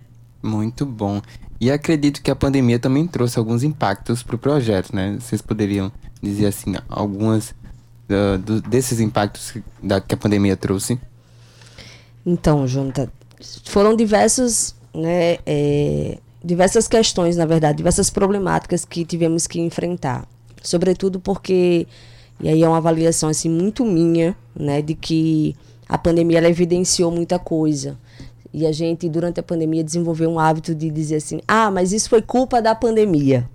Muito 0.41 0.85
bom. 0.85 1.21
E 1.59 1.69
acredito 1.69 2.21
que 2.21 2.31
a 2.31 2.35
pandemia 2.35 2.79
também 2.79 3.05
trouxe 3.05 3.37
alguns 3.37 3.61
impactos 3.63 4.23
para 4.23 4.37
o 4.37 4.39
projeto, 4.39 4.95
né? 4.95 5.17
Vocês 5.19 5.41
poderiam 5.41 5.91
dizer 6.23 6.45
assim, 6.47 6.73
algumas 6.87 7.53
ah, 8.09 8.37
do- 8.37 8.61
desses 8.61 8.99
impactos 9.01 9.51
que- 9.51 9.63
da, 9.83 9.99
que 10.01 10.15
a 10.15 10.17
pandemia 10.17 10.55
trouxe? 10.57 10.97
Então, 12.25 12.65
Jonathan, 12.65 13.07
foram 13.65 13.95
diversos, 13.95 14.73
né, 14.95 15.37
é, 15.45 16.17
diversas 16.43 16.87
questões, 16.87 17.35
na 17.35 17.45
verdade, 17.45 17.77
diversas 17.77 18.09
problemáticas 18.09 18.85
que 18.85 19.05
tivemos 19.05 19.47
que 19.47 19.59
enfrentar. 19.59 20.27
Sobretudo 20.61 21.19
porque, 21.19 21.87
e 22.39 22.49
aí 22.49 22.63
é 22.63 22.67
uma 22.67 22.77
avaliação 22.77 23.29
assim 23.29 23.49
muito 23.49 23.85
minha, 23.85 24.35
né, 24.55 24.81
de 24.81 24.95
que 24.95 25.55
a 25.87 25.97
pandemia 25.97 26.37
ela 26.37 26.49
evidenciou 26.49 27.11
muita 27.11 27.39
coisa. 27.39 27.97
E 28.53 28.65
a 28.65 28.71
gente, 28.71 29.07
durante 29.07 29.39
a 29.39 29.43
pandemia, 29.43 29.83
desenvolveu 29.83 30.29
um 30.29 30.39
hábito 30.39 30.73
de 30.73 30.89
dizer 30.89 31.17
assim: 31.17 31.39
ah, 31.47 31.69
mas 31.69 31.93
isso 31.93 32.09
foi 32.09 32.21
culpa 32.21 32.61
da 32.61 32.73
pandemia. 32.73 33.47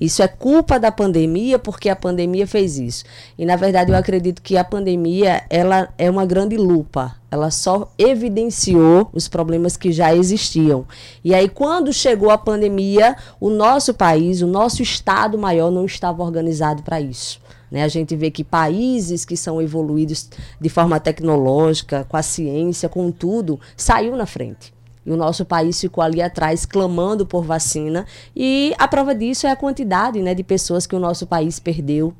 Isso 0.00 0.22
é 0.22 0.28
culpa 0.28 0.80
da 0.80 0.90
pandemia 0.90 1.58
porque 1.58 1.88
a 1.88 1.96
pandemia 1.96 2.46
fez 2.46 2.78
isso. 2.78 3.04
E 3.38 3.44
na 3.44 3.56
verdade 3.56 3.92
eu 3.92 3.96
acredito 3.96 4.40
que 4.40 4.56
a 4.56 4.64
pandemia 4.64 5.44
ela 5.50 5.92
é 5.98 6.10
uma 6.10 6.24
grande 6.24 6.56
lupa. 6.56 7.14
Ela 7.30 7.50
só 7.50 7.90
evidenciou 7.98 9.08
os 9.12 9.28
problemas 9.28 9.76
que 9.76 9.92
já 9.92 10.14
existiam. 10.14 10.86
E 11.22 11.34
aí 11.34 11.48
quando 11.48 11.92
chegou 11.92 12.30
a 12.30 12.38
pandemia, 12.38 13.16
o 13.40 13.50
nosso 13.50 13.94
país, 13.94 14.42
o 14.42 14.46
nosso 14.46 14.82
estado 14.82 15.38
maior 15.38 15.70
não 15.70 15.84
estava 15.84 16.22
organizado 16.22 16.82
para 16.82 17.00
isso. 17.00 17.40
Né? 17.70 17.84
A 17.84 17.88
gente 17.88 18.14
vê 18.14 18.30
que 18.30 18.44
países 18.44 19.24
que 19.24 19.36
são 19.36 19.60
evoluídos 19.60 20.28
de 20.60 20.68
forma 20.68 21.00
tecnológica, 21.00 22.04
com 22.08 22.16
a 22.18 22.22
ciência, 22.22 22.88
com 22.88 23.10
tudo, 23.10 23.58
saiu 23.76 24.14
na 24.14 24.26
frente. 24.26 24.74
E 25.04 25.10
o 25.10 25.16
nosso 25.16 25.44
país 25.44 25.80
ficou 25.80 26.02
ali 26.02 26.22
atrás 26.22 26.64
clamando 26.64 27.26
por 27.26 27.44
vacina. 27.44 28.06
E 28.34 28.72
a 28.78 28.86
prova 28.86 29.14
disso 29.14 29.46
é 29.46 29.50
a 29.50 29.56
quantidade 29.56 30.20
né, 30.20 30.34
de 30.34 30.42
pessoas 30.42 30.86
que 30.86 30.94
o 30.94 30.98
nosso 30.98 31.26
país 31.26 31.58
perdeu. 31.58 32.14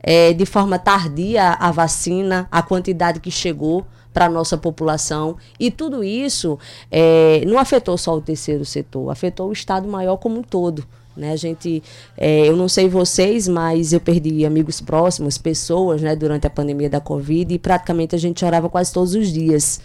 É, 0.00 0.32
de 0.32 0.46
forma 0.46 0.78
tardia 0.78 1.54
a 1.54 1.72
vacina, 1.72 2.46
a 2.52 2.62
quantidade 2.62 3.18
que 3.18 3.32
chegou 3.32 3.84
para 4.12 4.26
a 4.26 4.28
nossa 4.28 4.56
população. 4.56 5.36
E 5.58 5.70
tudo 5.70 6.04
isso 6.04 6.58
é, 6.90 7.42
não 7.46 7.58
afetou 7.58 7.96
só 7.98 8.16
o 8.16 8.20
terceiro 8.20 8.64
setor, 8.64 9.10
afetou 9.10 9.48
o 9.48 9.52
Estado 9.52 9.88
maior 9.88 10.16
como 10.16 10.38
um 10.38 10.42
todo. 10.42 10.86
Né? 11.16 11.32
A 11.32 11.36
gente, 11.36 11.82
é, 12.16 12.48
eu 12.48 12.56
não 12.56 12.68
sei 12.68 12.88
vocês, 12.88 13.48
mas 13.48 13.92
eu 13.92 14.00
perdi 14.00 14.46
amigos 14.46 14.80
próximos, 14.80 15.36
pessoas, 15.36 16.00
né, 16.00 16.14
durante 16.14 16.46
a 16.46 16.50
pandemia 16.50 16.88
da 16.88 17.00
Covid 17.00 17.52
e 17.52 17.58
praticamente 17.58 18.14
a 18.14 18.18
gente 18.18 18.38
chorava 18.38 18.68
quase 18.68 18.92
todos 18.92 19.14
os 19.16 19.32
dias 19.32 19.80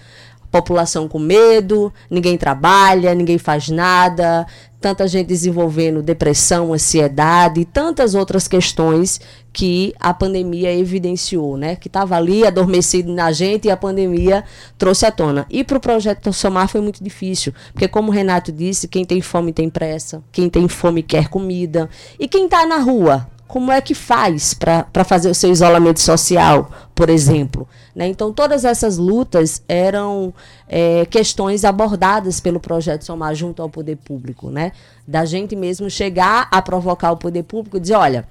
população 0.54 1.08
com 1.08 1.18
medo, 1.18 1.91
ninguém 2.12 2.38
trabalha, 2.38 3.16
ninguém 3.16 3.39
faz 3.39 3.70
nada, 3.70 4.45
tanta 4.80 5.08
gente 5.08 5.26
desenvolvendo 5.26 6.04
depressão, 6.04 6.74
ansiedade 6.74 7.62
e 7.62 7.66
tantas 7.66 8.14
outras 8.14 8.47
questões 8.47 9.20
que 9.51 9.95
a 9.99 10.14
pandemia 10.14 10.72
evidenciou, 10.72 11.58
né? 11.58 11.76
Que 11.76 11.88
estava 11.88 12.16
ali 12.16 12.45
adormecido 12.45 13.12
na 13.12 13.32
gente 13.32 13.68
e 13.68 13.72
a 13.72 13.78
pandemia 13.78 14.43
trouxe 14.78 15.08
à 15.08 15.12
tona. 15.12 15.47
E 15.49 15.64
para 15.64 15.78
o 15.78 15.82
projeto 15.82 16.32
Somar 16.32 16.68
foi 16.68 16.82
muito 16.82 17.04
difícil, 17.04 17.51
porque 17.72 17.88
como 17.88 18.12
o 18.12 18.14
Renato 18.14 18.51
disse, 18.51 18.88
quem 18.88 19.04
tem 19.04 19.22
fome 19.22 19.51
tem 19.51 19.72
pressa, 19.72 20.22
quem 20.32 20.49
tem 20.49 20.68
fome 20.68 21.01
quer 21.01 21.30
comida. 21.30 21.89
E 22.20 22.28
quem 22.28 22.45
está 22.45 22.68
na 22.68 22.78
rua, 22.78 23.28
como 23.48 23.72
é 23.72 23.82
que 23.82 23.94
faz 23.94 24.54
para 24.54 25.04
fazer 25.04 25.30
o 25.30 25.36
seu 25.36 25.52
isolamento 25.52 26.00
social, 26.00 26.72
por 26.96 27.10
exemplo? 27.10 27.68
Né? 27.96 28.08
Então, 28.08 28.34
todas 28.34 28.66
essas 28.66 28.98
lutas 28.98 29.62
eram 29.68 30.34
é, 30.68 31.06
questões 31.06 31.64
abordadas 31.64 32.39
pelo 32.39 32.60
projeto 32.60 33.06
Somar 33.06 33.36
junto 33.36 33.62
ao 33.62 33.70
poder 33.70 33.98
público, 33.98 34.50
né? 34.50 34.72
Da 35.08 35.26
gente 35.26 35.56
mesmo 35.56 35.89
chegar 35.89 36.48
a 36.50 36.62
provocar 36.62 37.12
o 37.12 37.18
poder 37.18 37.44
público 37.44 37.78
e 37.78 37.80
dizer, 37.80 37.96
olha, 37.96 38.28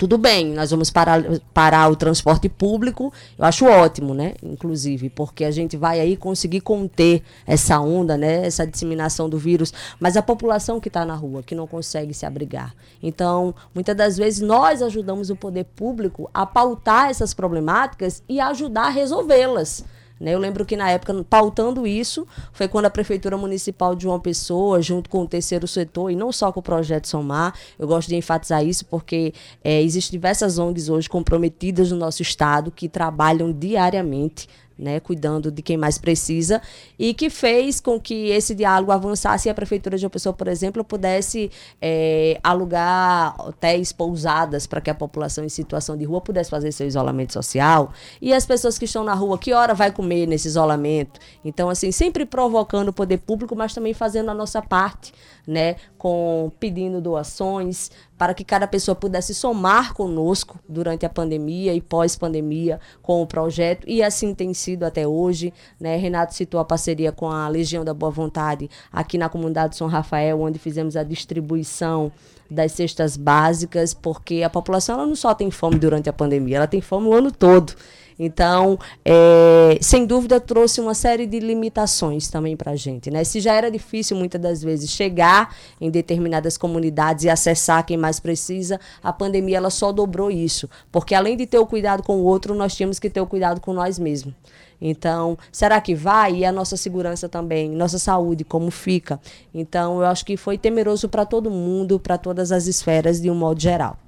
tudo 0.00 0.16
bem, 0.16 0.54
nós 0.54 0.70
vamos 0.70 0.88
parar, 0.88 1.22
parar 1.52 1.90
o 1.90 1.94
transporte 1.94 2.48
público, 2.48 3.12
eu 3.38 3.44
acho 3.44 3.66
ótimo, 3.66 4.14
né? 4.14 4.32
Inclusive, 4.42 5.10
porque 5.10 5.44
a 5.44 5.50
gente 5.50 5.76
vai 5.76 6.00
aí 6.00 6.16
conseguir 6.16 6.62
conter 6.62 7.22
essa 7.46 7.78
onda, 7.78 8.16
né? 8.16 8.46
Essa 8.46 8.66
disseminação 8.66 9.28
do 9.28 9.36
vírus, 9.36 9.74
mas 10.00 10.16
a 10.16 10.22
população 10.22 10.80
que 10.80 10.88
está 10.88 11.04
na 11.04 11.14
rua, 11.14 11.42
que 11.42 11.54
não 11.54 11.66
consegue 11.66 12.14
se 12.14 12.24
abrigar. 12.24 12.74
Então, 13.02 13.54
muitas 13.74 13.94
das 13.94 14.16
vezes 14.16 14.40
nós 14.40 14.80
ajudamos 14.80 15.28
o 15.28 15.36
poder 15.36 15.64
público 15.64 16.30
a 16.32 16.46
pautar 16.46 17.10
essas 17.10 17.34
problemáticas 17.34 18.22
e 18.26 18.40
ajudar 18.40 18.86
a 18.86 18.88
resolvê-las. 18.88 19.84
Né? 20.20 20.34
Eu 20.34 20.38
lembro 20.38 20.66
que 20.66 20.76
na 20.76 20.90
época, 20.90 21.24
pautando 21.24 21.86
isso, 21.86 22.26
foi 22.52 22.68
quando 22.68 22.84
a 22.84 22.90
Prefeitura 22.90 23.38
Municipal 23.38 23.94
de 23.96 24.02
João 24.02 24.20
Pessoa, 24.20 24.82
junto 24.82 25.08
com 25.08 25.22
o 25.22 25.26
terceiro 25.26 25.66
setor, 25.66 26.10
e 26.10 26.16
não 26.16 26.30
só 26.30 26.52
com 26.52 26.60
o 26.60 26.62
projeto 26.62 27.08
Somar, 27.08 27.54
eu 27.78 27.88
gosto 27.88 28.08
de 28.08 28.16
enfatizar 28.16 28.62
isso 28.62 28.84
porque 28.84 29.32
é, 29.64 29.82
existem 29.82 30.18
diversas 30.18 30.58
ONGs 30.58 30.90
hoje 30.90 31.08
comprometidas 31.08 31.90
no 31.90 31.96
nosso 31.96 32.20
estado 32.20 32.70
que 32.70 32.88
trabalham 32.88 33.50
diariamente 33.50 34.46
né, 34.80 34.98
cuidando 34.98 35.50
de 35.50 35.62
quem 35.62 35.76
mais 35.76 35.98
precisa, 35.98 36.60
e 36.98 37.12
que 37.12 37.28
fez 37.28 37.80
com 37.80 38.00
que 38.00 38.30
esse 38.30 38.54
diálogo 38.54 38.90
avançasse 38.90 39.48
e 39.48 39.50
a 39.50 39.54
Prefeitura 39.54 39.98
de 39.98 40.04
uma 40.04 40.10
pessoa, 40.10 40.32
por 40.32 40.48
exemplo, 40.48 40.82
pudesse 40.82 41.50
é, 41.80 42.40
alugar 42.42 43.34
hotéis, 43.38 43.92
pousadas, 43.92 44.66
para 44.66 44.80
que 44.80 44.90
a 44.90 44.94
população 44.94 45.44
em 45.44 45.48
situação 45.48 45.96
de 45.96 46.04
rua 46.04 46.20
pudesse 46.20 46.50
fazer 46.50 46.72
seu 46.72 46.86
isolamento 46.86 47.32
social. 47.32 47.92
E 48.20 48.32
as 48.32 48.46
pessoas 48.46 48.78
que 48.78 48.86
estão 48.86 49.04
na 49.04 49.14
rua, 49.14 49.38
que 49.38 49.52
hora 49.52 49.74
vai 49.74 49.92
comer 49.92 50.26
nesse 50.26 50.48
isolamento? 50.48 51.20
Então, 51.44 51.68
assim, 51.68 51.92
sempre 51.92 52.24
provocando 52.24 52.88
o 52.88 52.92
poder 52.92 53.18
público, 53.18 53.54
mas 53.54 53.74
também 53.74 53.92
fazendo 53.92 54.30
a 54.30 54.34
nossa 54.34 54.62
parte, 54.62 55.12
né, 55.50 55.74
com 55.98 56.52
pedindo 56.60 57.00
doações, 57.00 57.90
para 58.16 58.32
que 58.32 58.44
cada 58.44 58.68
pessoa 58.68 58.94
pudesse 58.94 59.34
somar 59.34 59.94
conosco 59.94 60.60
durante 60.68 61.04
a 61.04 61.08
pandemia 61.08 61.74
e 61.74 61.80
pós-pandemia 61.80 62.78
com 63.02 63.20
o 63.20 63.26
projeto, 63.26 63.84
e 63.88 64.00
assim 64.00 64.32
tem 64.32 64.54
sido 64.54 64.84
até 64.84 65.08
hoje. 65.08 65.52
Né? 65.80 65.96
Renato 65.96 66.36
citou 66.36 66.60
a 66.60 66.64
parceria 66.64 67.10
com 67.10 67.28
a 67.28 67.48
Legião 67.48 67.84
da 67.84 67.92
Boa 67.92 68.12
Vontade 68.12 68.70
aqui 68.92 69.18
na 69.18 69.28
comunidade 69.28 69.74
São 69.74 69.88
Rafael, 69.88 70.40
onde 70.40 70.56
fizemos 70.60 70.94
a 70.94 71.02
distribuição 71.02 72.12
das 72.48 72.70
cestas 72.70 73.16
básicas, 73.16 73.92
porque 73.92 74.44
a 74.44 74.50
população 74.50 74.94
ela 74.96 75.06
não 75.06 75.16
só 75.16 75.34
tem 75.34 75.50
fome 75.50 75.80
durante 75.80 76.08
a 76.08 76.12
pandemia, 76.12 76.58
ela 76.58 76.66
tem 76.68 76.80
fome 76.80 77.08
o 77.08 77.12
ano 77.12 77.32
todo. 77.32 77.74
Então, 78.22 78.78
é, 79.02 79.78
sem 79.80 80.04
dúvida, 80.04 80.38
trouxe 80.38 80.78
uma 80.78 80.92
série 80.92 81.26
de 81.26 81.40
limitações 81.40 82.28
também 82.28 82.54
para 82.54 82.72
a 82.72 82.76
gente. 82.76 83.10
Né? 83.10 83.24
Se 83.24 83.40
já 83.40 83.54
era 83.54 83.70
difícil, 83.70 84.14
muitas 84.14 84.38
das 84.38 84.62
vezes, 84.62 84.90
chegar 84.90 85.56
em 85.80 85.90
determinadas 85.90 86.58
comunidades 86.58 87.24
e 87.24 87.30
acessar 87.30 87.82
quem 87.86 87.96
mais 87.96 88.20
precisa, 88.20 88.78
a 89.02 89.10
pandemia 89.10 89.56
ela 89.56 89.70
só 89.70 89.90
dobrou 89.90 90.30
isso. 90.30 90.68
Porque 90.92 91.14
além 91.14 91.34
de 91.34 91.46
ter 91.46 91.58
o 91.58 91.64
cuidado 91.64 92.02
com 92.02 92.16
o 92.16 92.24
outro, 92.24 92.54
nós 92.54 92.74
tínhamos 92.74 92.98
que 92.98 93.08
ter 93.08 93.22
o 93.22 93.26
cuidado 93.26 93.58
com 93.58 93.72
nós 93.72 93.98
mesmos. 93.98 94.34
Então, 94.78 95.38
será 95.50 95.80
que 95.80 95.94
vai? 95.94 96.36
E 96.36 96.44
a 96.44 96.52
nossa 96.52 96.76
segurança 96.76 97.26
também, 97.26 97.70
nossa 97.70 97.98
saúde, 97.98 98.44
como 98.44 98.70
fica? 98.70 99.18
Então, 99.54 100.00
eu 100.00 100.06
acho 100.06 100.26
que 100.26 100.36
foi 100.36 100.58
temeroso 100.58 101.08
para 101.08 101.24
todo 101.24 101.50
mundo, 101.50 101.98
para 101.98 102.18
todas 102.18 102.52
as 102.52 102.66
esferas, 102.66 103.18
de 103.18 103.30
um 103.30 103.34
modo 103.34 103.58
geral. 103.58 103.98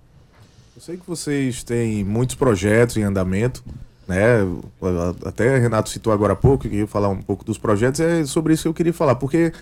Eu 0.76 0.82
sei 0.82 0.98
que 0.98 1.06
vocês 1.06 1.62
têm 1.62 2.04
muitos 2.04 2.34
projetos 2.34 2.98
em 2.98 3.02
andamento 3.02 3.64
né? 4.12 4.46
Até 5.24 5.58
Renato 5.58 5.88
citou 5.88 6.12
agora 6.12 6.34
há 6.34 6.36
pouco, 6.36 6.68
que 6.68 6.76
ia 6.76 6.86
falar 6.86 7.08
um 7.08 7.22
pouco 7.22 7.44
dos 7.44 7.56
projetos, 7.56 8.00
é 8.00 8.24
sobre 8.24 8.52
isso 8.52 8.64
que 8.64 8.68
eu 8.68 8.74
queria 8.74 8.92
falar, 8.92 9.14
porque 9.14 9.52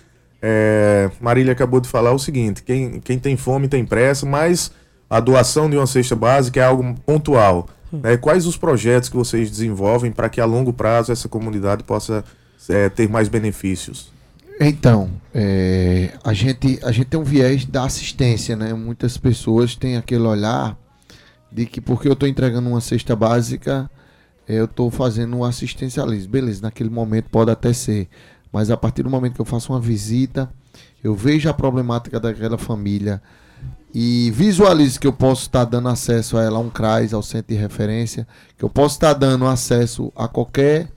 é, 0.41 1.09
Marília 1.21 1.53
acabou 1.53 1.79
de 1.79 1.87
falar 1.87 2.11
o 2.11 2.19
seguinte: 2.19 2.61
quem, 2.63 2.99
quem 2.99 3.17
tem 3.17 3.37
fome 3.37 3.67
tem 3.67 3.85
pressa, 3.85 4.25
mas 4.25 4.71
a 5.09 5.19
doação 5.19 5.69
de 5.69 5.77
uma 5.77 5.87
cesta 5.87 6.15
básica 6.15 6.59
é 6.59 6.63
algo 6.63 6.95
pontual. 7.05 7.67
Né? 7.91 8.17
Quais 8.17 8.45
os 8.45 8.57
projetos 8.57 9.09
que 9.09 9.15
vocês 9.15 9.49
desenvolvem 9.49 10.11
para 10.11 10.29
que 10.29 10.39
a 10.39 10.45
longo 10.45 10.73
prazo 10.73 11.11
essa 11.11 11.27
comunidade 11.27 11.83
possa 11.83 12.23
é, 12.69 12.89
ter 12.89 13.09
mais 13.09 13.27
benefícios? 13.27 14.11
Então, 14.59 15.09
é, 15.33 16.11
a, 16.23 16.33
gente, 16.33 16.79
a 16.83 16.91
gente 16.91 17.07
tem 17.07 17.19
um 17.19 17.23
viés 17.23 17.65
da 17.65 17.83
assistência, 17.83 18.55
né? 18.55 18.73
Muitas 18.73 19.17
pessoas 19.17 19.75
têm 19.75 19.97
aquele 19.97 20.23
olhar 20.23 20.77
de 21.51 21.65
que 21.65 21.81
porque 21.81 22.07
eu 22.07 22.13
estou 22.13 22.29
entregando 22.29 22.69
uma 22.69 22.79
cesta 22.79 23.15
básica, 23.15 23.89
eu 24.47 24.65
estou 24.65 24.89
fazendo 24.89 25.37
um 25.37 25.43
assistencialismo. 25.43 26.31
Beleza, 26.31 26.61
naquele 26.61 26.89
momento 26.89 27.29
pode 27.29 27.51
até 27.51 27.73
ser. 27.73 28.07
Mas 28.51 28.69
a 28.69 28.77
partir 28.77 29.03
do 29.03 29.09
momento 29.09 29.35
que 29.35 29.41
eu 29.41 29.45
faço 29.45 29.71
uma 29.71 29.79
visita, 29.79 30.49
eu 31.03 31.15
vejo 31.15 31.49
a 31.49 31.53
problemática 31.53 32.19
daquela 32.19 32.57
família 32.57 33.21
e 33.93 34.31
visualizo 34.31 34.99
que 34.99 35.07
eu 35.07 35.13
posso 35.13 35.43
estar 35.43 35.65
dando 35.65 35.89
acesso 35.89 36.37
a 36.37 36.43
ela, 36.43 36.57
a 36.57 36.61
um 36.61 36.69
CRAS, 36.69 37.13
ao 37.13 37.21
centro 37.21 37.53
de 37.53 37.59
referência, 37.59 38.27
que 38.57 38.63
eu 38.63 38.69
posso 38.69 38.95
estar 38.95 39.13
dando 39.13 39.45
acesso 39.45 40.11
a 40.15 40.27
qualquer 40.27 40.89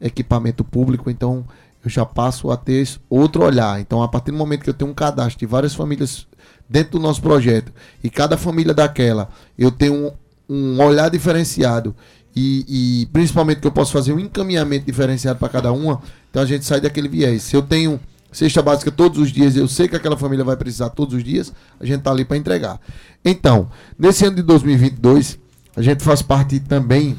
equipamento 0.00 0.62
público, 0.62 1.10
então 1.10 1.44
eu 1.84 1.90
já 1.90 2.04
passo 2.04 2.50
a 2.50 2.56
ter 2.56 2.88
outro 3.08 3.44
olhar. 3.44 3.80
Então, 3.80 4.02
a 4.02 4.08
partir 4.08 4.30
do 4.30 4.36
momento 4.36 4.62
que 4.62 4.70
eu 4.70 4.74
tenho 4.74 4.90
um 4.90 4.94
cadastro 4.94 5.38
de 5.38 5.46
várias 5.46 5.74
famílias 5.74 6.26
dentro 6.68 6.92
do 6.92 7.00
nosso 7.00 7.20
projeto, 7.20 7.72
e 8.02 8.10
cada 8.10 8.36
família 8.36 8.74
daquela 8.74 9.28
eu 9.58 9.70
tenho 9.70 10.12
um, 10.48 10.76
um 10.76 10.82
olhar 10.82 11.08
diferenciado 11.10 11.96
e, 12.36 13.02
e, 13.02 13.06
principalmente 13.06 13.60
que 13.60 13.66
eu 13.66 13.72
posso 13.72 13.92
fazer 13.92 14.12
um 14.12 14.20
encaminhamento 14.20 14.84
diferenciado 14.84 15.38
para 15.38 15.48
cada 15.48 15.72
uma, 15.72 16.02
então 16.28 16.42
a 16.42 16.46
gente 16.46 16.66
sai 16.66 16.80
daquele 16.82 17.08
viés. 17.08 17.42
Se 17.42 17.56
eu 17.56 17.62
tenho 17.62 17.98
cesta 18.30 18.60
básica 18.60 18.90
todos 18.90 19.18
os 19.18 19.32
dias, 19.32 19.56
eu 19.56 19.66
sei 19.66 19.88
que 19.88 19.96
aquela 19.96 20.18
família 20.18 20.44
vai 20.44 20.54
precisar 20.54 20.90
todos 20.90 21.14
os 21.14 21.24
dias, 21.24 21.50
a 21.80 21.86
gente 21.86 22.02
tá 22.02 22.10
ali 22.10 22.26
para 22.26 22.36
entregar. 22.36 22.78
Então, 23.24 23.70
nesse 23.98 24.26
ano 24.26 24.36
de 24.36 24.42
2022, 24.42 25.38
a 25.74 25.80
gente 25.80 26.04
faz 26.04 26.20
parte 26.20 26.60
também 26.60 27.16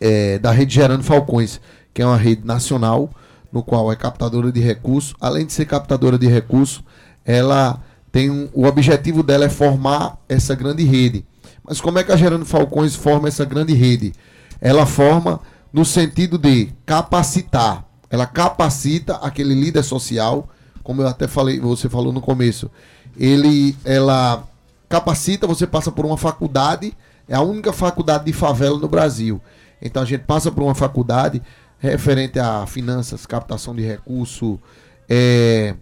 é, 0.00 0.38
da 0.38 0.50
rede 0.50 0.74
Gerando 0.74 1.04
Falcões, 1.04 1.60
que 1.92 2.00
é 2.00 2.06
uma 2.06 2.16
rede 2.16 2.46
nacional, 2.46 3.10
no 3.52 3.62
qual 3.62 3.92
é 3.92 3.96
captadora 3.96 4.50
de 4.50 4.60
recursos. 4.60 5.14
Além 5.20 5.44
de 5.44 5.52
ser 5.52 5.66
captadora 5.66 6.18
de 6.18 6.26
recursos, 6.26 6.82
ela 7.22 7.78
tem 8.10 8.30
um, 8.30 8.48
o 8.54 8.64
objetivo 8.64 9.22
dela 9.22 9.44
é 9.44 9.50
formar 9.50 10.18
essa 10.26 10.54
grande 10.54 10.84
rede. 10.84 11.24
Mas 11.64 11.80
como 11.80 11.98
é 11.98 12.04
que 12.04 12.12
a 12.12 12.16
Gerando 12.16 12.44
Falcões 12.44 12.94
forma 12.94 13.28
essa 13.28 13.44
grande 13.44 13.72
rede? 13.72 14.12
Ela 14.60 14.86
forma 14.86 15.40
no 15.72 15.84
sentido 15.84 16.36
de 16.38 16.70
capacitar. 16.84 17.84
ela 18.10 18.26
capacita 18.26 19.16
aquele 19.16 19.54
líder 19.54 19.82
social, 19.82 20.46
como 20.82 21.00
eu 21.00 21.08
até 21.08 21.26
falei, 21.26 21.58
você 21.58 21.88
falou 21.88 22.12
no 22.12 22.20
começo. 22.20 22.70
Ele, 23.16 23.74
ela 23.84 24.46
capacita, 24.86 25.46
você 25.46 25.66
passa 25.66 25.90
por 25.90 26.04
uma 26.04 26.18
faculdade, 26.18 26.94
é 27.26 27.34
a 27.34 27.40
única 27.40 27.72
faculdade 27.72 28.26
de 28.26 28.32
favela 28.34 28.78
no 28.78 28.88
Brasil. 28.88 29.40
Então 29.80 30.02
a 30.02 30.06
gente 30.06 30.24
passa 30.24 30.50
por 30.50 30.62
uma 30.62 30.74
faculdade 30.74 31.40
referente 31.78 32.38
a 32.38 32.66
finanças, 32.66 33.24
captação 33.24 33.74
de 33.74 33.82
recurso, 33.82 34.60
é, 35.08 35.74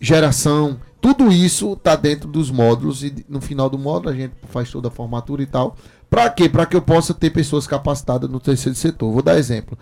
geração, 0.00 0.78
tudo 1.04 1.30
isso 1.30 1.74
está 1.74 1.96
dentro 1.96 2.26
dos 2.26 2.50
módulos 2.50 3.04
e 3.04 3.14
no 3.28 3.38
final 3.38 3.68
do 3.68 3.76
módulo 3.76 4.08
a 4.08 4.16
gente 4.16 4.32
faz 4.48 4.70
toda 4.70 4.88
a 4.88 4.90
formatura 4.90 5.42
e 5.42 5.46
tal. 5.46 5.76
Para 6.08 6.30
quê? 6.30 6.48
Para 6.48 6.64
que 6.64 6.74
eu 6.74 6.80
possa 6.80 7.12
ter 7.12 7.28
pessoas 7.28 7.66
capacitadas 7.66 8.30
no 8.30 8.40
terceiro 8.40 8.74
setor. 8.74 9.12
Vou 9.12 9.20
dar 9.20 9.36
exemplo. 9.36 9.76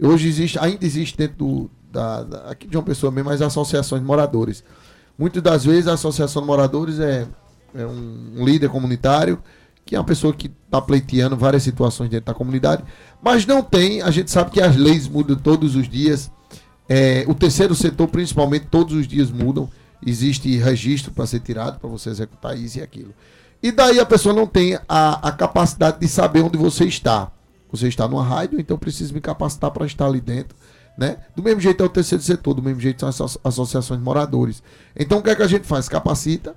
Hoje 0.00 0.28
existe, 0.28 0.58
ainda 0.58 0.82
existe 0.82 1.14
dentro 1.14 1.36
do, 1.36 1.70
da, 1.92 2.22
da, 2.22 2.38
aqui 2.50 2.66
de 2.66 2.74
uma 2.74 2.82
pessoa 2.82 3.12
mesmo, 3.12 3.28
as 3.28 3.42
associações 3.42 4.00
de 4.00 4.06
moradores. 4.06 4.64
Muitas 5.18 5.42
das 5.42 5.62
vezes 5.66 5.88
a 5.88 5.92
associação 5.92 6.40
de 6.40 6.48
moradores 6.48 6.98
é, 6.98 7.26
é 7.74 7.86
um, 7.86 8.36
um 8.38 8.44
líder 8.46 8.70
comunitário, 8.70 9.42
que 9.84 9.94
é 9.94 9.98
uma 9.98 10.06
pessoa 10.06 10.32
que 10.32 10.50
está 10.64 10.80
pleiteando 10.80 11.36
várias 11.36 11.62
situações 11.64 12.08
dentro 12.08 12.32
da 12.32 12.34
comunidade, 12.34 12.82
mas 13.22 13.44
não 13.44 13.62
tem, 13.62 14.00
a 14.00 14.10
gente 14.10 14.30
sabe 14.30 14.50
que 14.50 14.60
as 14.62 14.74
leis 14.74 15.06
mudam 15.06 15.36
todos 15.36 15.76
os 15.76 15.86
dias, 15.86 16.30
é, 16.88 17.26
o 17.28 17.34
terceiro 17.34 17.74
setor, 17.74 18.08
principalmente, 18.08 18.68
todos 18.70 18.94
os 18.94 19.06
dias 19.06 19.30
mudam, 19.30 19.68
existe 20.04 20.56
registro 20.56 21.12
para 21.12 21.26
ser 21.26 21.40
tirado, 21.40 21.78
para 21.78 21.88
você 21.88 22.10
executar 22.10 22.56
isso 22.58 22.78
e 22.78 22.82
aquilo. 22.82 23.14
E 23.62 23.70
daí 23.70 24.00
a 24.00 24.06
pessoa 24.06 24.34
não 24.34 24.46
tem 24.46 24.78
a, 24.88 25.28
a 25.28 25.32
capacidade 25.32 26.00
de 26.00 26.08
saber 26.08 26.40
onde 26.40 26.58
você 26.58 26.84
está. 26.84 27.30
Você 27.70 27.88
está 27.88 28.08
numa 28.08 28.24
rádio, 28.24 28.60
então 28.60 28.76
precisa 28.76 29.14
me 29.14 29.20
capacitar 29.20 29.70
para 29.70 29.86
estar 29.86 30.06
ali 30.06 30.20
dentro. 30.20 30.56
Né? 30.98 31.16
Do 31.34 31.42
mesmo 31.42 31.60
jeito 31.60 31.82
é 31.82 31.86
o 31.86 31.88
terceiro 31.88 32.22
setor, 32.22 32.54
do 32.54 32.62
mesmo 32.62 32.80
jeito 32.80 33.00
são 33.00 33.26
as 33.26 33.38
associações 33.44 33.98
de 33.98 34.04
moradores. 34.04 34.62
Então 34.94 35.18
o 35.18 35.22
que 35.22 35.30
é 35.30 35.34
que 35.34 35.42
a 35.42 35.46
gente 35.46 35.66
faz? 35.66 35.88
Capacita 35.88 36.54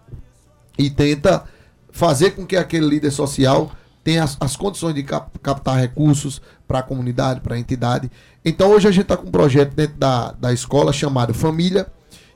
e 0.78 0.90
tenta 0.90 1.46
fazer 1.92 2.32
com 2.32 2.46
que 2.46 2.58
aquele 2.58 2.86
líder 2.86 3.12
social 3.12 3.72
tenha 4.04 4.24
as, 4.24 4.36
as 4.40 4.56
condições 4.58 4.94
de 4.94 5.04
cap 5.04 5.40
captar 5.40 5.78
recursos 5.80 6.42
para 6.68 6.80
a 6.80 6.84
comunidade, 6.84 7.40
para 7.40 7.56
a 7.56 7.60
entidade. 7.60 8.12
Então 8.44 8.72
hoje 8.72 8.88
a 8.88 8.92
gente 8.92 9.04
está 9.04 9.16
com 9.16 9.28
um 9.28 9.32
projeto 9.32 9.74
dentro 9.74 9.96
da, 9.96 10.34
da 10.34 10.52
escola 10.52 10.92
chamado 10.92 11.34
Família 11.34 11.88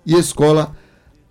e 0.06 0.16
Escola 0.16 0.74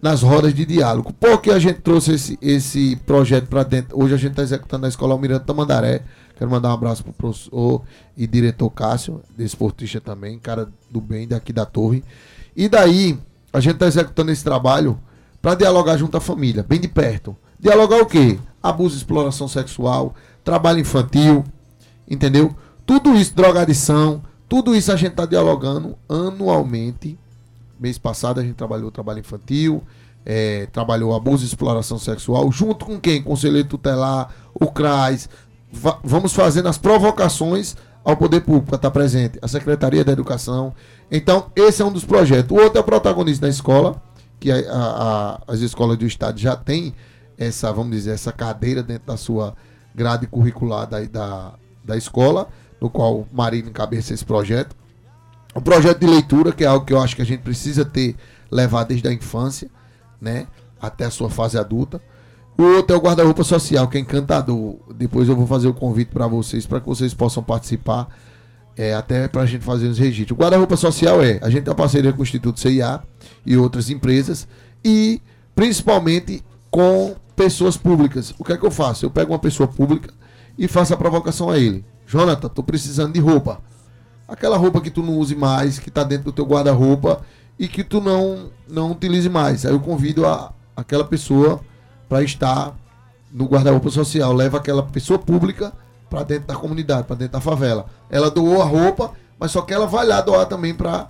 nas 0.01 0.22
rodas 0.22 0.55
de 0.55 0.64
diálogo. 0.64 1.12
Por 1.12 1.40
que 1.40 1.51
a 1.51 1.59
gente 1.59 1.80
trouxe 1.80 2.12
esse, 2.12 2.38
esse 2.40 2.96
projeto 3.05 3.49
para 3.49 3.62
dentro? 3.64 4.01
Hoje 4.01 4.14
a 4.14 4.16
gente 4.16 4.30
está 4.30 4.42
executando 4.42 4.82
na 4.82 4.88
Escola 4.88 5.12
Almirante 5.12 5.44
Tamandaré. 5.44 6.03
Quero 6.36 6.51
mandar 6.51 6.70
um 6.70 6.74
abraço 6.74 7.03
para 7.03 7.11
o 7.11 7.14
professor 7.14 7.82
e 8.16 8.26
diretor 8.26 8.70
Cássio, 8.70 9.20
desportista 9.36 10.01
também, 10.01 10.38
cara 10.38 10.68
do 10.88 11.01
bem 11.01 11.26
daqui 11.26 11.53
da 11.53 11.66
torre. 11.66 12.05
E 12.57 12.68
daí, 12.68 13.18
a 13.53 13.59
gente 13.59 13.74
está 13.74 13.86
executando 13.86 14.30
esse 14.30 14.44
trabalho 14.44 14.99
para 15.42 15.57
dialogar 15.57 15.96
junto 15.96 16.16
à 16.16 16.20
família, 16.20 16.62
bem 16.62 16.80
de 16.80 16.88
perto. 16.88 17.36
Dialogar 17.59 18.01
o 18.01 18.07
quê? 18.07 18.38
Abuso 18.62 18.94
e 18.94 18.99
exploração 18.99 19.49
sexual, 19.49 20.14
trabalho 20.44 20.78
infantil, 20.78 21.44
entendeu? 22.09 22.55
Tudo 22.86 23.16
isso, 23.16 23.34
drogadição, 23.34 24.22
tudo 24.49 24.74
isso 24.74 24.92
a 24.92 24.96
gente 24.96 25.11
está 25.11 25.26
dialogando 25.26 25.96
anualmente. 26.09 27.18
Mês 27.79 27.99
passado 27.99 28.41
a 28.41 28.43
gente 28.43 28.55
trabalhou 28.55 28.91
trabalho 28.91 29.20
infantil, 29.20 29.83
é, 30.24 30.66
trabalhou 30.66 31.14
abuso 31.14 31.45
e 31.45 31.47
exploração 31.47 31.99
sexual, 31.99 32.51
junto 32.51 32.85
com 32.85 32.99
quem? 32.99 33.22
Conselheiro 33.22 33.68
tutelar, 33.68 34.35
o 34.55 34.66
CRAS, 34.66 35.29
vamos 36.03 36.33
fazendo 36.33 36.68
as 36.68 36.79
provocações 36.79 37.76
ao 38.05 38.16
poder 38.16 38.41
público 38.41 38.74
estar 38.74 38.91
presente, 38.91 39.39
a 39.43 39.49
Secretaria 39.49 40.05
da 40.05 40.12
Educação. 40.12 40.74
Então, 41.11 41.51
esse 41.55 41.83
é 41.83 41.85
um 41.85 41.93
dos 41.93 42.05
projetos. 42.05 42.57
O 42.57 42.61
outro 42.61 42.79
é 42.79 42.81
o 42.81 42.85
protagonista 42.85 43.47
da 43.47 43.51
escola, 43.51 44.01
que 44.41 44.51
a, 44.51 44.57
a, 44.70 45.41
as 45.47 45.61
escolas 45.61 45.97
do 45.99 46.07
Estado 46.07 46.39
já 46.39 46.57
têm 46.57 46.95
essa, 47.37 47.72
vamos 47.72 47.93
dizer, 47.93 48.12
essa 48.12 48.33
cadeira 48.33 48.83
dentro 48.83 49.07
da 49.07 49.16
sua 49.16 49.55
grade 49.95 50.26
curricular 50.26 50.87
da, 50.87 51.01
da, 51.05 51.55
da 51.85 51.97
escola, 51.97 52.49
no 52.81 52.89
qual 52.89 53.26
Marina 53.33 53.68
encabeça 53.68 54.14
esse 54.14 54.24
projeto. 54.24 54.76
O 55.55 55.61
projeto 55.61 56.01
de 56.01 56.07
leitura, 56.07 56.53
que 56.53 56.64
é 56.64 56.66
algo 56.66 56.84
que 56.84 56.92
eu 56.92 57.01
acho 57.01 57.16
que 57.16 57.22
a 57.22 57.26
gente 57.26 57.40
precisa 57.40 57.84
ter, 57.84 58.16
levar 58.51 58.84
desde 58.84 59.09
a 59.09 59.12
infância, 59.12 59.70
né, 60.20 60.46
até 60.80 61.05
a 61.07 61.11
sua 61.11 61.30
fase 61.30 61.59
adulta. 61.59 62.01
O 62.57 62.62
outro 62.62 62.94
é 62.94 62.99
o 62.99 63.03
guarda-roupa 63.03 63.44
social, 63.44 63.86
que 63.88 63.96
é 63.96 64.01
encantador. 64.01 64.76
Depois 64.94 65.28
eu 65.28 65.36
vou 65.36 65.46
fazer 65.46 65.68
o 65.68 65.74
convite 65.74 66.11
para 66.11 66.26
vocês, 66.26 66.66
para 66.66 66.80
que 66.80 66.86
vocês 66.86 67.14
possam 67.14 67.42
participar, 67.42 68.09
é, 68.76 68.94
até 68.94 69.26
para 69.28 69.42
a 69.42 69.46
gente 69.46 69.64
fazer 69.64 69.88
os 69.88 69.99
registros. 69.99 70.36
O 70.36 70.40
guarda-roupa 70.40 70.76
social 70.76 71.22
é, 71.22 71.38
a 71.42 71.51
gente 71.51 71.64
tem 71.64 71.70
uma 71.70 71.76
parceria 71.76 72.12
com 72.12 72.20
o 72.20 72.22
Instituto 72.22 72.61
CIA 72.61 73.03
e 73.46 73.57
outras 73.57 73.90
empresas, 73.90 74.46
e 74.84 75.20
principalmente 75.55 76.44
com 76.70 77.16
pessoas 77.34 77.76
públicas. 77.76 78.34
O 78.38 78.44
que 78.44 78.53
é 78.53 78.57
que 78.57 78.66
eu 78.66 78.70
faço? 78.70 79.07
Eu 79.07 79.11
pego 79.11 79.32
uma 79.32 79.38
pessoa 79.38 79.68
pública 79.68 80.12
e 80.59 80.66
faço 80.66 80.92
a 80.92 80.96
provocação 80.96 81.49
a 81.51 81.59
ele. 81.59 81.84
Jonathan, 82.07 82.49
tô 82.49 82.62
precisando 82.62 83.12
de 83.12 83.20
roupa. 83.20 83.61
Aquela 84.29 84.59
roupa 84.59 84.81
que 84.81 84.91
tu 84.91 85.03
não 85.03 85.16
use 85.16 85.35
mais, 85.35 85.79
que 85.79 85.89
está 85.89 86.05
dentro 86.05 86.26
do 86.26 86.33
teu 86.33 86.45
guarda-roupa 86.45 87.22
e 87.59 87.66
que 87.66 87.83
tu 87.83 88.01
não, 88.01 88.51
não 88.68 88.93
utilize 88.93 89.29
mais. 89.29 89.64
Aí 89.64 89.72
eu 89.72 89.81
convido 89.81 90.26
a, 90.26 90.53
aquela 90.76 91.05
pessoa 91.05 91.61
para 92.09 92.22
estar 92.22 92.76
no 93.33 93.47
guarda-roupa 93.47 93.91
social. 93.91 94.33
Leva 94.33 94.59
aquela 94.59 94.83
pessoa 94.83 95.18
pública 95.18 95.72
para 96.11 96.22
dentro 96.22 96.47
da 96.47 96.55
comunidade, 96.55 97.05
para 97.07 97.16
dentro 97.16 97.33
da 97.33 97.41
favela. 97.41 97.87
Ela 98.11 98.31
doou 98.31 98.61
a 98.61 98.64
roupa, 98.64 99.12
mas 99.39 99.51
só 99.51 99.62
que 99.62 99.72
ela 99.72 99.87
vai 99.87 100.07
lá 100.07 100.20
doar 100.20 100.47
também 100.47 100.74
para 100.74 101.09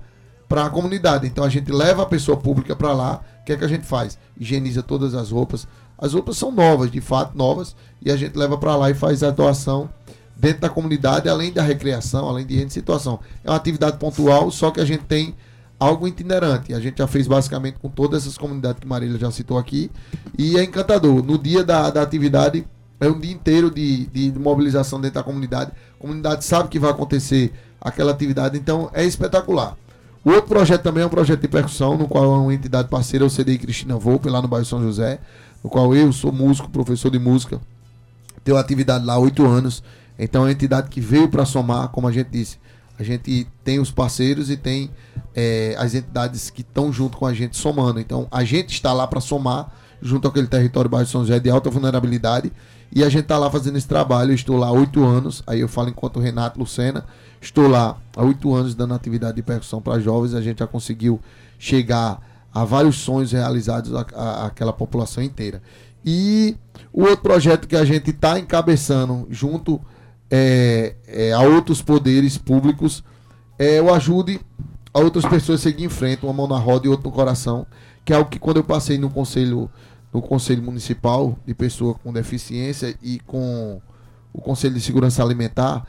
para 0.48 0.64
a 0.64 0.70
comunidade. 0.70 1.26
Então 1.26 1.44
a 1.44 1.48
gente 1.48 1.70
leva 1.70 2.02
a 2.04 2.06
pessoa 2.06 2.36
pública 2.36 2.74
para 2.74 2.92
lá. 2.92 3.20
O 3.42 3.44
que 3.44 3.52
é 3.52 3.56
que 3.56 3.64
a 3.64 3.68
gente 3.68 3.84
faz? 3.84 4.18
Higieniza 4.38 4.82
todas 4.82 5.14
as 5.14 5.30
roupas. 5.30 5.68
As 5.98 6.14
roupas 6.14 6.38
são 6.38 6.50
novas, 6.50 6.90
de 6.90 7.00
fato 7.00 7.36
novas, 7.36 7.76
e 8.00 8.10
a 8.10 8.16
gente 8.16 8.36
leva 8.36 8.56
para 8.56 8.74
lá 8.76 8.88
e 8.88 8.94
faz 8.94 9.22
a 9.22 9.30
doação 9.30 9.90
dentro 10.38 10.60
da 10.60 10.68
comunidade, 10.68 11.28
além 11.28 11.52
da 11.52 11.62
recreação, 11.62 12.28
além 12.28 12.46
de 12.46 12.70
situação. 12.70 13.18
É 13.42 13.50
uma 13.50 13.56
atividade 13.56 13.98
pontual, 13.98 14.50
só 14.50 14.70
que 14.70 14.80
a 14.80 14.84
gente 14.84 15.04
tem 15.04 15.34
algo 15.78 16.06
itinerante. 16.06 16.72
A 16.72 16.80
gente 16.80 16.98
já 16.98 17.06
fez 17.06 17.26
basicamente 17.26 17.78
com 17.80 17.88
todas 17.88 18.22
essas 18.22 18.38
comunidades 18.38 18.80
que 18.80 18.86
Marília 18.86 19.18
já 19.18 19.30
citou 19.30 19.58
aqui. 19.58 19.90
E 20.36 20.56
é 20.56 20.62
encantador. 20.62 21.22
No 21.22 21.36
dia 21.36 21.64
da, 21.64 21.90
da 21.90 22.02
atividade, 22.02 22.64
é 23.00 23.08
um 23.08 23.18
dia 23.18 23.32
inteiro 23.32 23.70
de, 23.70 24.06
de, 24.06 24.30
de, 24.30 24.38
mobilização 24.38 25.00
dentro 25.00 25.16
da 25.16 25.22
comunidade. 25.22 25.72
A 25.98 26.00
comunidade 26.00 26.44
sabe 26.44 26.68
que 26.68 26.78
vai 26.78 26.90
acontecer 26.90 27.52
aquela 27.80 28.12
atividade, 28.12 28.56
então 28.56 28.90
é 28.92 29.04
espetacular. 29.04 29.76
O 30.24 30.30
outro 30.30 30.48
projeto 30.48 30.82
também 30.82 31.02
é 31.02 31.06
um 31.06 31.10
projeto 31.10 31.40
de 31.40 31.48
percussão, 31.48 31.96
no 31.96 32.08
qual 32.08 32.24
é 32.24 32.38
uma 32.38 32.54
entidade 32.54 32.88
parceira, 32.88 33.24
o 33.24 33.30
CDI 33.30 33.56
Cristina 33.56 33.96
Volpe, 33.96 34.28
lá 34.28 34.42
no 34.42 34.48
bairro 34.48 34.66
São 34.66 34.82
José, 34.82 35.20
no 35.62 35.70
qual 35.70 35.94
eu 35.94 36.12
sou 36.12 36.32
músico, 36.32 36.68
professor 36.68 37.10
de 37.10 37.18
música. 37.20 37.60
Tenho 38.42 38.56
atividade 38.56 39.04
lá 39.04 39.14
há 39.14 39.18
oito 39.18 39.46
anos. 39.46 39.82
Então 40.18 40.42
é 40.42 40.46
uma 40.46 40.52
entidade 40.52 40.88
que 40.88 41.00
veio 41.00 41.28
para 41.28 41.44
somar, 41.44 41.88
como 41.88 42.08
a 42.08 42.12
gente 42.12 42.28
disse, 42.30 42.58
a 42.98 43.02
gente 43.02 43.46
tem 43.62 43.78
os 43.78 43.90
parceiros 43.90 44.50
e 44.50 44.56
tem 44.56 44.90
é, 45.34 45.76
as 45.78 45.94
entidades 45.94 46.50
que 46.50 46.62
estão 46.62 46.92
junto 46.92 47.16
com 47.16 47.26
a 47.26 47.32
gente 47.32 47.56
somando. 47.56 48.00
Então 48.00 48.26
a 48.30 48.42
gente 48.42 48.72
está 48.72 48.92
lá 48.92 49.06
para 49.06 49.20
somar 49.20 49.72
junto 50.02 50.26
àquele 50.26 50.46
território 50.46 50.90
baixo 50.90 51.12
São 51.12 51.22
José 51.22 51.38
de 51.38 51.48
alta 51.48 51.70
vulnerabilidade 51.70 52.52
e 52.90 53.04
a 53.04 53.08
gente 53.08 53.22
está 53.22 53.38
lá 53.38 53.50
fazendo 53.50 53.76
esse 53.76 53.86
trabalho. 53.86 54.32
Eu 54.32 54.34
estou 54.34 54.56
lá 54.56 54.68
há 54.68 54.72
oito 54.72 55.04
anos, 55.04 55.42
aí 55.46 55.60
eu 55.60 55.68
falo 55.68 55.90
enquanto 55.90 56.18
Renato 56.18 56.58
Lucena, 56.58 57.04
estou 57.40 57.68
lá 57.68 57.96
há 58.16 58.24
oito 58.24 58.52
anos 58.52 58.74
dando 58.74 58.94
atividade 58.94 59.36
de 59.36 59.42
percussão 59.42 59.80
para 59.80 60.00
jovens. 60.00 60.34
A 60.34 60.40
gente 60.40 60.58
já 60.58 60.66
conseguiu 60.66 61.20
chegar 61.58 62.20
a 62.52 62.64
vários 62.64 62.96
sonhos 62.96 63.30
realizados 63.30 63.92
àquela 63.94 64.72
população 64.72 65.22
inteira. 65.22 65.62
E 66.04 66.56
o 66.92 67.02
outro 67.02 67.22
projeto 67.22 67.68
que 67.68 67.76
a 67.76 67.84
gente 67.84 68.10
está 68.10 68.38
encabeçando 68.38 69.26
junto 69.30 69.80
é, 70.30 70.94
é, 71.06 71.32
a 71.32 71.40
outros 71.40 71.82
poderes 71.82 72.36
públicos, 72.36 73.02
é, 73.58 73.80
o 73.80 73.92
ajude 73.92 74.40
a 74.92 75.00
outras 75.00 75.24
pessoas 75.24 75.60
a 75.60 75.62
seguir 75.62 75.84
em 75.84 75.88
frente, 75.88 76.24
uma 76.24 76.32
mão 76.32 76.46
na 76.46 76.58
roda 76.58 76.86
e 76.86 76.90
outra 76.90 77.08
no 77.08 77.14
coração, 77.14 77.66
que 78.04 78.12
é 78.12 78.16
algo 78.16 78.30
que 78.30 78.38
quando 78.38 78.58
eu 78.58 78.64
passei 78.64 78.98
no 78.98 79.10
conselho, 79.10 79.70
no 80.12 80.22
conselho 80.22 80.62
municipal 80.62 81.38
de 81.46 81.54
pessoa 81.54 81.94
com 81.94 82.12
deficiência 82.12 82.94
e 83.02 83.20
com 83.20 83.80
o 84.32 84.40
conselho 84.40 84.74
de 84.74 84.80
segurança 84.80 85.22
alimentar, 85.22 85.86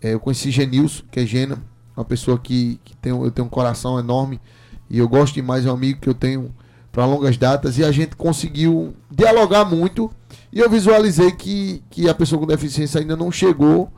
é, 0.00 0.14
eu 0.14 0.20
conheci 0.20 0.50
Genilson, 0.50 1.04
que 1.10 1.20
é 1.20 1.26
Gena, 1.26 1.58
uma 1.96 2.04
pessoa 2.04 2.38
que, 2.38 2.80
que 2.84 2.96
tem, 2.96 3.12
eu 3.12 3.30
tenho 3.30 3.46
um 3.46 3.50
coração 3.50 3.98
enorme 3.98 4.40
e 4.88 4.98
eu 4.98 5.08
gosto 5.08 5.34
demais, 5.34 5.66
é 5.66 5.70
um 5.70 5.74
amigo 5.74 6.00
que 6.00 6.08
eu 6.08 6.14
tenho 6.14 6.54
para 6.90 7.04
longas 7.06 7.36
datas 7.36 7.78
e 7.78 7.84
a 7.84 7.92
gente 7.92 8.16
conseguiu 8.16 8.94
dialogar 9.10 9.64
muito 9.64 10.10
e 10.52 10.58
eu 10.58 10.68
visualizei 10.68 11.30
que, 11.32 11.82
que 11.90 12.08
a 12.08 12.14
pessoa 12.14 12.40
com 12.40 12.46
deficiência 12.46 13.00
ainda 13.00 13.16
não 13.16 13.30
chegou 13.30 13.92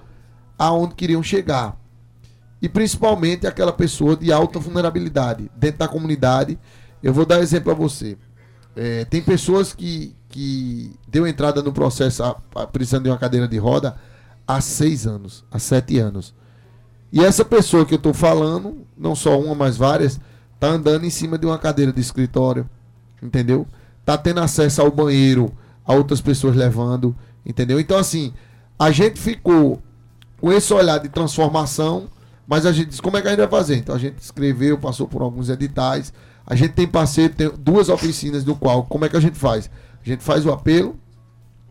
aonde 0.58 0.94
queriam 0.94 1.22
chegar. 1.22 1.76
E 2.60 2.68
principalmente 2.68 3.46
aquela 3.46 3.72
pessoa 3.72 4.16
de 4.16 4.32
alta 4.32 4.58
vulnerabilidade 4.58 5.50
dentro 5.56 5.78
da 5.78 5.88
comunidade. 5.88 6.58
Eu 7.02 7.12
vou 7.12 7.26
dar 7.26 7.40
exemplo 7.40 7.72
a 7.72 7.74
você. 7.74 8.16
É, 8.76 9.04
tem 9.04 9.20
pessoas 9.20 9.72
que, 9.72 10.14
que 10.28 10.94
deu 11.08 11.26
entrada 11.26 11.60
no 11.62 11.72
processo 11.72 12.22
a, 12.22 12.36
a, 12.54 12.66
precisando 12.66 13.04
de 13.04 13.10
uma 13.10 13.18
cadeira 13.18 13.48
de 13.48 13.58
roda 13.58 13.96
há 14.46 14.60
seis 14.60 15.06
anos, 15.06 15.44
há 15.50 15.58
sete 15.58 15.98
anos. 15.98 16.32
E 17.12 17.22
essa 17.22 17.44
pessoa 17.44 17.84
que 17.84 17.92
eu 17.92 17.98
estou 17.98 18.14
falando, 18.14 18.86
não 18.96 19.14
só 19.14 19.38
uma, 19.38 19.54
mas 19.54 19.76
várias, 19.76 20.20
tá 20.60 20.68
andando 20.68 21.04
em 21.04 21.10
cima 21.10 21.36
de 21.36 21.44
uma 21.44 21.58
cadeira 21.58 21.92
de 21.92 22.00
escritório, 22.00 22.68
entendeu? 23.20 23.66
Tá 24.04 24.16
tendo 24.16 24.40
acesso 24.40 24.80
ao 24.80 24.90
banheiro, 24.90 25.52
a 25.84 25.94
outras 25.94 26.20
pessoas 26.20 26.56
levando, 26.56 27.14
entendeu? 27.44 27.80
Então, 27.80 27.98
assim, 27.98 28.32
a 28.78 28.90
gente 28.90 29.20
ficou 29.20 29.80
com 30.40 30.52
esse 30.52 30.72
olhar 30.72 30.98
de 30.98 31.08
transformação, 31.08 32.08
mas 32.46 32.66
a 32.66 32.72
gente 32.72 32.88
disse, 32.88 33.02
como 33.02 33.16
é 33.16 33.22
que 33.22 33.28
a 33.28 33.30
gente 33.30 33.40
vai 33.40 33.48
fazer? 33.48 33.76
Então, 33.76 33.94
a 33.94 33.98
gente 33.98 34.18
escreveu, 34.18 34.78
passou 34.78 35.06
por 35.06 35.22
alguns 35.22 35.48
editais, 35.48 36.12
a 36.46 36.54
gente 36.54 36.72
tem 36.72 36.86
parceiro, 36.86 37.34
tem 37.34 37.50
duas 37.58 37.88
oficinas 37.88 38.44
do 38.44 38.54
qual, 38.54 38.84
como 38.84 39.04
é 39.04 39.08
que 39.08 39.16
a 39.16 39.20
gente 39.20 39.38
faz? 39.38 39.70
A 40.04 40.08
gente 40.08 40.22
faz 40.22 40.44
o 40.44 40.50
apelo 40.50 40.96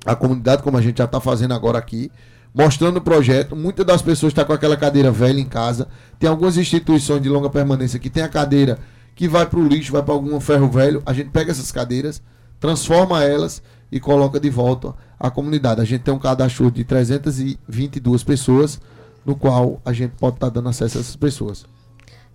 à 0.05 0.16
comunidade, 0.16 0.64
como 0.64 0.78
a 0.78 0.82
gente 0.82 0.97
já 0.97 1.05
está 1.05 1.20
fazendo 1.20 1.53
agora 1.53 1.78
aqui, 1.78 2.09
mostrando 2.53 2.97
o 2.97 3.01
projeto. 3.01 3.55
Muitas 3.55 3.86
das 3.86 4.01
pessoas 4.01 4.32
estão 4.32 4.43
tá 4.43 4.47
com 4.47 4.53
aquela 4.53 4.78
cadeira 4.78 5.12
velha 5.12 5.39
em 5.39 5.45
casa. 5.45 5.88
Tem 6.18 6.30
algumas 6.30 6.57
instituições 6.57 7.22
de 7.22 7.30
longa 7.30 7.49
permanência 7.49 7.99
que 7.99 8.09
tem 8.09 8.24
a 8.24 8.30
cadeira 8.30 8.80
que 9.16 9.28
vai 9.28 9.45
para 9.45 9.59
o 9.59 9.68
lixo, 9.68 9.91
vai 9.91 10.01
para 10.01 10.14
algum 10.14 10.39
ferro 10.39 10.70
velho. 10.70 11.03
A 11.05 11.14
gente 11.14 11.30
pega 11.30 11.51
essas 11.51 11.72
cadeiras, 11.72 12.22
transforma 12.62 13.24
elas 13.24 13.62
e 13.91 13.99
coloca 13.99 14.39
de 14.39 14.49
volta 14.49 14.93
à 15.20 15.30
comunidade. 15.30 15.82
A 15.82 15.84
gente 15.84 16.03
tem 16.03 16.14
um 16.14 16.20
cadastro 16.20 16.72
de 16.72 16.86
322 16.86 18.24
pessoas, 18.24 18.80
no 19.26 19.36
qual 19.36 19.82
a 19.84 19.91
gente 19.91 20.14
pode 20.18 20.38
estar 20.38 20.47
tá 20.47 20.53
dando 20.53 20.70
acesso 20.70 20.97
a 20.97 21.01
essas 21.01 21.16
pessoas. 21.18 21.66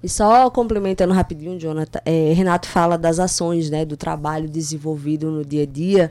E 0.03 0.09
só 0.09 0.51
complementando 0.51 1.15
rapidinho, 1.15 1.59
Jonathan, 1.59 2.01
é, 2.05 2.33
Renato 2.35 2.69
fala 2.69 2.99
das 2.99 3.19
ações, 3.19 3.71
né, 3.71 3.85
do 3.85 3.97
trabalho 3.97 4.49
desenvolvido 4.49 5.31
no 5.31 5.45
dia 5.45 5.63
a 5.63 5.67
dia 5.67 6.11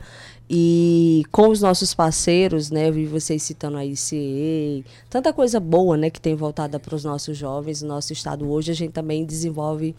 e 0.49 1.23
com 1.31 1.49
os 1.49 1.61
nossos 1.61 1.93
parceiros, 1.93 2.71
né, 2.71 2.89
eu 2.89 2.93
vi 2.93 3.05
vocês 3.05 3.43
citando 3.43 3.77
a 3.77 3.85
ICE, 3.85 4.83
tanta 5.09 5.31
coisa 5.31 5.59
boa, 5.59 5.95
né, 5.97 6.09
que 6.09 6.19
tem 6.19 6.35
voltada 6.35 6.79
para 6.79 6.95
os 6.95 7.03
nossos 7.03 7.37
jovens, 7.37 7.81
no 7.81 7.89
nosso 7.89 8.11
estado 8.11 8.49
hoje, 8.49 8.71
a 8.71 8.75
gente 8.75 8.91
também 8.91 9.23
desenvolve 9.23 9.95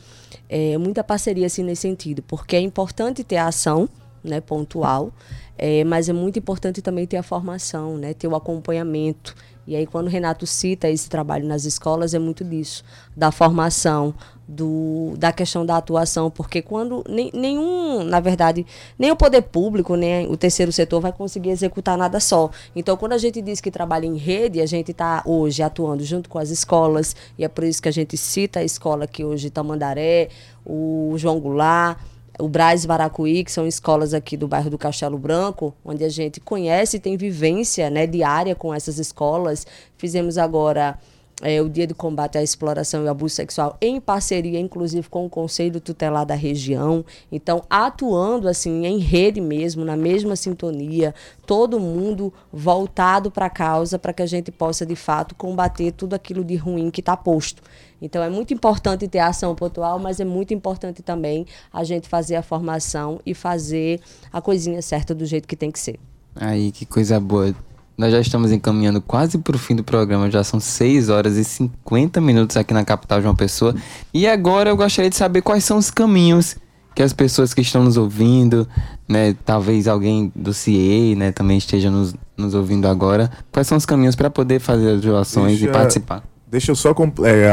é, 0.49 0.77
muita 0.79 1.05
parceria 1.05 1.47
assim 1.47 1.63
nesse 1.63 1.83
sentido, 1.83 2.23
porque 2.23 2.57
é 2.57 2.61
importante 2.61 3.23
ter 3.23 3.37
a 3.37 3.47
ação, 3.49 3.89
né, 4.27 4.41
pontual, 4.41 5.13
é, 5.57 5.85
mas 5.85 6.09
é 6.09 6.13
muito 6.13 6.39
importante 6.39 6.83
também 6.83 7.07
ter 7.07 7.17
a 7.17 7.23
formação, 7.23 7.97
né, 7.97 8.13
ter 8.13 8.29
o 8.29 8.35
acompanhamento. 8.35 9.35
E 9.67 9.75
aí, 9.75 9.85
quando 9.85 10.07
o 10.07 10.11
Renato 10.11 10.47
cita 10.47 10.89
esse 10.89 11.09
trabalho 11.09 11.45
nas 11.45 11.65
escolas, 11.65 12.15
é 12.15 12.19
muito 12.21 12.45
disso, 12.45 12.85
da 13.17 13.33
formação, 13.33 14.15
do, 14.47 15.15
da 15.19 15.33
questão 15.33 15.67
da 15.67 15.77
atuação, 15.77 16.31
porque 16.31 16.63
quando 16.63 17.03
nem, 17.09 17.33
nenhum, 17.35 18.05
na 18.05 18.21
verdade, 18.21 18.65
nem 18.97 19.11
o 19.11 19.17
poder 19.17 19.43
público, 19.43 19.97
nem 19.97 20.29
o 20.29 20.37
terceiro 20.37 20.71
setor 20.71 21.01
vai 21.01 21.13
conseguir 21.13 21.51
executar 21.51 21.99
nada 21.99 22.21
só. 22.21 22.49
Então, 22.77 22.97
quando 22.97 23.13
a 23.15 23.19
gente 23.19 23.43
diz 23.43 23.61
que 23.61 23.71
trabalha 23.71 24.07
em 24.07 24.17
rede, 24.17 24.61
a 24.61 24.67
gente 24.67 24.93
está 24.93 25.23
hoje 25.27 25.63
atuando 25.63 26.05
junto 26.05 26.29
com 26.29 26.39
as 26.39 26.51
escolas, 26.51 27.17
e 27.37 27.45
é 27.45 27.49
por 27.49 27.65
isso 27.65 27.83
que 27.83 27.89
a 27.89 27.93
gente 27.93 28.17
cita 28.17 28.61
a 28.61 28.65
escola 28.65 29.05
aqui 29.05 29.25
hoje, 29.25 29.51
Tamandaré, 29.51 30.29
o 30.65 31.15
João 31.17 31.41
Goulart, 31.41 31.99
o 32.39 32.49
Braz 32.49 32.85
Baracuí, 32.85 33.45
que 33.45 33.53
são 33.53 33.67
escolas 33.67 34.13
aqui 34.13 34.37
do 34.37 34.47
bairro 34.47 34.71
do 34.71 34.79
Castelo 34.79 35.19
Branco, 35.19 35.75
onde 35.85 36.05
a 36.05 36.09
gente 36.09 36.41
conhece 36.41 36.97
e 36.97 37.01
tem 37.01 37.17
vivência 37.17 37.89
né, 37.89 38.07
diária 38.07 38.55
com 38.55 38.75
essas 38.75 38.99
escolas. 38.99 39.67
Fizemos 39.97 40.37
agora 40.37 40.99
é, 41.43 41.61
o 41.61 41.69
Dia 41.69 41.87
de 41.87 41.95
Combate 41.95 42.39
à 42.39 42.43
Exploração 42.43 43.05
e 43.05 43.09
Abuso 43.09 43.35
Sexual 43.35 43.77
em 43.81 44.01
parceria, 44.01 44.59
inclusive, 44.59 45.09
com 45.09 45.27
o 45.27 45.31
Conselho 45.31 45.81
Tutelar 45.81 46.25
da 46.25 46.35
região. 46.35 47.05
Então, 47.31 47.63
atuando 47.69 48.49
assim 48.49 48.87
em 48.87 48.99
rede 48.99 49.41
mesmo, 49.41 49.85
na 49.85 49.97
mesma 49.97 50.37
sintonia, 50.37 51.15
todo 51.47 51.81
mundo 51.81 52.33
voltado 52.53 53.31
para 53.31 53.47
a 53.47 53.51
causa, 53.51 53.99
para 53.99 54.13
que 54.13 54.23
a 54.23 54.27
gente 54.27 54.51
possa, 54.51 54.87
de 54.87 54.97
fato, 54.97 55.35
combater 55.35 55.93
tudo 55.93 56.15
aquilo 56.15 56.45
de 56.45 56.57
ruim 56.57 56.91
que 56.91 57.01
está 57.01 57.17
posto. 57.17 57.63
Então, 58.01 58.23
é 58.23 58.29
muito 58.29 58.53
importante 58.53 59.09
ter 59.09 59.19
ação 59.19 59.55
pontual, 59.55 59.99
mas 59.99 60.21
é 60.21 60.25
muito 60.25 60.53
importante 60.53 61.03
também 61.03 61.47
a 61.73 61.83
gente 61.85 62.09
fazer 62.09 62.37
a 62.37 62.43
formação 62.43 63.21
e 63.25 63.35
fazer 63.35 64.01
a 64.33 64.41
coisinha 64.41 64.83
certa 64.83 65.15
do 65.15 65.25
jeito 65.25 65.49
que 65.49 65.57
tem 65.57 65.71
que 65.71 65.79
ser. 65.79 65.99
Aí, 66.35 66.71
que 66.71 66.85
coisa 66.85 67.19
boa. 67.19 67.55
Nós 67.97 68.13
já 68.13 68.21
estamos 68.21 68.53
encaminhando 68.53 69.01
quase 69.01 69.39
para 69.39 69.57
o 69.57 69.59
fim 69.59 69.75
do 69.75 69.83
programa, 69.83 70.31
já 70.31 70.45
são 70.45 70.61
6 70.61 71.09
horas 71.09 71.39
e 71.39 71.45
50 71.45 72.21
minutos 72.21 72.57
aqui 72.57 72.75
na 72.75 72.85
capital 72.85 73.21
de 73.21 73.27
uma 73.27 73.35
pessoa. 73.35 73.75
E 74.13 74.27
agora 74.27 74.69
eu 74.69 74.77
gostaria 74.77 75.09
de 75.09 75.17
saber 75.17 75.41
quais 75.41 75.65
são 75.65 75.79
os 75.79 75.91
caminhos 75.91 76.57
que 76.95 77.03
as 77.03 77.13
pessoas 77.13 77.53
que 77.53 77.61
estão 77.61 77.85
nos 77.85 77.99
ouvindo, 77.99 78.67
né, 79.07 79.37
talvez 79.45 79.87
alguém 79.87 80.33
do 80.35 80.55
CIE, 80.55 81.15
né, 81.15 81.31
também 81.31 81.59
esteja 81.59 81.91
nos, 81.91 82.15
nos 82.37 82.55
ouvindo 82.55 82.89
agora. 82.89 83.31
Quais 83.53 83.67
são 83.67 83.77
os 83.77 83.85
caminhos 83.85 84.17
para 84.17 84.31
poder 84.31 84.61
fazer 84.61 84.93
as 84.93 85.01
doações 85.03 85.59
Deixa... 85.59 85.67
e 85.67 85.73
participar? 85.73 86.23
Deixa 86.49 86.71
eu 86.71 86.77
só 86.77 86.95
é, 87.25 87.49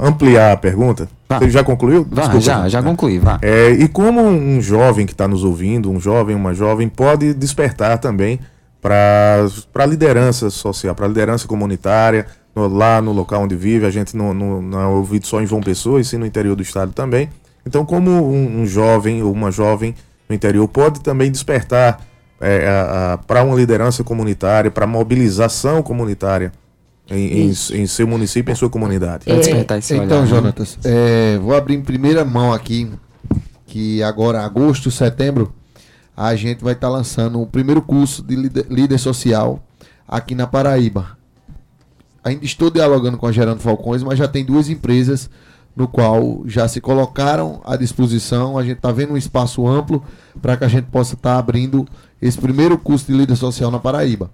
ampliar 0.00 0.52
a 0.52 0.56
pergunta. 0.56 1.08
Vá. 1.28 1.38
Você 1.38 1.50
já 1.50 1.62
concluiu? 1.62 2.06
Vá, 2.10 2.38
já, 2.40 2.66
já 2.68 2.82
concluí, 2.82 3.18
vá. 3.18 3.38
É, 3.42 3.70
e 3.70 3.86
como 3.88 4.22
um 4.22 4.60
jovem 4.60 5.04
que 5.04 5.12
está 5.12 5.28
nos 5.28 5.44
ouvindo, 5.44 5.90
um 5.90 6.00
jovem, 6.00 6.34
uma 6.34 6.54
jovem, 6.54 6.88
pode 6.88 7.34
despertar 7.34 7.98
também 7.98 8.40
para 8.80 9.46
a 9.74 9.86
liderança 9.86 10.48
social, 10.48 10.94
para 10.94 11.04
a 11.04 11.08
liderança 11.08 11.46
comunitária, 11.46 12.26
no, 12.54 12.66
lá 12.68 13.02
no 13.02 13.12
local 13.12 13.42
onde 13.42 13.54
vive. 13.54 13.84
A 13.84 13.90
gente 13.90 14.16
não, 14.16 14.32
não, 14.32 14.62
não 14.62 14.80
é 14.80 14.86
ouvido 14.86 15.26
só 15.26 15.42
em 15.42 15.46
João 15.46 15.60
Pessoa, 15.60 16.00
e 16.00 16.04
sim 16.04 16.16
no 16.16 16.24
interior 16.24 16.56
do 16.56 16.62
estado 16.62 16.92
também. 16.92 17.28
Então, 17.66 17.84
como 17.84 18.10
um, 18.10 18.62
um 18.62 18.66
jovem 18.66 19.22
ou 19.22 19.30
uma 19.30 19.50
jovem 19.50 19.94
no 20.26 20.34
interior 20.34 20.66
pode 20.68 21.00
também 21.00 21.30
despertar 21.30 22.00
é, 22.40 22.66
para 23.26 23.42
uma 23.42 23.54
liderança 23.54 24.02
comunitária, 24.02 24.70
para 24.70 24.86
mobilização 24.86 25.82
comunitária 25.82 26.50
em, 27.10 27.48
em, 27.48 27.48
em, 27.48 27.86
seu 27.86 28.06
município, 28.06 28.52
em 28.52 28.54
sua 28.54 28.68
comunidade. 28.68 29.24
É, 29.26 29.34
então, 29.96 30.18
olhar, 30.18 30.22
né? 30.22 30.26
Jonatas, 30.26 30.78
é, 30.84 31.38
vou 31.38 31.54
abrir 31.54 31.74
em 31.74 31.82
primeira 31.82 32.24
mão 32.24 32.52
aqui, 32.52 32.90
que 33.66 34.02
agora, 34.02 34.44
agosto, 34.44 34.90
setembro, 34.90 35.52
a 36.16 36.34
gente 36.34 36.62
vai 36.62 36.72
estar 36.72 36.88
tá 36.88 36.92
lançando 36.92 37.40
o 37.40 37.46
primeiro 37.46 37.80
curso 37.80 38.22
de 38.22 38.34
líder, 38.34 38.66
líder, 38.68 38.98
social 38.98 39.62
aqui 40.06 40.34
na 40.34 40.46
Paraíba. 40.46 41.16
Ainda 42.24 42.44
estou 42.44 42.70
dialogando 42.70 43.16
com 43.16 43.26
a 43.26 43.32
Gerando 43.32 43.60
Falcões, 43.60 44.02
mas 44.02 44.18
já 44.18 44.28
tem 44.28 44.44
duas 44.44 44.68
empresas 44.68 45.30
no 45.74 45.86
qual 45.86 46.42
já 46.44 46.66
se 46.66 46.80
colocaram 46.80 47.60
à 47.64 47.76
disposição. 47.76 48.58
A 48.58 48.64
gente 48.64 48.78
está 48.78 48.90
vendo 48.90 49.12
um 49.12 49.16
espaço 49.16 49.66
amplo 49.66 50.02
para 50.42 50.56
que 50.56 50.64
a 50.64 50.68
gente 50.68 50.86
possa 50.86 51.14
estar 51.14 51.34
tá 51.34 51.38
abrindo 51.38 51.86
esse 52.20 52.36
primeiro 52.36 52.76
curso 52.76 53.06
de 53.06 53.16
líder 53.16 53.36
social 53.36 53.70
na 53.70 53.78
Paraíba. 53.78 54.28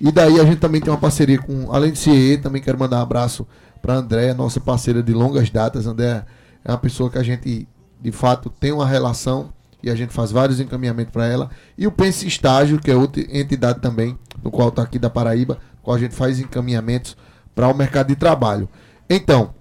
E 0.00 0.10
daí 0.12 0.40
a 0.40 0.44
gente 0.44 0.58
também 0.58 0.80
tem 0.80 0.92
uma 0.92 0.98
parceria 0.98 1.38
com, 1.38 1.72
além 1.72 1.92
de 1.92 1.98
CIE, 1.98 2.38
também 2.38 2.62
quero 2.62 2.78
mandar 2.78 2.98
um 2.98 3.02
abraço 3.02 3.46
para 3.80 3.94
a 3.94 3.96
Andréa, 3.96 4.34
nossa 4.34 4.60
parceira 4.60 5.02
de 5.02 5.12
longas 5.12 5.50
datas. 5.50 5.86
André 5.86 6.24
é 6.64 6.70
uma 6.70 6.78
pessoa 6.78 7.10
que 7.10 7.18
a 7.18 7.22
gente, 7.22 7.68
de 8.00 8.12
fato, 8.12 8.50
tem 8.50 8.72
uma 8.72 8.86
relação 8.86 9.52
e 9.82 9.90
a 9.90 9.94
gente 9.94 10.12
faz 10.12 10.30
vários 10.32 10.60
encaminhamentos 10.60 11.12
para 11.12 11.26
ela. 11.26 11.50
E 11.76 11.86
o 11.86 11.92
Pense 11.92 12.26
Estágio, 12.26 12.78
que 12.78 12.90
é 12.90 12.96
outra 12.96 13.22
entidade 13.30 13.80
também, 13.80 14.18
no 14.42 14.50
qual 14.50 14.68
está 14.68 14.82
aqui 14.82 14.98
da 14.98 15.08
Paraíba, 15.08 15.58
qual 15.82 15.96
a 15.96 16.00
gente 16.00 16.14
faz 16.14 16.40
encaminhamentos 16.40 17.16
para 17.54 17.68
o 17.68 17.74
mercado 17.74 18.08
de 18.08 18.16
trabalho. 18.16 18.68
Então, 19.08 19.54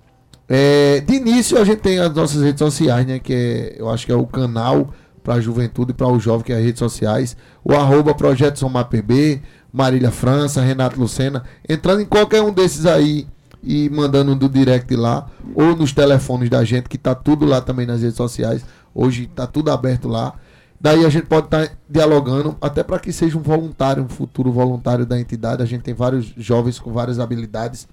é, 0.49 1.01
de 1.01 1.15
início 1.15 1.57
a 1.57 1.63
gente 1.65 1.80
tem 1.80 1.99
as 1.99 2.13
nossas 2.13 2.41
redes 2.41 2.59
sociais, 2.59 3.05
né? 3.05 3.20
Que 3.20 3.34
é, 3.34 3.76
eu 3.82 3.89
acho 3.89 4.05
que 4.05 4.11
é 4.11 4.15
o 4.15 4.26
canal 4.26 4.93
para 5.24 5.36
a 5.36 5.41
juventude 5.41 5.91
e 5.91 5.93
para 5.93 6.07
o 6.07 6.20
jovem, 6.20 6.45
que 6.45 6.53
é 6.53 6.57
as 6.57 6.63
redes 6.63 6.80
sociais. 6.80 7.36
O 7.63 7.74
arroba 7.74 8.15
Projeto 8.15 8.65
PB, 8.89 9.41
Marília 9.72 10.11
França, 10.11 10.61
Renato 10.61 10.99
Lucena. 10.99 11.43
Entrando 11.68 12.01
em 12.01 12.05
qualquer 12.05 12.41
um 12.41 12.51
desses 12.51 12.86
aí 12.86 13.28
e 13.63 13.89
mandando 13.89 14.36
do 14.36 14.47
direct 14.47 14.95
lá, 14.95 15.30
ou 15.53 15.76
nos 15.76 15.91
telefones 15.91 16.49
da 16.49 16.63
gente, 16.63 16.88
que 16.88 16.97
tá 16.97 17.13
tudo 17.13 17.45
lá 17.45 17.59
também 17.59 17.86
nas 17.86 18.01
redes 18.01 18.18
sociais. 18.18 18.63
Hoje 18.93 19.30
tá 19.34 19.45
tudo 19.45 19.72
aberto 19.72 20.07
lá. 20.07 20.34
Daí 20.80 21.05
a 21.05 21.09
gente 21.09 21.26
pode 21.26 21.47
estar 21.47 21.68
tá 21.68 21.74
dialogando, 21.89 22.55
até 22.61 22.84
para 22.84 22.99
que 22.99 23.11
seja 23.11 23.38
um 23.38 23.41
voluntário, 23.41 24.03
um 24.03 24.09
futuro 24.09 24.51
voluntário 24.51 25.05
da 25.05 25.20
entidade. 25.20 25.63
A 25.63 25.65
gente 25.65 25.82
tem 25.82 25.93
vários 25.93 26.26
jovens 26.38 26.80
com 26.80 26.91
várias 26.91 27.20
habilidades, 27.20 27.88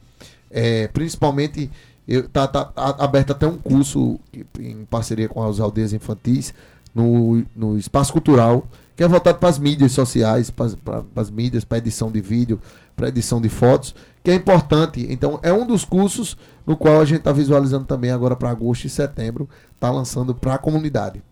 é, 0.50 0.86
principalmente 0.88 1.70
eu, 2.06 2.28
tá, 2.28 2.46
tá, 2.46 2.70
aberto 2.76 3.32
até 3.32 3.46
um 3.46 3.56
curso 3.56 4.20
em 4.60 4.84
parceria 4.84 5.28
com 5.28 5.42
as 5.42 5.58
aldeias 5.58 5.92
infantis 5.94 6.52
no, 6.94 7.42
no 7.56 7.78
espaço 7.78 8.12
cultural, 8.12 8.66
que 8.96 9.02
é 9.02 9.08
voltado 9.08 9.38
para 9.38 9.48
as 9.48 9.58
mídias 9.58 9.92
sociais, 9.92 10.50
para 10.50 11.04
as 11.16 11.30
mídias, 11.30 11.64
para 11.64 11.78
edição 11.78 12.10
de 12.10 12.20
vídeo, 12.20 12.60
para 12.94 13.08
edição 13.08 13.40
de 13.40 13.48
fotos, 13.48 13.94
que 14.22 14.30
é 14.30 14.34
importante. 14.34 15.06
Então, 15.10 15.40
é 15.42 15.52
um 15.52 15.66
dos 15.66 15.84
cursos 15.84 16.36
no 16.66 16.76
qual 16.76 17.00
a 17.00 17.04
gente 17.04 17.18
está 17.18 17.32
visualizando 17.32 17.84
também 17.84 18.10
agora 18.10 18.36
para 18.36 18.50
agosto 18.50 18.84
e 18.84 18.90
setembro, 18.90 19.48
está 19.74 19.90
lançando 19.90 20.34
para 20.34 20.54
a 20.54 20.58
comunidade. 20.58 21.22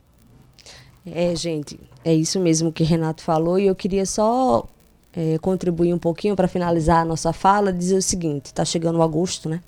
É, 1.07 1.35
gente, 1.35 1.79
é 2.05 2.15
isso 2.15 2.39
mesmo 2.39 2.73
que 2.73 2.85
Renato 2.85 3.23
falou 3.23 3.59
e 3.59 3.67
eu 3.67 3.75
queria 3.75 4.07
só 4.07 4.67
é, 5.13 5.39
contribuir 5.39 5.93
um 5.93 5.99
pouquinho 5.99 6.37
para 6.37 6.47
finalizar 6.47 7.03
a 7.03 7.05
nossa 7.05 7.33
fala, 7.33 7.73
dizer 7.73 7.97
o 7.97 8.03
seguinte: 8.03 8.47
está 8.47 8.65
chegando 8.65 8.99
o 8.99 9.03
agosto, 9.03 9.49
né? 9.49 9.61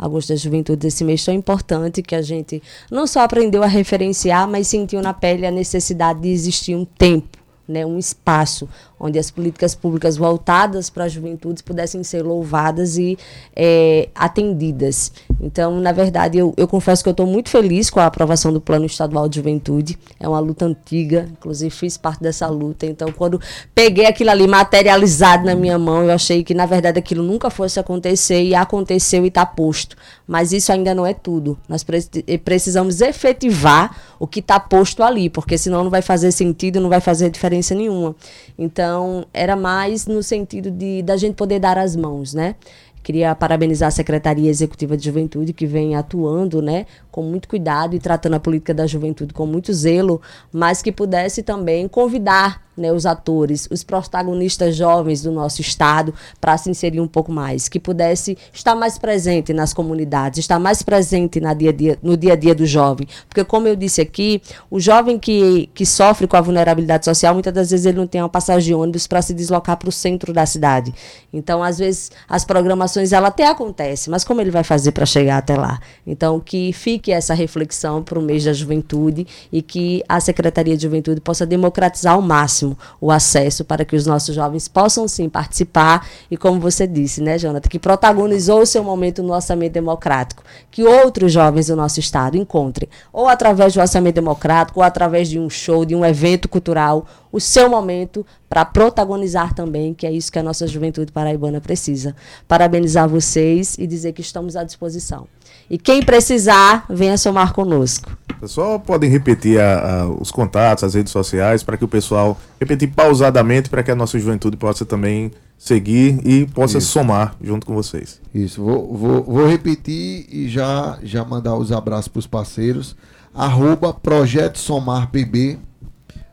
Agosto 0.00 0.30
da 0.30 0.36
Juventude, 0.36 0.86
esse 0.86 1.04
mês 1.04 1.22
tão 1.22 1.34
importante 1.34 2.02
que 2.02 2.14
a 2.14 2.22
gente 2.22 2.62
não 2.90 3.06
só 3.06 3.20
aprendeu 3.20 3.62
a 3.62 3.66
referenciar, 3.66 4.48
mas 4.48 4.66
sentiu 4.66 5.02
na 5.02 5.12
pele 5.12 5.46
a 5.46 5.50
necessidade 5.50 6.20
de 6.20 6.30
existir 6.30 6.74
um 6.74 6.86
tempo, 6.86 7.38
né, 7.68 7.84
um 7.84 7.98
espaço 7.98 8.66
onde 9.00 9.18
as 9.18 9.30
políticas 9.30 9.74
públicas 9.74 10.18
voltadas 10.18 10.90
para 10.90 11.04
a 11.04 11.08
juventude 11.08 11.62
pudessem 11.62 12.04
ser 12.04 12.22
louvadas 12.22 12.98
e 12.98 13.16
é, 13.56 14.10
atendidas. 14.14 15.10
Então, 15.40 15.80
na 15.80 15.90
verdade, 15.90 16.36
eu, 16.36 16.52
eu 16.54 16.68
confesso 16.68 17.02
que 17.02 17.08
eu 17.08 17.12
estou 17.12 17.26
muito 17.26 17.48
feliz 17.48 17.88
com 17.88 17.98
a 17.98 18.06
aprovação 18.06 18.52
do 18.52 18.60
Plano 18.60 18.84
Estadual 18.84 19.26
de 19.26 19.36
Juventude. 19.36 19.98
É 20.20 20.28
uma 20.28 20.38
luta 20.38 20.66
antiga, 20.66 21.26
inclusive 21.32 21.70
fiz 21.70 21.96
parte 21.96 22.22
dessa 22.22 22.46
luta. 22.48 22.84
Então, 22.84 23.10
quando 23.10 23.40
peguei 23.74 24.04
aquilo 24.04 24.30
ali 24.30 24.46
materializado 24.46 25.46
na 25.46 25.54
minha 25.54 25.78
mão, 25.78 26.04
eu 26.04 26.10
achei 26.10 26.44
que, 26.44 26.52
na 26.52 26.66
verdade, 26.66 26.98
aquilo 26.98 27.22
nunca 27.22 27.48
fosse 27.48 27.80
acontecer 27.80 28.42
e 28.42 28.54
aconteceu 28.54 29.24
e 29.24 29.28
está 29.28 29.46
posto. 29.46 29.96
Mas 30.26 30.52
isso 30.52 30.70
ainda 30.70 30.94
não 30.94 31.06
é 31.06 31.14
tudo. 31.14 31.58
Nós 31.66 31.82
pre 31.82 32.00
precisamos 32.44 33.00
efetivar 33.00 33.96
o 34.18 34.26
que 34.26 34.40
está 34.40 34.60
posto 34.60 35.02
ali, 35.02 35.30
porque 35.30 35.56
senão 35.56 35.82
não 35.82 35.90
vai 35.90 36.02
fazer 36.02 36.30
sentido, 36.32 36.80
não 36.80 36.90
vai 36.90 37.00
fazer 37.00 37.30
diferença 37.30 37.74
nenhuma. 37.74 38.14
Então, 38.58 38.89
era 39.32 39.56
mais 39.56 40.06
no 40.06 40.22
sentido 40.22 40.70
de 40.70 41.02
da 41.02 41.16
gente 41.16 41.34
poder 41.34 41.58
dar 41.58 41.78
as 41.78 41.96
mãos, 41.96 42.34
né? 42.34 42.54
Queria 43.02 43.34
parabenizar 43.34 43.88
a 43.88 43.90
Secretaria 43.90 44.50
Executiva 44.50 44.96
de 44.96 45.04
Juventude, 45.04 45.54
que 45.54 45.66
vem 45.66 45.96
atuando 45.96 46.60
né, 46.60 46.84
com 47.10 47.22
muito 47.22 47.48
cuidado 47.48 47.94
e 47.94 47.98
tratando 47.98 48.34
a 48.34 48.40
política 48.40 48.72
da 48.72 48.86
juventude 48.86 49.34
com 49.34 49.46
muito 49.46 49.72
zelo, 49.72 50.20
mas 50.52 50.82
que 50.82 50.92
pudesse 50.92 51.42
também 51.42 51.88
convidar 51.88 52.62
né, 52.80 52.92
os 52.92 53.04
atores, 53.04 53.68
os 53.70 53.84
protagonistas 53.84 54.74
jovens 54.74 55.22
do 55.22 55.30
nosso 55.30 55.60
estado 55.60 56.14
para 56.40 56.56
se 56.56 56.70
inserir 56.70 57.00
um 57.00 57.06
pouco 57.06 57.30
mais, 57.30 57.68
que 57.68 57.78
pudesse 57.78 58.36
estar 58.52 58.74
mais 58.74 58.98
presente 58.98 59.52
nas 59.52 59.74
comunidades, 59.74 60.38
estar 60.38 60.58
mais 60.58 60.82
presente 60.82 61.38
dia 61.40 61.72
-dia, 61.72 61.98
no 62.02 62.16
dia 62.16 62.32
a 62.32 62.36
dia 62.36 62.54
do 62.54 62.64
jovem. 62.64 63.06
Porque, 63.28 63.44
como 63.44 63.68
eu 63.68 63.76
disse 63.76 64.00
aqui, 64.00 64.40
o 64.70 64.80
jovem 64.80 65.18
que, 65.18 65.68
que 65.74 65.84
sofre 65.84 66.26
com 66.26 66.36
a 66.36 66.40
vulnerabilidade 66.40 67.04
social, 67.04 67.34
muitas 67.34 67.52
das 67.52 67.70
vezes 67.70 67.86
ele 67.86 67.98
não 67.98 68.06
tem 68.06 68.22
uma 68.22 68.28
passagem 68.28 68.68
de 68.68 68.74
ônibus 68.74 69.06
para 69.06 69.20
se 69.20 69.34
deslocar 69.34 69.76
para 69.76 69.88
o 69.88 69.92
centro 69.92 70.32
da 70.32 70.46
cidade. 70.46 70.94
Então, 71.32 71.62
às 71.62 71.78
vezes, 71.78 72.10
as 72.28 72.44
programações 72.44 73.12
ela 73.12 73.28
até 73.28 73.46
acontecem, 73.46 74.10
mas 74.10 74.24
como 74.24 74.40
ele 74.40 74.50
vai 74.50 74.64
fazer 74.64 74.92
para 74.92 75.04
chegar 75.04 75.38
até 75.38 75.56
lá? 75.56 75.78
Então, 76.06 76.40
que 76.40 76.72
fique 76.72 76.99
essa 77.08 77.34
reflexão 77.34 78.02
para 78.02 78.18
o 78.18 78.22
mês 78.22 78.44
da 78.44 78.52
juventude 78.52 79.26
e 79.52 79.62
que 79.62 80.02
a 80.08 80.18
Secretaria 80.20 80.76
de 80.76 80.82
Juventude 80.82 81.20
possa 81.20 81.46
democratizar 81.46 82.14
ao 82.14 82.22
máximo 82.22 82.76
o 83.00 83.10
acesso 83.10 83.64
para 83.64 83.84
que 83.84 83.94
os 83.94 84.06
nossos 84.06 84.34
jovens 84.34 84.66
possam 84.66 85.06
sim 85.06 85.28
participar 85.28 86.06
e, 86.30 86.36
como 86.36 86.58
você 86.58 86.86
disse, 86.86 87.22
né, 87.22 87.38
Jonathan, 87.38 87.68
que 87.68 87.78
protagonizou 87.78 88.62
o 88.62 88.66
seu 88.66 88.82
momento 88.82 89.22
no 89.22 89.32
orçamento 89.32 89.72
democrático, 89.72 90.42
que 90.70 90.82
outros 90.82 91.32
jovens 91.32 91.68
do 91.68 91.76
nosso 91.76 92.00
estado 92.00 92.36
encontrem, 92.36 92.88
ou 93.12 93.28
através 93.28 93.74
do 93.74 93.80
orçamento 93.80 94.16
democrático, 94.16 94.80
ou 94.80 94.84
através 94.84 95.28
de 95.28 95.38
um 95.38 95.48
show, 95.48 95.84
de 95.84 95.94
um 95.94 96.04
evento 96.04 96.48
cultural, 96.48 97.06
o 97.32 97.40
seu 97.40 97.68
momento 97.68 98.26
para 98.48 98.64
protagonizar 98.64 99.54
também, 99.54 99.94
que 99.94 100.06
é 100.06 100.12
isso 100.12 100.32
que 100.32 100.38
a 100.38 100.42
nossa 100.42 100.66
juventude 100.66 101.12
paraibana 101.12 101.60
precisa. 101.60 102.16
Parabenizar 102.48 103.08
vocês 103.08 103.76
e 103.78 103.86
dizer 103.86 104.12
que 104.12 104.20
estamos 104.20 104.56
à 104.56 104.64
disposição. 104.64 105.28
E 105.68 105.78
quem 105.78 106.02
precisar, 106.02 106.84
venha 106.90 107.16
somar 107.16 107.52
conosco. 107.52 108.10
Pessoal, 108.40 108.80
podem 108.80 109.10
repetir 109.10 109.60
a, 109.60 110.02
a, 110.02 110.08
os 110.08 110.30
contatos, 110.30 110.82
as 110.82 110.94
redes 110.94 111.12
sociais, 111.12 111.62
para 111.62 111.76
que 111.76 111.84
o 111.84 111.88
pessoal 111.88 112.36
repetir 112.58 112.92
pausadamente, 112.92 113.68
para 113.68 113.82
que 113.82 113.90
a 113.90 113.94
nossa 113.94 114.18
juventude 114.18 114.56
possa 114.56 114.84
também 114.84 115.30
seguir 115.58 116.18
e 116.26 116.46
possa 116.46 116.78
Isso. 116.78 116.88
somar 116.88 117.36
junto 117.40 117.66
com 117.66 117.74
vocês. 117.74 118.20
Isso, 118.34 118.64
vou, 118.64 118.96
vou, 118.96 119.22
vou 119.22 119.46
repetir 119.46 120.26
e 120.30 120.48
já, 120.48 120.98
já 121.02 121.22
mandar 121.22 121.54
os 121.54 121.70
abraços 121.70 122.08
para 122.08 122.18
os 122.18 122.26
parceiros. 122.26 122.96
Arroba 123.34 123.92
Projeto 123.92 124.58
Somar 124.58 125.10
PB, 125.10 125.58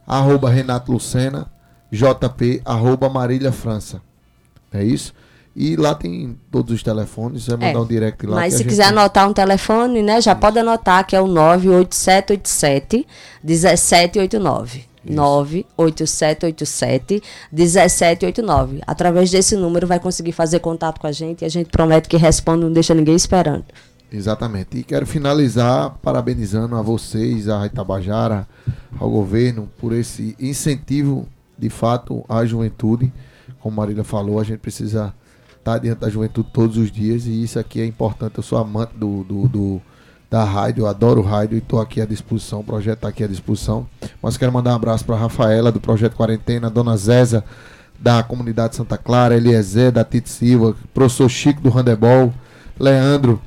arroba 0.07 0.49
Renato 0.49 0.91
Lucena, 0.91 1.51
JP, 1.91 2.61
arroba 2.65 3.09
Marília 3.09 3.51
França. 3.51 4.01
É 4.71 4.83
isso? 4.83 5.13
E 5.59 5.75
lá 5.75 5.95
tem 5.95 6.37
todos 6.51 6.71
os 6.71 6.83
telefones, 6.83 7.43
você 7.43 7.57
vai 7.57 7.69
mandar 7.69 7.79
é, 7.79 7.81
um 7.81 7.87
direct 7.87 8.27
lá. 8.27 8.35
Mas 8.35 8.53
se 8.53 8.63
quiser 8.63 8.83
tem... 8.83 8.91
anotar 8.91 9.27
um 9.27 9.33
telefone, 9.33 10.03
né, 10.03 10.21
já 10.21 10.33
Isso. 10.33 10.39
pode 10.39 10.59
anotar 10.59 11.07
que 11.07 11.15
é 11.15 11.19
o 11.19 11.25
98787 11.25 13.07
1789. 13.43 14.85
98787 15.03 17.23
1789. 17.51 18.81
Através 18.85 19.31
desse 19.31 19.55
número 19.55 19.87
vai 19.87 19.99
conseguir 19.99 20.31
fazer 20.31 20.59
contato 20.59 20.99
com 20.99 21.07
a 21.07 21.11
gente 21.11 21.41
e 21.41 21.45
a 21.45 21.49
gente 21.49 21.71
promete 21.71 22.07
que 22.07 22.17
responde, 22.17 22.63
não 22.63 22.71
deixa 22.71 22.93
ninguém 22.93 23.15
esperando. 23.15 23.65
Exatamente. 24.13 24.77
E 24.77 24.83
quero 24.83 25.07
finalizar 25.07 25.89
parabenizando 26.03 26.75
a 26.75 26.83
vocês, 26.83 27.49
a 27.49 27.65
Itabajara, 27.65 28.47
ao 28.99 29.09
governo, 29.09 29.67
por 29.79 29.91
esse 29.91 30.35
incentivo, 30.39 31.27
de 31.57 31.71
fato, 31.71 32.23
à 32.29 32.45
juventude. 32.45 33.11
Como 33.59 33.75
Marília 33.75 34.03
falou, 34.03 34.39
a 34.39 34.43
gente 34.43 34.59
precisa 34.59 35.15
estar 35.67 35.79
diante 35.79 35.99
da 35.99 36.09
juventude 36.09 36.47
todos 36.53 36.77
os 36.77 36.89
dias 36.89 37.25
e 37.25 37.43
isso 37.43 37.59
aqui 37.59 37.81
é 37.81 37.85
importante. 37.85 38.37
Eu 38.37 38.43
sou 38.43 38.57
amante 38.57 38.93
do, 38.95 39.23
do, 39.25 39.47
do 39.49 39.81
da 40.29 40.43
rádio, 40.43 40.87
adoro 40.87 41.21
rádio 41.21 41.55
e 41.55 41.59
estou 41.59 41.81
aqui 41.81 41.99
à 41.99 42.05
disposição. 42.05 42.61
O 42.61 42.63
projeto 42.63 42.99
está 42.99 43.09
aqui 43.09 43.23
à 43.23 43.27
disposição. 43.27 43.85
Mas 44.21 44.37
quero 44.37 44.51
mandar 44.51 44.71
um 44.71 44.75
abraço 44.75 45.03
para 45.03 45.15
a 45.15 45.19
Rafaela, 45.19 45.71
do 45.71 45.79
Projeto 45.79 46.15
Quarentena, 46.15 46.69
Dona 46.69 46.95
Zéza, 46.95 47.43
da 47.99 48.23
comunidade 48.23 48.75
Santa 48.75 48.97
Clara, 48.97 49.35
Eliezer, 49.35 49.91
da 49.91 50.03
Tite 50.03 50.29
Silva, 50.29 50.75
professor 50.93 51.29
Chico 51.29 51.61
do 51.61 51.69
Handebol, 51.69 52.33
Leandro, 52.79 53.41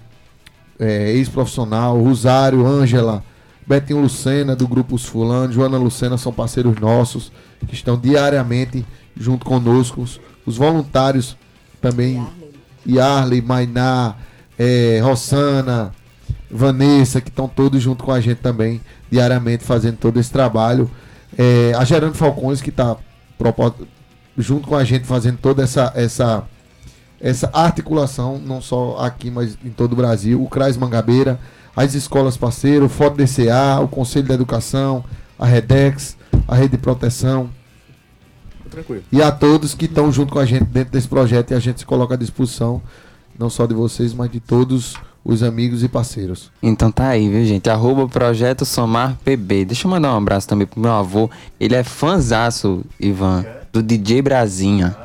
é, 0.78 1.12
ex-profissional, 1.12 1.98
Rosário, 1.98 2.66
Ângela, 2.66 3.22
Betinho 3.66 4.00
Lucena, 4.00 4.56
do 4.56 4.66
Grupo 4.66 4.94
Os 4.94 5.04
Fulano, 5.06 5.52
Joana 5.52 5.78
Lucena 5.78 6.18
são 6.18 6.32
parceiros 6.32 6.78
nossos 6.80 7.30
que 7.66 7.74
estão 7.74 7.98
diariamente 7.98 8.84
junto 9.16 9.44
conosco. 9.44 10.04
Os 10.46 10.56
voluntários 10.56 11.36
também 11.80 12.24
Yarley, 12.86 13.42
Mainá, 13.42 14.16
é, 14.58 15.00
Rossana, 15.02 15.92
Vanessa, 16.50 17.20
que 17.20 17.28
estão 17.28 17.48
todos 17.48 17.80
junto 17.80 18.04
com 18.04 18.12
a 18.12 18.20
gente 18.20 18.38
também, 18.38 18.80
diariamente 19.10 19.64
fazendo 19.64 19.96
todo 19.96 20.18
esse 20.18 20.30
trabalho. 20.30 20.90
É, 21.38 21.72
a 21.76 21.84
Gerando 21.84 22.14
Falcões, 22.14 22.60
que 22.60 22.70
está 22.70 22.96
junto 24.36 24.68
com 24.68 24.76
a 24.76 24.84
gente 24.84 25.06
fazendo 25.06 25.38
toda 25.38 25.62
essa, 25.62 25.92
essa, 25.94 26.44
essa 27.20 27.50
articulação, 27.52 28.38
não 28.38 28.60
só 28.60 28.98
aqui, 28.98 29.30
mas 29.30 29.56
em 29.64 29.70
todo 29.70 29.92
o 29.92 29.96
Brasil. 29.96 30.42
O 30.42 30.48
CRAS 30.48 30.76
Mangabeira, 30.76 31.38
as 31.74 31.94
escolas 31.94 32.36
parceiras, 32.36 32.84
o 32.84 32.88
FOD 32.88 33.24
DCA, 33.24 33.80
o 33.80 33.88
Conselho 33.88 34.28
da 34.28 34.34
Educação, 34.34 35.04
a 35.38 35.46
REDEX, 35.46 36.16
a 36.46 36.54
Rede 36.54 36.72
de 36.72 36.78
Proteção, 36.78 37.50
tranquilo. 38.70 39.02
E 39.10 39.22
a 39.22 39.30
todos 39.30 39.74
que 39.74 39.84
estão 39.84 40.10
junto 40.10 40.32
com 40.32 40.38
a 40.38 40.44
gente 40.44 40.64
dentro 40.64 40.92
desse 40.92 41.08
projeto 41.08 41.50
e 41.50 41.54
a 41.54 41.60
gente 41.60 41.80
se 41.80 41.86
coloca 41.86 42.14
à 42.14 42.16
disposição, 42.16 42.80
não 43.38 43.50
só 43.50 43.66
de 43.66 43.74
vocês, 43.74 44.14
mas 44.14 44.30
de 44.30 44.40
todos 44.40 44.94
os 45.24 45.42
amigos 45.42 45.82
e 45.82 45.88
parceiros. 45.88 46.50
Então 46.62 46.90
tá 46.90 47.08
aí, 47.08 47.28
viu, 47.28 47.44
gente? 47.44 47.68
Arroba 47.68 48.08
Projeto 48.08 48.64
Somar 48.64 49.18
PB. 49.24 49.66
Deixa 49.66 49.86
eu 49.86 49.90
mandar 49.90 50.14
um 50.14 50.16
abraço 50.16 50.48
também 50.48 50.66
pro 50.66 50.80
meu 50.80 50.92
avô. 50.92 51.30
Ele 51.58 51.74
é 51.74 51.84
fãzaço, 51.84 52.84
Ivan, 52.98 53.44
do 53.72 53.82
DJ 53.82 54.22
Brasinha. 54.22 54.96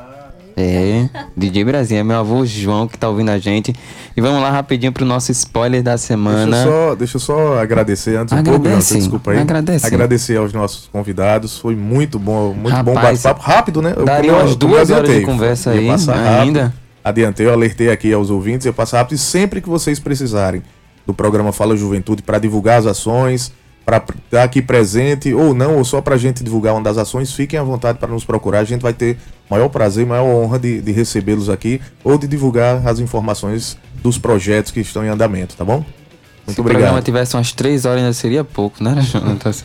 É, 0.58 1.10
DJ 1.36 1.64
Brasil, 1.64 1.98
é 1.98 2.02
meu 2.02 2.16
avô 2.16 2.46
João 2.46 2.88
que 2.88 2.96
tá 2.96 3.06
ouvindo 3.08 3.30
a 3.30 3.38
gente. 3.38 3.74
E 4.16 4.20
vamos 4.22 4.40
lá 4.40 4.50
rapidinho 4.50 4.90
pro 4.90 5.04
nosso 5.04 5.30
spoiler 5.30 5.82
da 5.82 5.98
semana. 5.98 6.46
Deixa 6.46 6.66
eu 6.66 6.72
só, 6.72 6.94
deixa 6.94 7.16
eu 7.16 7.20
só 7.20 7.58
agradecer 7.58 8.16
antes 8.16 8.32
Agradece, 8.32 8.48
um 8.48 8.62
pouco, 8.62 8.68
Jonathan, 8.70 8.98
desculpa 8.98 9.30
aí. 9.32 9.38
Agradece. 9.38 9.86
Agradecer 9.86 10.36
aos 10.38 10.54
nossos 10.54 10.88
convidados. 10.88 11.58
Foi 11.58 11.76
muito 11.76 12.18
bom, 12.18 12.54
muito 12.54 12.70
Rapaz, 12.70 12.84
bom 12.84 12.94
bate-papo. 12.94 13.42
Rápido, 13.42 13.82
né? 13.82 13.92
Eu 13.94 14.06
daria 14.06 14.32
umas 14.32 14.56
duas 14.56 14.88
horas 14.90 15.10
de 15.10 15.20
conversa 15.20 15.72
aí 15.72 15.90
ainda. 15.90 16.14
Rápido. 16.14 16.72
Adiantei, 17.04 17.46
eu 17.46 17.52
alertei 17.52 17.90
aqui 17.90 18.12
aos 18.12 18.30
ouvintes, 18.30 18.66
eu 18.66 18.72
passo 18.72 18.96
rápido 18.96 19.14
e 19.14 19.18
sempre 19.18 19.60
que 19.60 19.68
vocês 19.68 20.00
precisarem 20.00 20.62
do 21.06 21.14
programa 21.14 21.52
Fala 21.52 21.76
Juventude 21.76 22.22
para 22.22 22.38
divulgar 22.38 22.78
as 22.78 22.86
ações, 22.86 23.52
para 23.86 24.02
estar 24.24 24.42
aqui 24.42 24.60
presente 24.60 25.32
ou 25.32 25.54
não, 25.54 25.76
ou 25.76 25.84
só 25.84 26.02
para 26.02 26.16
a 26.16 26.18
gente 26.18 26.42
divulgar 26.42 26.74
uma 26.74 26.82
das 26.82 26.98
ações, 26.98 27.32
fiquem 27.32 27.56
à 27.56 27.62
vontade 27.62 27.98
para 27.98 28.08
nos 28.08 28.24
procurar. 28.24 28.58
A 28.58 28.64
gente 28.64 28.82
vai 28.82 28.92
ter 28.92 29.16
maior 29.48 29.68
prazer, 29.68 30.04
maior 30.04 30.24
honra 30.24 30.58
de, 30.58 30.82
de 30.82 30.90
recebê-los 30.90 31.48
aqui 31.48 31.80
ou 32.02 32.18
de 32.18 32.26
divulgar 32.26 32.84
as 32.84 32.98
informações 32.98 33.78
dos 34.02 34.18
projetos 34.18 34.72
que 34.72 34.80
estão 34.80 35.04
em 35.04 35.08
andamento, 35.08 35.56
tá 35.56 35.64
bom? 35.64 35.76
Muito 35.76 35.86
Se 35.86 35.90
obrigado. 36.44 36.54
Se 36.54 36.60
o 36.60 36.64
programa 36.64 37.00
tivesse 37.00 37.36
umas 37.36 37.52
três 37.52 37.84
horas 37.84 38.00
ainda 38.00 38.12
seria 38.12 38.42
pouco, 38.42 38.82
né, 38.82 39.00
Jonathan? 39.00 39.52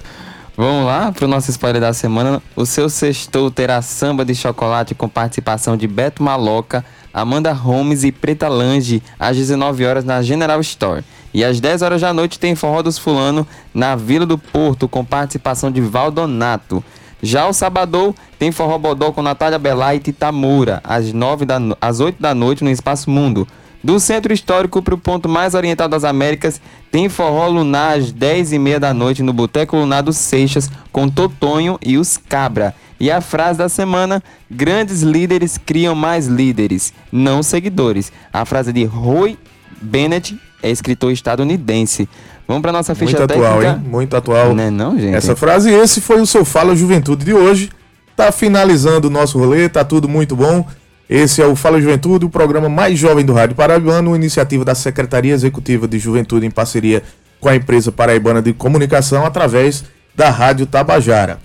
Vamos 0.56 0.86
lá 0.86 1.12
para 1.12 1.26
o 1.26 1.28
nosso 1.28 1.50
spoiler 1.50 1.82
da 1.82 1.92
semana. 1.92 2.42
O 2.56 2.66
seu 2.66 2.90
sextou 2.90 3.50
terá 3.50 3.82
samba 3.82 4.24
de 4.24 4.36
chocolate 4.36 4.94
com 4.94 5.10
participação 5.10 5.76
de 5.76 5.88
Beto 5.88 6.22
Maloca, 6.22 6.86
Amanda 7.12 7.52
Holmes 7.54 8.04
e 8.04 8.12
Preta 8.12 8.48
Lange 8.48 9.02
às 9.18 9.36
19 9.36 9.84
horas 9.86 10.04
na 10.04 10.22
General 10.22 10.60
Store. 10.62 11.04
E 11.34 11.44
às 11.44 11.60
10 11.60 11.82
horas 11.82 12.02
da 12.02 12.14
noite 12.14 12.40
tem 12.40 12.56
Forró 12.56 12.82
dos 12.82 12.98
Fulano 12.98 13.48
na 13.74 13.96
Vila 13.96 14.26
do 14.26 14.38
Porto 14.38 14.88
com 14.88 15.04
participação 15.06 15.72
de 15.72 15.80
Valdonato. 15.80 16.84
Já 17.24 17.48
o 17.48 17.54
Sabadão 17.54 18.14
tem 18.40 18.52
Forró 18.52 18.78
Bodó 18.78 19.12
com 19.12 19.22
Natália 19.22 19.60
Belay 19.60 19.98
e 19.98 20.00
Titamura 20.00 20.82
às, 20.84 21.14
9 21.14 21.46
da, 21.46 21.58
às 21.80 22.00
8 22.00 22.22
da 22.22 22.34
noite 22.34 22.64
no 22.64 22.70
Espaço 22.70 23.10
Mundo. 23.10 23.48
Do 23.84 24.00
centro 24.00 24.32
histórico 24.32 24.82
para 24.82 24.94
o 24.94 24.98
ponto 24.98 25.28
mais 25.28 25.56
oriental 25.56 25.88
das 25.88 26.04
Américas, 26.04 26.62
tem 26.92 27.10
forró 27.10 27.48
lunar 27.48 27.98
às 27.98 28.12
10 28.12 28.54
e 28.54 28.60
meia 28.60 28.80
da 28.80 28.94
noite 28.94 29.24
no 29.24 29.34
Boteco 29.34 29.76
Lunar 29.76 30.04
dos 30.04 30.18
Seixas, 30.18 30.70
com 30.92 31.10
Totonho 31.10 31.80
e 31.84 31.98
os 31.98 32.16
Cabra. 32.16 32.76
E 33.00 33.10
a 33.10 33.22
frase 33.22 33.58
da 33.58 33.68
semana: 33.68 34.22
grandes 34.50 35.02
líderes 35.02 35.58
criam 35.58 35.96
mais 35.96 36.28
líderes, 36.28 36.94
não 37.12 37.42
seguidores. 37.42 38.12
A 38.32 38.46
frase 38.46 38.72
de 38.72 38.86
Roy 38.86 39.36
Bennett 39.82 40.38
é 40.62 40.70
escritor 40.70 41.12
estadunidense. 41.12 42.08
Vamos 42.48 42.62
para 42.62 42.72
nossa 42.72 42.94
ficha 42.94 43.18
Muito 43.18 43.28
técnica. 43.28 43.50
atual, 43.50 43.64
hein? 43.64 43.82
Muito 43.86 44.16
atual. 44.16 44.56
Não 44.56 44.64
é 44.64 44.70
não, 44.70 45.00
gente? 45.00 45.16
Essa 45.16 45.36
frase, 45.36 45.72
esse 45.72 46.02
foi 46.02 46.20
o 46.22 46.26
seu 46.26 46.44
Fala 46.44 46.76
Juventude 46.76 47.24
de 47.26 47.34
hoje. 47.34 47.70
Tá 48.16 48.32
finalizando 48.32 49.08
o 49.08 49.12
nosso 49.12 49.40
rolê, 49.40 49.70
tá 49.70 49.84
tudo 49.84 50.08
muito 50.08 50.36
bom. 50.36 50.66
Esse 51.10 51.42
é 51.42 51.46
o 51.46 51.56
Fala 51.56 51.82
Juventude, 51.82 52.26
o 52.26 52.30
programa 52.30 52.70
mais 52.70 52.98
jovem 52.98 53.26
do 53.26 53.34
Rádio 53.34 53.56
Paraibano, 53.56 54.12
uma 54.12 54.16
iniciativa 54.16 54.64
da 54.64 54.76
Secretaria 54.76 55.34
Executiva 55.34 55.88
de 55.88 56.00
Juventude 56.00 56.46
em 56.46 56.52
parceria 56.52 57.04
com 57.40 57.50
a 57.50 57.56
empresa 57.56 57.92
paraibana 57.92 58.42
de 58.42 58.54
comunicação 58.54 59.26
através 59.26 59.84
da 60.16 60.30
Rádio 60.30 60.66
Tabajara. 60.66 61.40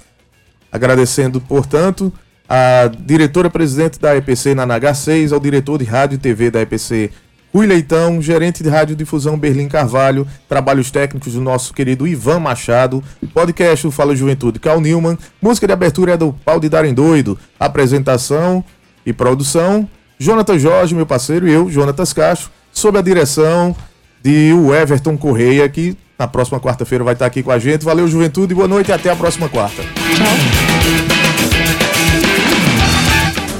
Agradecendo, 0.70 1.40
portanto, 1.40 2.12
a 2.48 2.90
diretora-presidente 2.98 3.98
da 3.98 4.16
EPC 4.16 4.54
na 4.54 4.66
NH6, 4.66 5.32
ao 5.32 5.40
diretor 5.40 5.78
de 5.78 5.84
rádio 5.84 6.16
e 6.16 6.18
TV 6.18 6.50
da 6.50 6.60
EPC, 6.60 7.10
Rui 7.56 7.66
Leitão, 7.66 8.20
gerente 8.20 8.62
de 8.62 8.68
radiodifusão 8.68 9.38
Berlim 9.38 9.66
Carvalho, 9.66 10.28
trabalhos 10.46 10.90
técnicos 10.90 11.32
do 11.32 11.40
nosso 11.40 11.72
querido 11.72 12.06
Ivan 12.06 12.38
Machado, 12.38 13.02
podcast 13.32 13.86
do 13.86 13.90
Fala 13.90 14.14
Juventude 14.14 14.58
Cal 14.58 14.78
Newman, 14.78 15.16
música 15.40 15.66
de 15.66 15.72
abertura 15.72 16.12
é 16.12 16.16
do 16.18 16.34
Pau 16.44 16.60
de 16.60 16.68
Darem 16.68 16.92
Doido, 16.92 17.38
apresentação 17.58 18.62
e 19.06 19.12
produção, 19.14 19.88
Jonathan 20.18 20.58
Jorge, 20.58 20.94
meu 20.94 21.06
parceiro, 21.06 21.48
e 21.48 21.52
eu, 21.52 21.70
Jonatas 21.70 22.12
Castro, 22.12 22.50
sob 22.70 22.98
a 22.98 23.00
direção 23.00 23.74
de 24.22 24.52
o 24.52 24.74
Everton 24.74 25.16
Correia, 25.16 25.66
que 25.66 25.96
na 26.18 26.28
próxima 26.28 26.60
quarta-feira 26.60 27.04
vai 27.04 27.14
estar 27.14 27.24
aqui 27.24 27.42
com 27.42 27.52
a 27.52 27.58
gente. 27.58 27.86
Valeu, 27.86 28.06
Juventude, 28.06 28.54
boa 28.54 28.68
noite 28.68 28.90
e 28.90 28.92
até 28.92 29.08
a 29.08 29.16
próxima 29.16 29.48
quarta. 29.48 29.82
Tchau. 29.82 30.65